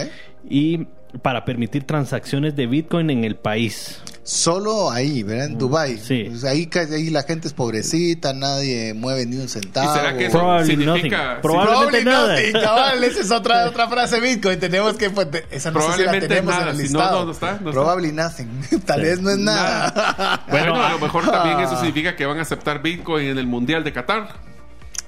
y 0.49 0.88
para 1.22 1.43
permitir 1.45 1.86
transacciones 1.86 2.55
de 2.55 2.68
Bitcoin 2.68 3.10
en 3.10 3.24
el 3.24 3.36
país. 3.36 4.01
Solo 4.24 4.91
ahí, 4.91 5.24
¿verdad? 5.24 5.47
En 5.47 5.57
Dubai. 5.57 5.97
sí. 5.97 6.26
Pues 6.30 6.43
ahí, 6.43 6.70
ahí 6.93 7.10
la 7.10 7.24
gente 7.24 7.47
es 7.47 7.53
pobrecita, 7.53 8.32
nadie 8.32 8.93
mueve 8.93 9.26
ni 9.26 9.38
un 9.38 9.49
centavo. 9.49 9.91
¿Y 9.91 9.97
será 9.97 10.16
que 10.16 10.26
eso 10.28 10.38
Probably 10.38 10.68
significa... 10.68 11.18
nothing. 11.36 11.41
Probablemente 11.41 12.05
nada. 12.05 12.36
nothing, 12.36 12.53
cabal, 12.53 13.03
esa 13.03 13.22
es 13.22 13.32
otra, 13.32 13.66
otra 13.70 13.88
frase 13.89 14.20
Bitcoin. 14.20 14.60
Tenemos 14.60 14.93
que, 14.97 15.10
pues, 15.10 15.28
esa 15.49 15.72
no 15.72 15.80
sé 15.82 15.86
si 15.86 16.03
la 16.03 16.12
Probablemente 16.12 16.28
tenemos 16.28 16.53
en 16.53 16.60
nada, 16.60 16.72
el 16.72 16.78
si 16.78 16.84
no, 16.93 16.99
listado. 16.99 17.20
no, 17.22 17.26
no 17.26 17.32
está, 17.32 17.51
no 17.53 17.57
está. 17.57 17.72
Probably 17.72 18.12
nothing. 18.12 18.82
Tal 18.86 19.01
vez 19.01 19.20
no 19.20 19.32
es 19.32 19.38
nada. 19.39 20.43
Bueno, 20.49 20.74
Bueno, 20.74 20.86
a 20.86 20.91
lo 20.91 20.99
mejor 20.99 21.26
también 21.32 21.60
eso 21.62 21.74
ah. 21.74 21.78
significa 21.78 22.16
que 22.16 22.26
van 22.28 22.38
a 22.38 22.43
aceptar 22.43 22.84
Bitcoin 22.84 23.30
en 23.30 23.38
el 23.39 23.47
Mundial 23.47 23.84
de 23.84 23.93
Qatar. 23.93 24.36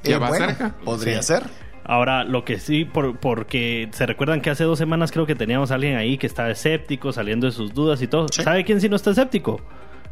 Ya 0.03 0.15
Eh, 0.15 0.17
va 0.17 0.29
bueno, 0.29 0.47
cerca. 0.47 0.75
Podría 0.83 1.21
Sí. 1.21 1.27
ser. 1.27 1.43
Ahora, 1.83 2.23
lo 2.23 2.45
que 2.45 2.59
sí, 2.59 2.85
por- 2.85 3.17
porque 3.17 3.89
se 3.91 4.05
recuerdan 4.05 4.41
que 4.41 4.49
hace 4.49 4.63
dos 4.63 4.77
semanas 4.77 5.11
creo 5.11 5.25
que 5.25 5.35
teníamos 5.35 5.71
a 5.71 5.75
alguien 5.75 5.95
ahí 5.97 6.17
que 6.17 6.27
estaba 6.27 6.51
escéptico, 6.51 7.11
saliendo 7.11 7.47
de 7.47 7.51
sus 7.51 7.73
dudas 7.73 8.01
y 8.01 8.07
todo. 8.07 8.27
Sí. 8.31 8.43
¿Sabe 8.43 8.63
quién 8.63 8.79
sí 8.81 8.87
no 8.89 8.95
está 8.95 9.11
escéptico? 9.11 9.61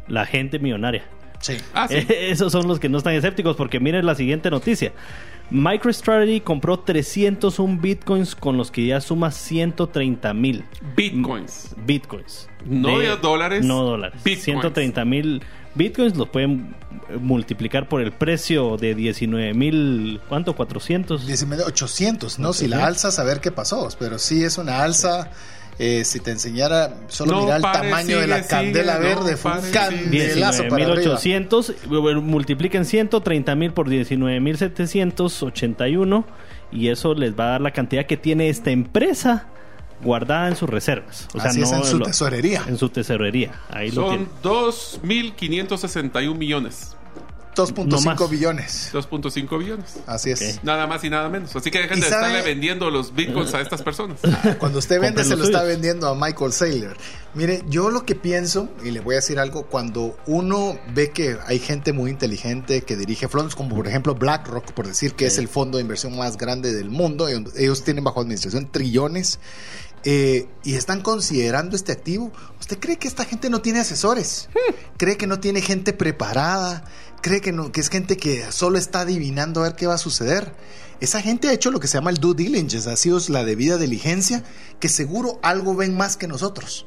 La 0.08 0.26
gente 0.26 0.58
millonaria. 0.58 1.04
Sí. 1.38 1.56
Ah, 1.72 1.86
sí. 1.88 1.96
Esos 2.08 2.52
son 2.52 2.66
los 2.68 2.80
que 2.80 2.88
no 2.88 2.98
están 2.98 3.14
escépticos 3.14 3.56
porque 3.56 3.78
miren 3.80 4.04
la 4.04 4.14
siguiente 4.14 4.50
noticia. 4.50 4.92
MicroStrategy 5.52 6.40
compró 6.40 6.78
301 6.78 7.78
bitcoins 7.80 8.34
con 8.36 8.56
los 8.56 8.70
que 8.70 8.86
ya 8.86 9.00
suma 9.00 9.30
130 9.32 10.32
mil 10.34 10.64
Bitcoins. 10.96 11.74
bitcoins. 11.86 12.48
No 12.64 12.98
de 13.00 13.16
dólares, 13.16 13.64
No 13.64 13.82
dólares. 13.82 14.22
bitcoins. 14.22 14.44
130 14.44 15.04
mil 15.04 15.42
bitcoins 15.74 16.16
los 16.16 16.28
pueden 16.28 16.74
eh, 17.08 17.16
multiplicar 17.18 17.88
por 17.88 18.00
el 18.00 18.12
precio 18.12 18.76
de 18.76 18.94
19 18.94 19.54
mil, 19.54 20.20
¿cuánto? 20.28 20.54
400. 20.56 21.26
19,800, 21.26 22.38
¿no? 22.38 22.52
Si 22.52 22.68
la 22.68 22.78
Ujú. 22.78 22.86
alza, 22.86 23.08
a 23.20 23.24
ver 23.24 23.40
qué 23.40 23.50
pasó. 23.52 23.88
Pero 23.98 24.18
sí 24.18 24.42
es 24.44 24.58
una 24.58 24.82
alza. 24.82 25.30
eh, 25.82 26.04
si 26.04 26.20
te 26.20 26.30
enseñara 26.30 26.94
solo 27.08 27.32
No 27.32 27.40
mirar 27.40 27.56
el 27.56 27.62
pare, 27.62 27.88
tamaño 27.88 28.18
de 28.20 28.26
la 28.26 28.36
sigue, 28.42 28.48
candela 28.48 28.96
sigue, 28.98 29.14
no 29.14 29.20
verde, 29.22 29.36
fue 29.38 29.52
un 29.52 29.70
candelazo 29.72 30.68
para 30.68 30.84
arriba. 30.92 31.16
19.800, 31.16 31.70
eh, 31.70 32.20
multipliquen 32.20 32.84
130 32.84 33.54
mil 33.54 33.72
por 33.72 33.88
19.781 33.88 36.24
y 36.72 36.88
eso 36.88 37.14
les 37.14 37.32
va 37.38 37.46
a 37.46 37.50
dar 37.52 37.60
la 37.62 37.70
cantidad 37.72 38.04
que 38.06 38.16
tiene 38.18 38.48
esta 38.50 38.70
empresa 38.70 39.46
guardada 40.02 40.48
en 40.48 40.56
sus 40.56 40.68
reservas. 40.68 41.28
O 41.34 41.40
sea, 41.40 41.50
Así 41.50 41.62
es, 41.62 41.70
no 41.70 41.78
en 41.78 41.84
su 41.84 41.98
lo- 41.98 42.06
tesorería. 42.06 42.62
En 42.66 42.76
su 42.78 42.88
tesorería. 42.88 43.60
Ahí. 43.70 43.90
Son 43.90 44.28
2.561 44.42 46.34
millones. 46.36 46.96
No 47.56 47.64
más. 47.66 48.16
2.5 48.16 48.30
billones. 48.30 48.90
2.5 48.94 49.58
billones. 49.58 49.96
Así 50.06 50.30
es. 50.30 50.60
Nada 50.62 50.86
más 50.86 51.02
y 51.04 51.10
nada 51.10 51.28
menos. 51.28 51.54
Así 51.54 51.70
que 51.70 51.80
dejen 51.80 51.98
¿Y 51.98 52.00
de 52.00 52.06
sabe- 52.08 52.26
estarle 52.28 52.42
vendiendo 52.48 52.90
los 52.90 53.12
bitcoins 53.14 53.52
a 53.52 53.60
estas 53.60 53.82
personas. 53.82 54.18
Cuando 54.58 54.78
usted 54.78 54.98
vende, 55.00 55.24
se 55.24 55.36
lo 55.36 55.44
está 55.44 55.62
vendiendo 55.64 56.06
a 56.08 56.14
Michael 56.14 56.52
Saylor. 56.52 56.96
Mire, 57.34 57.62
yo 57.68 57.90
lo 57.90 58.06
que 58.06 58.14
pienso, 58.14 58.68
y 58.84 58.92
le 58.92 59.00
voy 59.00 59.14
a 59.14 59.16
decir 59.16 59.38
algo, 59.38 59.64
cuando 59.66 60.16
uno 60.26 60.78
ve 60.94 61.10
que 61.10 61.36
hay 61.46 61.58
gente 61.58 61.92
muy 61.92 62.10
inteligente 62.10 62.82
que 62.82 62.96
dirige 62.96 63.28
fondos, 63.28 63.54
como 63.56 63.76
por 63.76 63.86
ejemplo 63.86 64.14
BlackRock, 64.14 64.72
por 64.72 64.86
decir 64.86 65.14
que 65.14 65.26
es 65.26 65.36
el 65.36 65.48
fondo 65.48 65.76
de 65.78 65.82
inversión 65.82 66.16
más 66.16 66.36
grande 66.38 66.72
del 66.72 66.88
mundo, 66.88 67.28
ellos 67.28 67.84
tienen 67.84 68.04
bajo 68.04 68.20
administración 68.20 68.70
trillones, 68.70 69.38
eh, 70.04 70.48
y 70.64 70.74
están 70.74 71.02
considerando 71.02 71.76
este 71.76 71.92
activo, 71.92 72.32
¿usted 72.58 72.78
cree 72.78 72.96
que 72.96 73.08
esta 73.08 73.24
gente 73.24 73.50
no 73.50 73.60
tiene 73.60 73.80
asesores? 73.80 74.48
¿Cree 74.96 75.16
que 75.16 75.26
no 75.26 75.40
tiene 75.40 75.60
gente 75.60 75.92
preparada? 75.92 76.84
¿Cree 77.22 77.40
que, 77.40 77.52
no, 77.52 77.70
que 77.70 77.80
es 77.80 77.90
gente 77.90 78.16
que 78.16 78.50
solo 78.50 78.78
está 78.78 79.00
adivinando 79.00 79.60
a 79.60 79.64
ver 79.64 79.76
qué 79.76 79.86
va 79.86 79.94
a 79.94 79.98
suceder? 79.98 80.52
Esa 81.00 81.20
gente 81.22 81.48
ha 81.48 81.52
hecho 81.52 81.70
lo 81.70 81.80
que 81.80 81.86
se 81.86 81.98
llama 81.98 82.10
el 82.10 82.18
due 82.18 82.34
diligence, 82.34 82.88
ha 82.88 82.96
sido 82.96 83.18
la 83.28 83.44
debida 83.44 83.78
diligencia, 83.78 84.42
que 84.78 84.88
seguro 84.88 85.38
algo 85.42 85.74
ven 85.74 85.96
más 85.96 86.16
que 86.16 86.28
nosotros. 86.28 86.86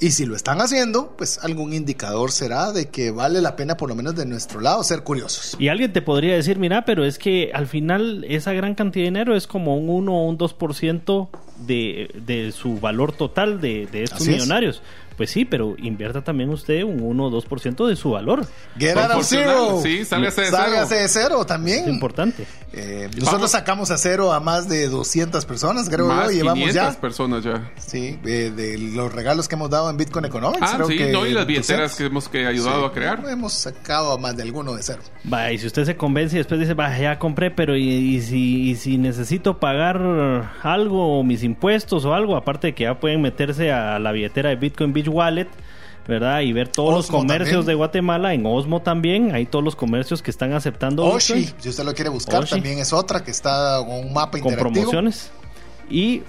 Y 0.00 0.12
si 0.12 0.24
lo 0.24 0.34
están 0.34 0.60
haciendo, 0.60 1.14
pues 1.16 1.38
algún 1.42 1.74
indicador 1.74 2.32
será 2.32 2.72
de 2.72 2.88
que 2.88 3.10
vale 3.10 3.42
la 3.42 3.54
pena, 3.54 3.76
por 3.76 3.88
lo 3.88 3.94
menos 3.94 4.16
de 4.16 4.24
nuestro 4.24 4.60
lado, 4.60 4.82
ser 4.82 5.02
curiosos. 5.02 5.56
Y 5.58 5.68
alguien 5.68 5.92
te 5.92 6.00
podría 6.00 6.34
decir, 6.34 6.58
mira, 6.58 6.84
pero 6.84 7.04
es 7.04 7.18
que 7.18 7.50
al 7.52 7.66
final 7.66 8.24
esa 8.28 8.52
gran 8.52 8.74
cantidad 8.74 9.02
de 9.04 9.10
dinero 9.10 9.36
es 9.36 9.46
como 9.46 9.76
un 9.76 9.90
1 9.90 10.12
o 10.12 10.26
un 10.26 10.38
2% 10.38 11.28
de, 11.66 12.10
de 12.26 12.52
su 12.52 12.78
valor 12.80 13.12
total 13.12 13.60
de, 13.60 13.86
de 13.90 14.04
estos 14.04 14.20
Así 14.22 14.30
es. 14.30 14.36
millonarios. 14.36 14.82
Pues 15.16 15.30
sí, 15.30 15.44
pero 15.44 15.74
invierta 15.78 16.22
también 16.22 16.48
usted 16.50 16.84
un 16.84 17.02
1 17.02 17.24
o 17.24 17.30
2% 17.42 17.88
de 17.88 17.96
su 17.96 18.10
valor. 18.12 18.46
Get 18.78 18.96
out 18.96 19.16
of 19.16 19.26
zero. 19.26 19.80
sí, 19.82 20.04
sálgase 20.04 20.42
de 20.42 20.46
cero. 20.46 20.56
Sálgase 20.62 20.94
de 20.94 21.08
cero 21.08 21.40
Es 21.40 21.46
también. 21.48 21.88
importante. 21.88 22.46
Eh, 22.72 23.06
nosotros 23.08 23.32
Vamos. 23.32 23.50
sacamos 23.50 23.90
a 23.90 23.98
cero 23.98 24.32
a 24.32 24.38
más 24.38 24.68
de 24.68 24.88
200 24.88 25.44
personas, 25.44 25.88
creo 25.88 26.06
Más 26.06 26.26
yo, 26.26 26.32
llevamos 26.34 26.68
500 26.68 26.94
ya. 26.94 27.00
personas 27.00 27.42
ya. 27.42 27.72
Sí, 27.78 28.16
eh, 28.24 28.52
de 28.54 28.78
los 28.78 29.12
regalos 29.12 29.48
que 29.48 29.56
hemos 29.56 29.70
dado 29.70 29.90
en 29.90 29.96
Bitcoin 29.96 30.26
Economics. 30.26 30.62
Ah, 30.62 30.74
creo 30.76 30.86
sí, 30.86 30.96
que 30.98 31.10
no, 31.10 31.26
y 31.26 31.32
las 31.32 31.46
billeteras 31.48 31.90
200. 31.90 31.96
que 31.96 32.04
hemos 32.04 32.28
que 32.28 32.46
ayudado 32.46 32.82
Sí, 32.82 32.86
a 32.86 32.92
crear. 32.92 33.24
Hemos 33.28 33.54
sacado 33.54 34.12
a 34.12 34.18
más 34.18 34.36
de 34.36 34.44
alguno 34.44 34.74
de 34.74 34.84
cero. 34.84 35.00
Va, 35.32 35.50
y 35.50 35.58
si 35.58 35.66
usted 35.66 35.84
se 35.84 35.96
convence 35.96 36.36
y 36.36 36.38
después 36.38 36.60
dice, 36.60 36.74
va, 36.74 36.96
ya 36.96 37.18
compré, 37.18 37.50
pero 37.50 37.76
y, 37.76 37.88
y 37.88 38.20
si, 38.20 38.70
y 38.70 38.76
si 38.76 38.98
necesito 38.98 39.58
pagar 39.58 40.52
algo, 40.62 41.18
o 41.18 41.24
mis 41.24 41.42
impuestos 41.48 42.04
o 42.04 42.14
algo, 42.14 42.36
aparte 42.36 42.68
de 42.68 42.74
que 42.74 42.84
ya 42.84 43.00
pueden 43.00 43.20
meterse 43.20 43.72
a 43.72 43.98
la 43.98 44.12
billetera 44.12 44.50
de 44.50 44.56
Bitcoin 44.56 44.92
Beach 44.92 45.08
Wallet, 45.08 45.48
¿verdad? 46.06 46.40
Y 46.40 46.52
ver 46.52 46.68
todos 46.68 46.94
los 46.94 47.08
comercios 47.08 47.50
también. 47.50 47.66
de 47.66 47.74
Guatemala, 47.74 48.34
en 48.34 48.46
Osmo 48.46 48.80
también, 48.80 49.34
hay 49.34 49.46
todos 49.46 49.64
los 49.64 49.76
comercios 49.76 50.22
que 50.22 50.30
están 50.30 50.52
aceptando 50.52 51.04
Oshi, 51.04 51.34
Bitcoin 51.34 51.62
si 51.62 51.68
usted 51.68 51.84
lo 51.84 51.94
quiere 51.94 52.10
buscar, 52.10 52.42
Oshi. 52.42 52.50
también 52.50 52.78
es 52.78 52.92
otra 52.92 53.22
que 53.22 53.30
está 53.30 53.78
con 53.84 54.06
un 54.06 54.12
mapa 54.12 54.38
con 54.38 54.52
interactivo. 54.52 54.72
promociones. 54.72 55.30
Y 55.90 56.22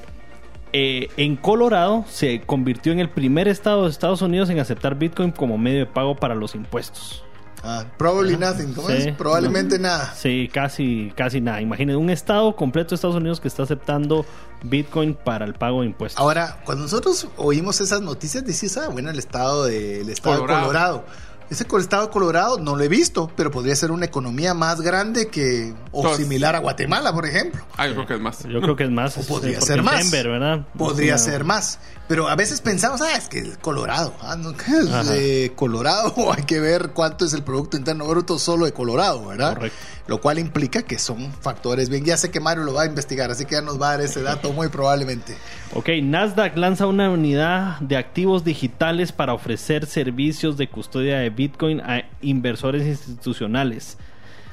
eh, 0.71 1.09
en 1.17 1.35
Colorado 1.35 2.05
se 2.07 2.41
convirtió 2.41 2.91
en 2.91 2.99
el 2.99 3.09
primer 3.09 3.47
estado 3.47 3.85
de 3.85 3.89
Estados 3.89 4.21
Unidos 4.21 4.49
en 4.49 4.59
aceptar 4.59 4.95
Bitcoin 4.95 5.31
como 5.31 5.57
medio 5.57 5.79
de 5.79 5.85
pago 5.85 6.15
para 6.15 6.35
los 6.35 6.55
impuestos. 6.55 7.23
Ah, 7.63 7.83
probably 7.97 8.37
nothing, 8.37 8.73
¿cómo 8.73 8.87
Sí. 8.87 8.93
es? 8.93 9.15
Probablemente 9.15 9.77
nada. 9.79 10.13
Sí, 10.15 10.49
casi, 10.53 11.11
casi 11.15 11.41
nada. 11.41 11.61
Imagínense, 11.61 11.97
un 11.97 12.09
estado 12.09 12.55
completo 12.55 12.89
de 12.91 12.95
Estados 12.95 13.17
Unidos 13.17 13.39
que 13.41 13.47
está 13.49 13.63
aceptando 13.63 14.25
Bitcoin 14.63 15.13
para 15.13 15.45
el 15.45 15.53
pago 15.53 15.81
de 15.81 15.87
impuestos. 15.87 16.19
Ahora, 16.21 16.61
cuando 16.65 16.83
nosotros 16.83 17.27
oímos 17.37 17.81
esas 17.81 18.01
noticias, 18.01 18.45
decís, 18.45 18.77
ah, 18.77 18.87
bueno, 18.89 19.09
el 19.09 19.19
estado 19.19 19.65
de, 19.65 20.01
el 20.01 20.09
estado 20.09 20.35
de 20.41 20.47
Colorado. 20.47 21.03
Ese 21.49 21.65
estado 21.79 22.05
de 22.05 22.09
Colorado 22.11 22.59
no 22.59 22.75
lo 22.75 22.83
he 22.83 22.87
visto, 22.87 23.31
pero 23.35 23.49
podría 23.49 23.75
ser 23.75 23.89
una 23.91 24.05
economía 24.05 24.53
más 24.53 24.81
grande 24.81 25.29
que, 25.29 25.73
o 25.91 26.01
Entonces- 26.01 26.25
similar 26.25 26.55
a 26.55 26.59
Guatemala, 26.59 27.11
por 27.11 27.25
ejemplo. 27.25 27.61
Ah, 27.75 27.87
yo 27.87 27.93
creo 27.95 28.05
que 28.05 28.13
es 28.15 28.19
más. 28.19 28.43
Yo 28.43 28.61
creo 28.61 28.75
que 28.75 28.83
es 28.83 28.91
más. 28.91 29.17
O 29.17 29.21
es- 29.21 29.25
podría 29.25 29.59
ser 29.61 29.79
es 29.79 29.83
más. 29.85 29.97
Denver, 29.97 30.27
¿verdad? 30.27 30.67
Podría 30.77 31.13
No. 31.13 31.17
ser 31.19 31.43
más. 31.43 31.79
Pero 32.07 32.27
a 32.27 32.35
veces 32.35 32.61
pensamos, 32.61 33.01
ah, 33.01 33.15
es 33.15 33.27
que 33.29 33.39
el 33.39 33.57
Colorado. 33.59 34.13
Ah, 34.21 34.35
no, 34.35 34.55
¿qué 34.55 34.63
es 34.79 35.07
de 35.09 35.53
Colorado? 35.55 36.13
Hay 36.35 36.43
que 36.43 36.59
ver 36.59 36.91
cuánto 36.91 37.25
es 37.25 37.33
el 37.33 37.43
Producto 37.43 37.77
Interno 37.77 38.05
Bruto 38.07 38.37
solo 38.37 38.65
de 38.65 38.73
Colorado, 38.73 39.25
¿verdad? 39.27 39.55
Correcto. 39.55 39.77
Lo 40.09 40.19
cual 40.19 40.39
implica 40.39 40.81
que 40.81 40.97
son 40.97 41.31
factores 41.31 41.87
bien. 41.87 42.03
Ya 42.03 42.17
sé 42.17 42.31
que 42.31 42.39
Mario 42.39 42.63
lo 42.63 42.73
va 42.73 42.81
a 42.81 42.85
investigar, 42.87 43.29
así 43.29 43.45
que 43.45 43.53
ya 43.53 43.61
nos 43.61 43.79
va 43.79 43.89
a 43.89 43.91
dar 43.91 44.01
ese 44.01 44.23
dato 44.23 44.51
muy 44.53 44.67
probablemente. 44.69 45.37
Ok, 45.75 45.89
Nasdaq 46.01 46.57
lanza 46.57 46.87
una 46.87 47.11
unidad 47.11 47.79
de 47.79 47.95
activos 47.95 48.43
digitales 48.43 49.11
para 49.11 49.35
ofrecer 49.35 49.85
servicios 49.85 50.57
de 50.57 50.67
custodia 50.67 51.19
de 51.19 51.29
Bitcoin 51.29 51.79
a 51.81 52.09
inversores 52.21 52.87
institucionales. 52.87 53.97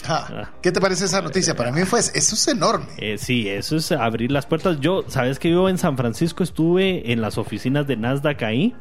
Ah. 0.09 0.51
¿Qué 0.63 0.73
te 0.73 0.81
parece 0.81 1.07
esa 1.07 1.21
noticia? 1.23 1.55
Para 1.55 1.73
mí 1.73 1.85
fue, 1.85 2.01
eso 2.01 2.13
es 2.15 2.49
enorme. 2.49 2.87
Eh, 2.99 3.19
sí, 3.19 3.49
eso 3.49 3.77
es 3.77 3.93
abrir 3.93 4.31
las 4.31 4.47
puertas. 4.47 4.79
Yo, 4.81 5.05
sabes 5.09 5.39
que 5.39 5.51
yo 5.51 5.69
en 5.69 5.79
San 5.79 5.97
Francisco 5.97 6.43
estuve 6.43 7.13
en 7.13 7.21
las 7.21 7.39
oficinas 7.39 7.87
de 7.87 7.97
Nasdaq 7.97 8.43
ahí 8.43 8.75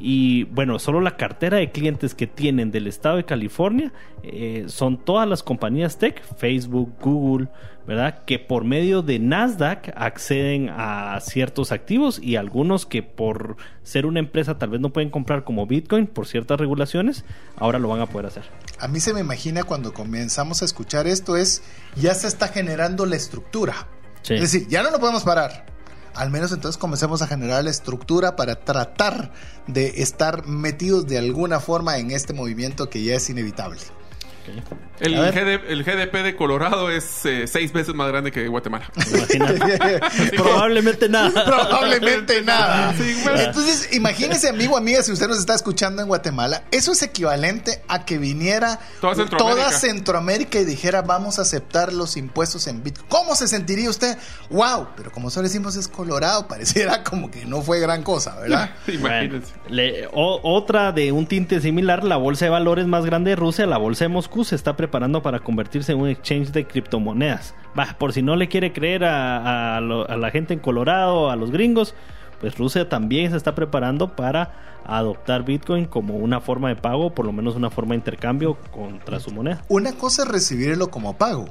y 0.00 0.44
bueno, 0.44 0.78
solo 0.78 1.00
la 1.00 1.16
cartera 1.16 1.58
de 1.58 1.70
clientes 1.70 2.14
que 2.14 2.26
tienen 2.26 2.70
del 2.70 2.86
estado 2.86 3.16
de 3.16 3.24
California 3.24 3.92
eh, 4.22 4.66
son 4.68 5.02
todas 5.02 5.28
las 5.28 5.42
compañías 5.42 5.98
tech, 5.98 6.22
Facebook, 6.36 6.92
Google, 7.00 7.48
¿verdad? 7.86 8.24
Que 8.24 8.38
por 8.38 8.64
medio 8.64 9.02
de 9.02 9.18
Nasdaq 9.18 9.92
acceden 9.96 10.68
a 10.70 11.18
ciertos 11.20 11.72
activos 11.72 12.20
y 12.22 12.36
algunos 12.36 12.86
que 12.86 13.02
por 13.02 13.56
ser 13.82 14.06
una 14.06 14.20
empresa 14.20 14.58
tal 14.58 14.70
vez 14.70 14.80
no 14.80 14.92
pueden 14.92 15.10
comprar 15.10 15.44
como 15.44 15.66
Bitcoin 15.66 16.06
por 16.06 16.26
ciertas 16.26 16.60
regulaciones, 16.60 17.24
ahora 17.56 17.78
lo 17.78 17.88
van 17.88 18.00
a 18.00 18.06
poder 18.06 18.26
hacer. 18.26 18.44
A 18.78 18.88
mí 18.88 19.00
se 19.00 19.14
me 19.14 19.20
imagina 19.20 19.64
cuando 19.64 19.92
comenzamos 19.92 20.62
a 20.62 20.66
escuchar 20.66 21.06
esto 21.06 21.36
es, 21.36 21.62
ya 21.96 22.14
se 22.14 22.28
está 22.28 22.48
generando 22.48 23.06
la 23.06 23.16
estructura. 23.16 23.88
Sí. 24.22 24.34
Es 24.34 24.52
decir, 24.52 24.68
ya 24.68 24.82
no 24.82 24.90
lo 24.90 25.00
podemos 25.00 25.24
parar. 25.24 25.66
Al 26.14 26.30
menos 26.30 26.52
entonces 26.52 26.76
comencemos 26.78 27.22
a 27.22 27.26
generar 27.26 27.64
la 27.64 27.70
estructura 27.70 28.36
para 28.36 28.56
tratar 28.56 29.32
de 29.66 30.02
estar 30.02 30.46
metidos 30.46 31.06
de 31.06 31.18
alguna 31.18 31.60
forma 31.60 31.98
en 31.98 32.10
este 32.10 32.34
movimiento 32.34 32.90
que 32.90 33.02
ya 33.02 33.14
es 33.14 33.30
inevitable. 33.30 33.80
El. 35.00 35.14
GD 35.14 35.82
GDP 35.84 36.22
de 36.22 36.36
Colorado 36.36 36.90
es 36.90 37.24
eh, 37.24 37.46
seis 37.46 37.72
veces 37.72 37.94
más 37.94 38.08
grande 38.08 38.30
que 38.30 38.46
Guatemala. 38.48 38.90
Imagínate. 39.34 40.00
Probablemente 40.36 41.08
nada. 41.08 41.44
Probablemente 41.44 42.42
nada. 42.42 42.92
Sí, 42.94 43.16
bueno. 43.22 43.40
Entonces, 43.40 43.88
imagínese, 43.94 44.48
amigo, 44.50 44.76
amiga, 44.76 45.02
si 45.02 45.12
usted 45.12 45.28
nos 45.28 45.38
está 45.38 45.54
escuchando 45.54 46.02
en 46.02 46.08
Guatemala, 46.08 46.64
eso 46.70 46.92
es 46.92 47.02
equivalente 47.02 47.82
a 47.88 48.04
que 48.04 48.18
viniera 48.18 48.78
Toda 49.00 49.14
Centroamérica. 49.14 49.38
toda 49.68 49.78
Centroamérica 49.78 50.58
y 50.60 50.64
dijera, 50.64 51.02
vamos 51.02 51.38
a 51.38 51.42
aceptar 51.42 51.92
los 51.92 52.16
impuestos 52.16 52.66
en 52.66 52.82
Bitcoin. 52.82 53.08
¿Cómo 53.08 53.34
se 53.36 53.48
sentiría 53.48 53.88
usted? 53.88 54.18
¡Wow! 54.50 54.88
Pero 54.96 55.10
como 55.12 55.30
solo 55.30 55.48
decimos 55.48 55.76
es 55.76 55.88
Colorado, 55.88 56.46
pareciera 56.46 57.02
como 57.04 57.30
que 57.30 57.44
no 57.46 57.62
fue 57.62 57.80
gran 57.80 58.02
cosa, 58.02 58.36
¿verdad? 58.38 58.70
Imagínense. 58.86 59.52
Bueno, 59.62 59.74
le- 59.74 60.06
o- 60.12 60.40
otra 60.42 60.92
de 60.92 61.10
un 61.12 61.26
tinte 61.26 61.60
similar, 61.60 62.04
la 62.04 62.16
bolsa 62.16 62.44
de 62.44 62.50
valores 62.50 62.86
más 62.86 63.04
grande 63.06 63.30
de 63.30 63.36
Rusia, 63.36 63.66
la 63.66 63.78
bolsa 63.78 64.04
de 64.04 64.08
Moscú, 64.08 64.39
se 64.44 64.54
está 64.56 64.76
preparando 64.76 65.22
para 65.22 65.40
convertirse 65.40 65.92
en 65.92 66.00
un 66.00 66.08
exchange 66.08 66.50
de 66.52 66.66
criptomonedas. 66.66 67.54
Va, 67.78 67.96
por 67.98 68.12
si 68.12 68.22
no 68.22 68.36
le 68.36 68.48
quiere 68.48 68.72
creer 68.72 69.04
a, 69.04 69.76
a 69.76 69.80
lo- 69.80 70.08
a 70.08 70.16
la 70.16 70.30
gente 70.30 70.54
en 70.54 70.60
Colorado, 70.60 71.30
a 71.30 71.36
los 71.36 71.50
gringos, 71.50 71.94
pues 72.40 72.56
Rusia 72.58 72.88
también 72.88 73.30
se 73.30 73.36
está 73.36 73.54
preparando 73.54 74.16
para 74.16 74.80
adoptar 74.86 75.44
Bitcoin 75.44 75.84
como 75.84 76.16
una 76.16 76.40
forma 76.40 76.68
de 76.70 76.76
pago, 76.76 77.14
por 77.14 77.26
lo 77.26 77.32
menos 77.32 77.54
una 77.54 77.70
forma 77.70 77.90
de 77.90 77.96
intercambio 77.98 78.56
contra 78.72 79.20
su 79.20 79.30
moneda. 79.30 79.62
Una 79.68 79.92
cosa 79.92 80.22
es 80.22 80.28
recibirlo 80.28 80.90
como 80.90 81.16
pago. 81.16 81.46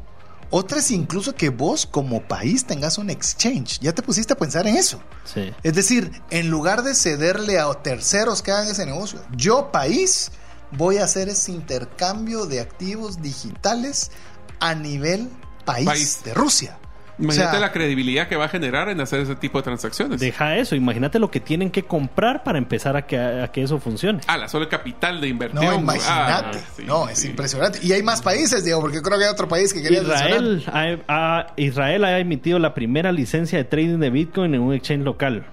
Otra 0.51 0.79
es 0.79 0.89
incluso 0.89 1.35
que 1.35 1.49
vos 1.49 1.85
como 1.85 2.23
país 2.23 2.65
tengas 2.65 2.97
un 2.97 3.11
exchange. 3.11 3.79
¿Ya 3.81 3.93
te 3.93 4.01
pusiste 4.01 4.33
a 4.33 4.35
pensar 4.35 4.65
en 4.65 4.77
eso? 4.77 4.99
Sí. 5.23 5.51
Es 5.61 5.75
decir, 5.75 6.09
en 6.31 6.49
lugar 6.49 6.81
de 6.81 6.95
cederle 6.95 7.59
a 7.59 7.71
terceros 7.75 8.41
que 8.41 8.49
hagan 8.51 8.67
ese 8.67 8.83
negocio, 8.87 9.19
yo 9.37 9.71
país 9.71 10.31
voy 10.71 10.97
a 10.97 11.03
hacer 11.03 11.29
ese 11.29 11.51
intercambio 11.51 12.45
de 12.45 12.59
activos 12.59 13.21
digitales 13.21 14.11
a 14.59 14.75
nivel 14.75 15.29
país, 15.65 15.85
País. 15.85 16.21
de 16.23 16.33
Rusia. 16.33 16.77
Imagínate 17.21 17.49
O 17.49 17.51
sea, 17.51 17.59
la 17.59 17.73
credibilidad 17.73 18.29
que 18.29 18.37
va 18.37 18.45
a 18.45 18.47
generar 18.47 18.87
en 18.87 19.01
hacer 19.01 19.19
ese 19.19 19.35
tipo 19.35 19.57
de 19.57 19.63
transacciones. 19.63 20.21
Deja 20.21 20.55
eso, 20.55 20.73
imagínate 20.75 21.19
lo 21.19 21.29
que 21.29 21.41
tienen 21.41 21.69
que 21.69 21.83
comprar 21.83 22.43
para 22.43 22.57
empezar 22.57 22.95
a 22.95 23.05
que, 23.05 23.17
a 23.19 23.51
que 23.51 23.61
eso 23.61 23.77
funcione. 23.77 24.21
Ah, 24.27 24.37
la 24.37 24.47
solo 24.47 24.63
el 24.63 24.69
capital 24.69 25.19
de 25.19 25.27
inversión. 25.27 25.65
No, 25.65 25.73
imagínate. 25.73 26.59
Ah, 26.59 26.63
sí, 26.77 26.83
no, 26.85 27.09
es 27.09 27.19
sí. 27.19 27.27
impresionante. 27.27 27.79
Y 27.83 27.91
hay 27.91 28.01
más 28.03 28.21
países, 28.21 28.63
Diego, 28.63 28.79
porque 28.79 29.01
creo 29.01 29.17
que 29.19 29.25
hay 29.25 29.31
otro 29.31 29.49
país 29.49 29.73
que 29.73 29.81
quería 29.81 30.01
Israel 30.01 30.63
ha, 30.67 30.95
ha- 31.09 31.47
Israel 31.57 32.05
ha 32.05 32.19
emitido 32.19 32.57
la 32.57 32.73
primera 32.73 33.11
licencia 33.11 33.57
de 33.57 33.65
trading 33.65 33.99
de 33.99 34.09
Bitcoin 34.11 34.55
en 34.55 34.61
un 34.61 34.73
exchange 34.73 35.03
local. 35.03 35.45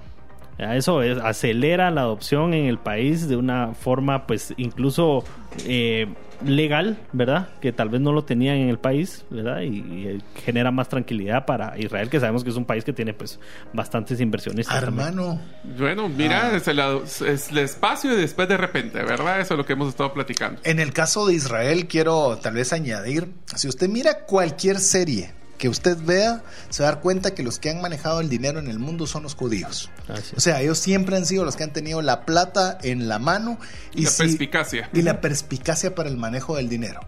Eso 0.58 1.02
es, 1.02 1.18
acelera 1.18 1.90
la 1.90 2.02
adopción 2.02 2.54
en 2.54 2.66
el 2.66 2.78
país 2.78 3.28
de 3.28 3.36
una 3.36 3.74
forma, 3.74 4.26
pues, 4.26 4.54
incluso 4.56 5.22
eh, 5.66 6.06
legal, 6.44 6.98
¿verdad? 7.12 7.48
Que 7.60 7.72
tal 7.72 7.88
vez 7.90 8.00
no 8.00 8.12
lo 8.12 8.24
tenían 8.24 8.56
en 8.56 8.68
el 8.68 8.78
país, 8.78 9.24
¿verdad? 9.30 9.60
Y, 9.60 9.66
y 9.78 10.22
genera 10.44 10.70
más 10.70 10.88
tranquilidad 10.88 11.44
para 11.46 11.78
Israel, 11.78 12.08
que 12.10 12.20
sabemos 12.20 12.42
que 12.44 12.50
es 12.50 12.56
un 12.56 12.64
país 12.64 12.84
que 12.84 12.92
tiene, 12.94 13.12
pues, 13.14 13.38
bastantes 13.72 14.20
inversionistas. 14.20 14.82
también. 14.82 15.08
Hermano, 15.08 15.40
Bueno, 15.78 16.08
mira, 16.08 16.48
Ah. 16.52 16.56
es, 16.56 16.68
el, 16.68 16.78
es 16.80 17.50
el 17.50 17.58
espacio 17.58 18.12
y 18.12 18.16
después 18.16 18.48
de 18.48 18.56
repente, 18.56 19.02
¿verdad? 19.02 19.40
Eso 19.40 19.54
es 19.54 19.58
lo 19.58 19.64
que 19.66 19.74
hemos 19.74 19.88
estado 19.88 20.12
platicando. 20.14 20.60
en 20.64 20.78
el 20.80 20.92
caso 20.92 21.26
de 21.26 21.34
Israel 21.34 21.86
quiero 21.86 22.38
tal 22.38 22.54
vez 22.54 22.72
añadir, 22.72 23.28
si 23.54 23.68
usted 23.68 23.88
mira 23.88 24.24
cualquier 24.26 24.78
serie 24.78 25.32
que 25.58 25.68
usted 25.68 25.96
vea, 26.02 26.42
se 26.70 26.82
va 26.82 26.88
a 26.90 26.92
dar 26.92 27.00
cuenta 27.00 27.34
que 27.34 27.42
los 27.42 27.58
que 27.58 27.70
han 27.70 27.80
manejado 27.80 28.20
el 28.20 28.28
dinero 28.28 28.58
en 28.58 28.68
el 28.68 28.78
mundo 28.78 29.06
son 29.06 29.22
los 29.22 29.34
judíos. 29.34 29.90
O 30.36 30.40
sea, 30.40 30.60
ellos 30.60 30.78
siempre 30.78 31.16
han 31.16 31.24
sido 31.26 31.44
los 31.44 31.56
que 31.56 31.64
han 31.64 31.72
tenido 31.72 32.02
la 32.02 32.24
plata 32.26 32.78
en 32.82 33.08
la 33.08 33.18
mano 33.18 33.58
y 33.94 34.02
La 34.04 34.10
si- 34.10 34.18
perspicacia. 34.24 34.90
y 34.92 35.02
la 35.02 35.20
perspicacia 35.20 35.94
para 35.94 36.08
el 36.08 36.16
manejo 36.16 36.56
del 36.56 36.68
dinero. 36.68 37.00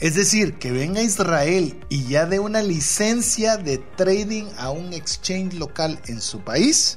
Es 0.00 0.16
decir, 0.16 0.54
que 0.54 0.72
venga 0.72 1.00
Israel 1.02 1.78
y 1.88 2.06
ya 2.06 2.26
dé 2.26 2.40
una 2.40 2.60
licencia 2.62 3.56
de 3.56 3.78
trading 3.78 4.46
a 4.58 4.70
un 4.70 4.92
exchange 4.94 5.54
local 5.54 6.00
en 6.06 6.20
su 6.20 6.40
país, 6.40 6.96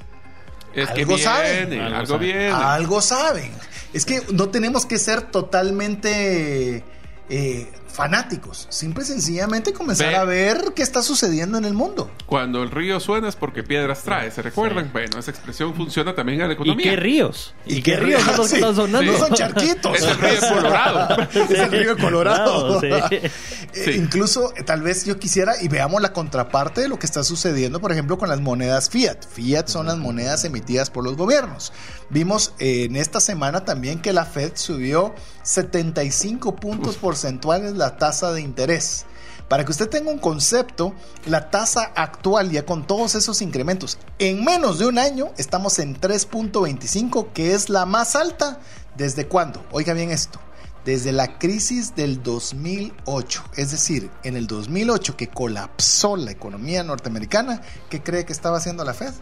Es 0.74 0.90
que 0.90 1.02
algo 1.02 1.16
viene, 1.16 1.24
saben. 1.24 1.74
Algo 1.82 1.96
algo 1.98 2.08
saben. 2.08 2.20
viene. 2.28 2.50
algo 2.50 3.02
saben. 3.02 3.52
Es 3.94 4.06
que 4.06 4.24
no 4.34 4.50
tenemos 4.50 4.86
que 4.88 4.98
ser 4.98 5.22
totalmente 5.22 6.84
eh, 7.30 7.72
fanáticos. 7.96 8.68
Simple 8.70 9.04
y 9.04 9.08
sencillamente 9.08 9.74
comenzar 9.74 10.10
Ve. 10.10 10.16
a 10.16 10.24
ver 10.26 10.74
qué 10.76 10.84
está 10.84 11.02
sucediendo 11.02 11.58
en 11.58 11.66
el 11.66 11.74
mundo. 11.74 12.12
Cuando 12.26 12.62
el 12.62 12.72
río 12.72 13.00
suena 13.00 13.28
es 13.30 13.36
porque 13.36 13.64
piedras 13.64 14.04
trae, 14.04 14.30
¿se 14.32 14.42
recuerdan? 14.42 14.90
Bueno, 14.94 15.18
esa 15.20 15.32
expresión 15.32 15.74
funciona 15.74 16.14
también 16.14 16.42
en 16.42 16.48
la 16.48 16.54
¿Y 16.54 16.56
economía. 16.56 16.84
qué 16.92 16.96
ríos? 16.98 17.54
¿Y 17.66 17.76
¿Y, 17.78 17.82
qué 17.82 17.92
qué 17.94 17.98
ríos 18.00 18.22
son 18.22 18.38
los 18.38 18.50
que 18.50 18.56
ríos? 18.58 18.70
están 18.70 18.76
sonando? 18.76 19.12
No 19.12 19.18
son 19.18 19.34
charquitos. 19.34 19.98
Es 19.98 20.04
el 20.04 20.18
río 20.20 20.40
Colorado. 20.50 21.22
es 21.34 21.50
el 21.52 21.72
río 21.72 21.98
Colorado. 21.98 22.80
Claro. 22.86 23.08
Eh, 23.74 23.82
Sí. 23.86 23.92
Incluso, 23.92 24.54
eh, 24.56 24.64
tal 24.64 24.82
vez 24.82 25.04
yo 25.06 25.20
quisiera 25.20 25.62
y 25.62 25.68
veamos 25.68 26.02
la 26.02 26.14
contraparte 26.14 26.80
de 26.82 26.88
lo 26.88 26.98
que 26.98 27.06
está 27.06 27.26
sucediendo, 27.26 27.82
por 27.82 27.92
ejemplo, 27.92 28.18
con 28.18 28.30
las 28.30 28.40
monedas 28.40 28.90
fiat. 28.90 29.18
Fiat 29.28 29.68
son 29.68 29.88
las 29.88 29.98
monedas 29.98 30.46
emitidas 30.46 30.90
por 30.90 31.04
los 31.04 31.18
gobiernos. 31.18 31.74
Vimos 32.10 32.54
eh, 32.60 32.86
en 32.86 32.96
esta 32.96 33.20
semana 33.20 33.66
también 33.66 34.02
que 34.02 34.14
la 34.14 34.24
Fed 34.24 34.54
subió 34.56 35.14
75 35.44 36.56
puntos 36.56 36.96
porcentuales 36.96 37.74
la 37.74 37.85
tasa 37.98 38.32
de 38.32 38.42
interés. 38.42 39.06
Para 39.48 39.64
que 39.64 39.72
usted 39.72 39.90
tenga 39.90 40.12
un 40.12 40.18
concepto, 40.18 40.94
la 41.26 41.52
tasa 41.52 41.92
actual 41.96 42.50
ya 42.50 42.66
con 42.66 42.88
todos 42.88 43.14
esos 43.14 43.42
incrementos, 43.44 44.00
en 44.18 44.44
menos 44.44 44.80
de 44.80 44.88
un 44.88 44.98
año 44.98 45.32
estamos 45.38 45.78
en 45.78 46.00
3.25, 46.00 47.32
que 47.32 47.54
es 47.54 47.70
la 47.70 47.86
más 47.86 48.16
alta 48.16 48.60
desde 48.98 49.28
cuándo. 49.28 49.64
Oiga 49.72 49.94
bien 49.94 50.10
esto, 50.10 50.40
desde 50.84 51.12
la 51.12 51.38
crisis 51.38 51.96
del 51.96 52.24
2008, 52.24 53.44
es 53.56 53.72
decir, 53.72 54.10
en 54.24 54.36
el 54.36 54.48
2008 54.48 55.16
que 55.16 55.28
colapsó 55.28 56.16
la 56.16 56.32
economía 56.32 56.84
norteamericana, 56.84 57.62
¿qué 57.90 58.02
cree 58.02 58.26
que 58.26 58.34
estaba 58.34 58.58
haciendo 58.58 58.84
la 58.84 58.96
Fed? 58.96 59.14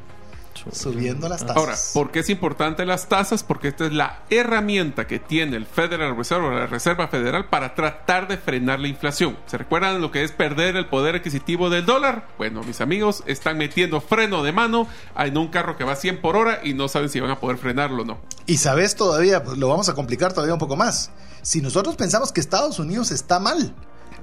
Subiendo 0.72 1.28
las 1.30 1.42
tasas. 1.42 1.58
Ahora, 1.58 1.76
¿por 1.94 2.12
qué 2.12 2.20
es 2.20 2.30
importante 2.30 2.86
las 2.86 3.08
tasas? 3.08 3.44
Porque 3.44 3.68
esta 3.70 3.86
es 3.86 3.94
la 3.94 4.24
herramienta 4.30 5.08
que 5.08 5.20
tiene 5.20 5.58
el 5.58 5.66
Federal 5.66 6.16
Reserve 6.16 6.48
o 6.48 6.52
la 6.52 6.68
Reserva 6.68 7.08
Federal 7.08 7.50
para 7.50 7.76
tratar 7.76 8.28
de 8.28 8.38
frenar 8.38 8.80
la 8.80 8.88
inflación. 8.88 9.38
¿Se 9.46 9.58
recuerdan 9.58 10.02
lo 10.02 10.12
que 10.12 10.24
es 10.24 10.32
perder 10.32 10.76
el 10.76 10.88
poder 10.88 11.16
adquisitivo 11.16 11.70
del 11.70 11.86
dólar? 11.86 12.28
Bueno, 12.38 12.64
mis 12.64 12.82
amigos, 12.82 13.24
están 13.26 13.58
metiendo 13.58 14.02
freno 14.02 14.44
de 14.44 14.52
mano 14.52 14.88
en 15.18 15.38
un 15.38 15.50
carro 15.50 15.78
que 15.78 15.84
va 15.84 15.94
a 15.94 15.98
100 15.98 16.22
por 16.22 16.36
hora 16.36 16.62
y 16.64 16.74
no 16.74 16.88
saben 16.88 17.10
si 17.10 17.20
van 17.20 17.32
a 17.32 17.40
poder 17.40 17.58
frenarlo 17.58 18.04
o 18.04 18.06
no. 18.06 18.20
Y 18.46 18.58
sabes 18.58 18.96
todavía, 18.96 19.44
pues, 19.44 19.58
lo 19.58 19.68
vamos 19.68 19.90
a 19.90 19.94
complicar 19.94 20.34
todavía 20.34 20.54
un 20.54 20.60
poco 20.60 20.76
más. 20.76 21.12
Si 21.42 21.62
nosotros 21.62 21.96
pensamos 21.96 22.32
que 22.32 22.40
Estados 22.40 22.80
Unidos 22.80 23.12
está 23.12 23.40
mal, 23.40 23.76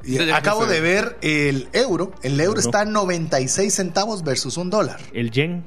y 0.02 0.18
acabo 0.30 0.66
de 0.66 0.80
ver 0.80 1.18
el 1.22 1.68
euro, 1.72 2.12
el 2.22 2.40
euro 2.40 2.50
Euro. 2.50 2.60
está 2.60 2.80
a 2.80 2.84
96 2.84 3.74
centavos 3.74 4.22
versus 4.22 4.56
un 4.56 4.70
dólar. 4.70 5.00
El 5.12 5.30
yen, 5.30 5.64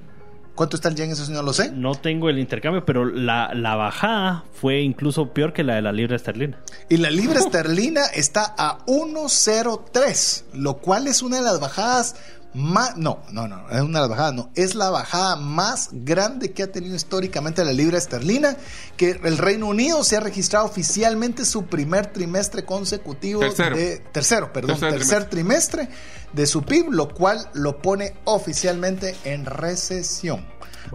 ¿Cuánto 0.56 0.76
está 0.76 0.90
el 0.90 0.96
yen? 0.96 1.10
Eso 1.10 1.26
sí 1.26 1.32
no 1.32 1.42
lo 1.42 1.52
sé. 1.52 1.72
no 1.72 1.96
tengo 1.96 2.30
el 2.30 2.38
intercambio, 2.38 2.86
pero 2.86 3.06
la, 3.06 3.54
la 3.56 3.76
bajada 3.76 4.44
fue 4.54 4.82
incluso 4.82 5.34
peor 5.34 5.52
que 5.52 5.64
la 5.64 5.76
de 5.76 5.82
la 5.82 5.92
libra 5.92 6.16
esterlina. 6.16 6.60
Y 6.90 6.98
la 6.98 7.10
libra 7.10 7.40
esterlina 7.40 8.06
está 8.14 8.54
a 8.58 8.78
1.03, 8.86 10.44
lo 10.54 10.78
cual 10.78 11.08
es 11.08 11.24
una 11.24 11.38
de 11.38 11.44
las 11.44 11.60
bajadas 11.60 12.16
más... 12.54 12.98
No, 12.98 13.24
no, 13.32 13.48
no, 13.48 13.70
es 13.70 13.82
una 13.82 14.00
de 14.00 14.08
las 14.08 14.10
bajadas, 14.10 14.34
no. 14.34 14.52
Es 14.56 14.76
la 14.76 14.90
bajada 14.90 15.36
más 15.36 15.90
grande 15.92 16.52
que 16.52 16.64
ha 16.64 16.72
tenido 16.72 16.96
históricamente 16.96 17.64
la 17.66 17.74
libra 17.74 17.98
esterlina, 17.98 18.58
que 18.98 19.20
el 19.24 19.38
Reino 19.38 19.68
Unido 19.68 20.04
se 20.04 20.18
ha 20.18 20.20
registrado 20.20 20.66
oficialmente 20.66 21.46
su 21.46 21.66
primer 21.66 22.08
trimestre 22.08 22.66
consecutivo 22.66 23.42
Tercero. 23.42 23.76
de... 23.76 23.98
Tercero, 24.12 24.54
perdón, 24.54 24.80
Tercer 24.80 25.00
tercer, 25.00 25.30
trimestre 25.30 25.90
de 26.34 26.46
su 26.46 26.64
PIB, 26.64 26.92
lo 26.92 27.10
cual 27.14 27.50
lo 27.54 27.82
pone 27.82 28.16
oficialmente 28.26 29.16
en 29.24 29.46
recesión. 29.46 30.46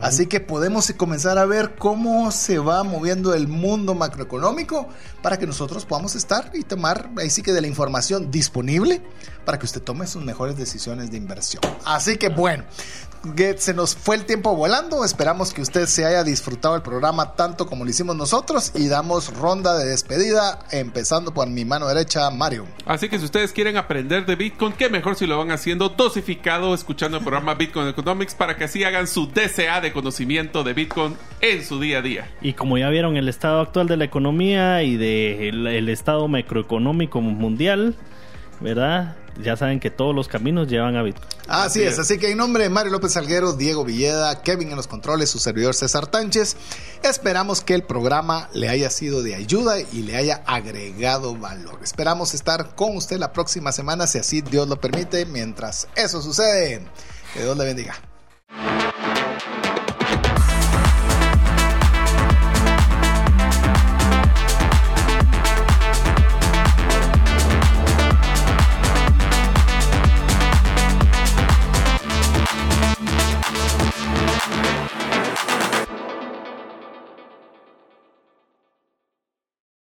Así 0.03 0.27
que 0.27 0.41
podemos 0.41 0.93
comenzar 0.97 1.39
a 1.39 1.47
ver 1.47 1.77
cómo 1.77 2.31
se 2.31 2.59
va 2.59 2.83
moviendo 2.85 3.35
el 3.35 3.49
mundo 3.49 3.95
macroeconómico 3.95 4.89
para 5.23 5.39
que 5.39 5.47
nosotros 5.47 5.85
podamos 5.85 6.15
estar 6.15 6.51
y 6.55 6.63
tomar 6.63 7.11
ahí 7.17 7.31
sí 7.31 7.43
que 7.43 7.53
de 7.53 7.61
la 7.61 7.67
información 7.67 8.31
disponible 8.31 9.03
para 9.45 9.59
que 9.59 9.67
usted 9.67 9.83
tome 9.83 10.07
sus 10.07 10.23
mejores 10.23 10.57
decisiones 10.57 11.11
de 11.11 11.17
inversión. 11.17 11.63
Así 11.85 12.17
que 12.17 12.29
bueno, 12.29 12.65
se 13.57 13.75
nos 13.75 13.97
fue 13.97 14.17
el 14.17 14.25
tiempo 14.25 14.55
volando. 14.55 15.05
Esperamos 15.05 15.53
que 15.53 15.63
usted 15.63 15.87
se 15.87 16.05
haya 16.05 16.25
disfrutado 16.25 16.77
el 16.77 16.83
programa 16.83 17.35
tanto 17.35 17.67
como 17.67 17.85
lo 17.85 17.91
hicimos 17.91 18.17
nosotros 18.17 18.73
y 18.75 18.89
damos 18.89 19.37
ronda 19.37 19.77
de 19.77 19.87
despedida 19.87 20.61
empezando 20.71 21.33
por 21.33 21.49
mi 21.49 21.65
mano 21.65 21.89
derecha, 21.89 22.31
Mario. 22.31 22.67
Así 22.87 23.09
que 23.09 23.19
si 23.19 23.25
ustedes 23.25 23.53
quieren 23.53 23.77
aprender 23.77 24.27
de 24.27 24.37
Bitcoin, 24.37 24.73
qué 24.73 24.89
mejor 24.89 25.17
si 25.17 25.27
lo 25.27 25.39
van 25.39 25.51
haciendo 25.51 25.89
dosificado, 25.91 26.75
escuchando 26.75 27.19
el 27.19 27.23
programa 27.23 27.55
Bitcoin 27.55 27.89
Economics 27.89 28.35
para 28.35 28.57
que 28.57 28.65
así 28.65 28.85
hagan 28.85 29.07
su 29.07 29.27
DCA 29.27 29.81
de 29.81 29.93
conocimiento 29.93 30.65
de 30.65 30.75
Bitcoin 30.75 31.17
en 31.41 31.65
su 31.65 31.81
día 31.81 31.99
a 31.99 32.03
día. 32.03 32.31
Y 32.41 32.55
como 32.55 32.79
ya 32.79 32.89
vieron 32.89 33.17
el 33.17 33.29
estado 33.29 33.61
actual 33.61 33.89
de 33.89 33.97
la 33.97 34.05
economía 34.05 34.83
y 34.83 34.97
del 34.97 35.67
el 35.67 35.89
estado 35.89 36.29
macroeconómico 36.29 37.21
mundial, 37.21 37.97
¿verdad? 38.61 39.17
Ya 39.43 39.57
saben 39.57 39.79
que 39.79 39.91
todos 39.91 40.15
los 40.15 40.27
caminos 40.27 40.69
llevan 40.69 40.97
a 40.97 41.03
Bitcoin. 41.03 41.29
Así 41.47 41.83
es, 41.83 41.99
así 41.99 42.19
que 42.19 42.31
en 42.31 42.39
nombre 42.39 42.65
de 42.65 42.71
Mario 42.71 42.91
López 42.93 43.13
Salguero, 43.13 43.53
Diego 43.53 43.85
Villeda, 43.85 44.43
Kevin 44.43 44.71
en 44.71 44.77
los 44.77 44.89
controles, 44.89 45.31
su 45.31 45.39
servidor 45.39 45.75
César 45.75 46.09
Tánchez, 46.09 46.57
esperamos 47.03 47.61
que 47.61 47.75
el 47.75 47.85
programa 47.85 48.49
le 48.53 48.69
haya 48.69 48.91
sido 48.91 49.23
de 49.23 49.37
ayuda 49.37 49.79
y 49.81 50.03
le 50.03 50.17
haya 50.17 50.43
agregado 50.47 51.37
valor. 51.37 51.79
Esperamos 51.83 52.35
estar 52.35 52.75
con 52.75 52.97
usted 52.97 53.19
la 53.19 53.33
próxima 53.33 53.71
semana, 53.71 54.07
si 54.07 54.19
así 54.19 54.41
Dios 54.41 54.69
lo 54.69 54.81
permite. 54.81 55.25
Mientras 55.25 55.89
eso 55.95 56.21
sucede, 56.21 56.83
que 57.33 57.43
Dios 57.43 57.57
le 57.57 57.65
bendiga. 57.65 57.95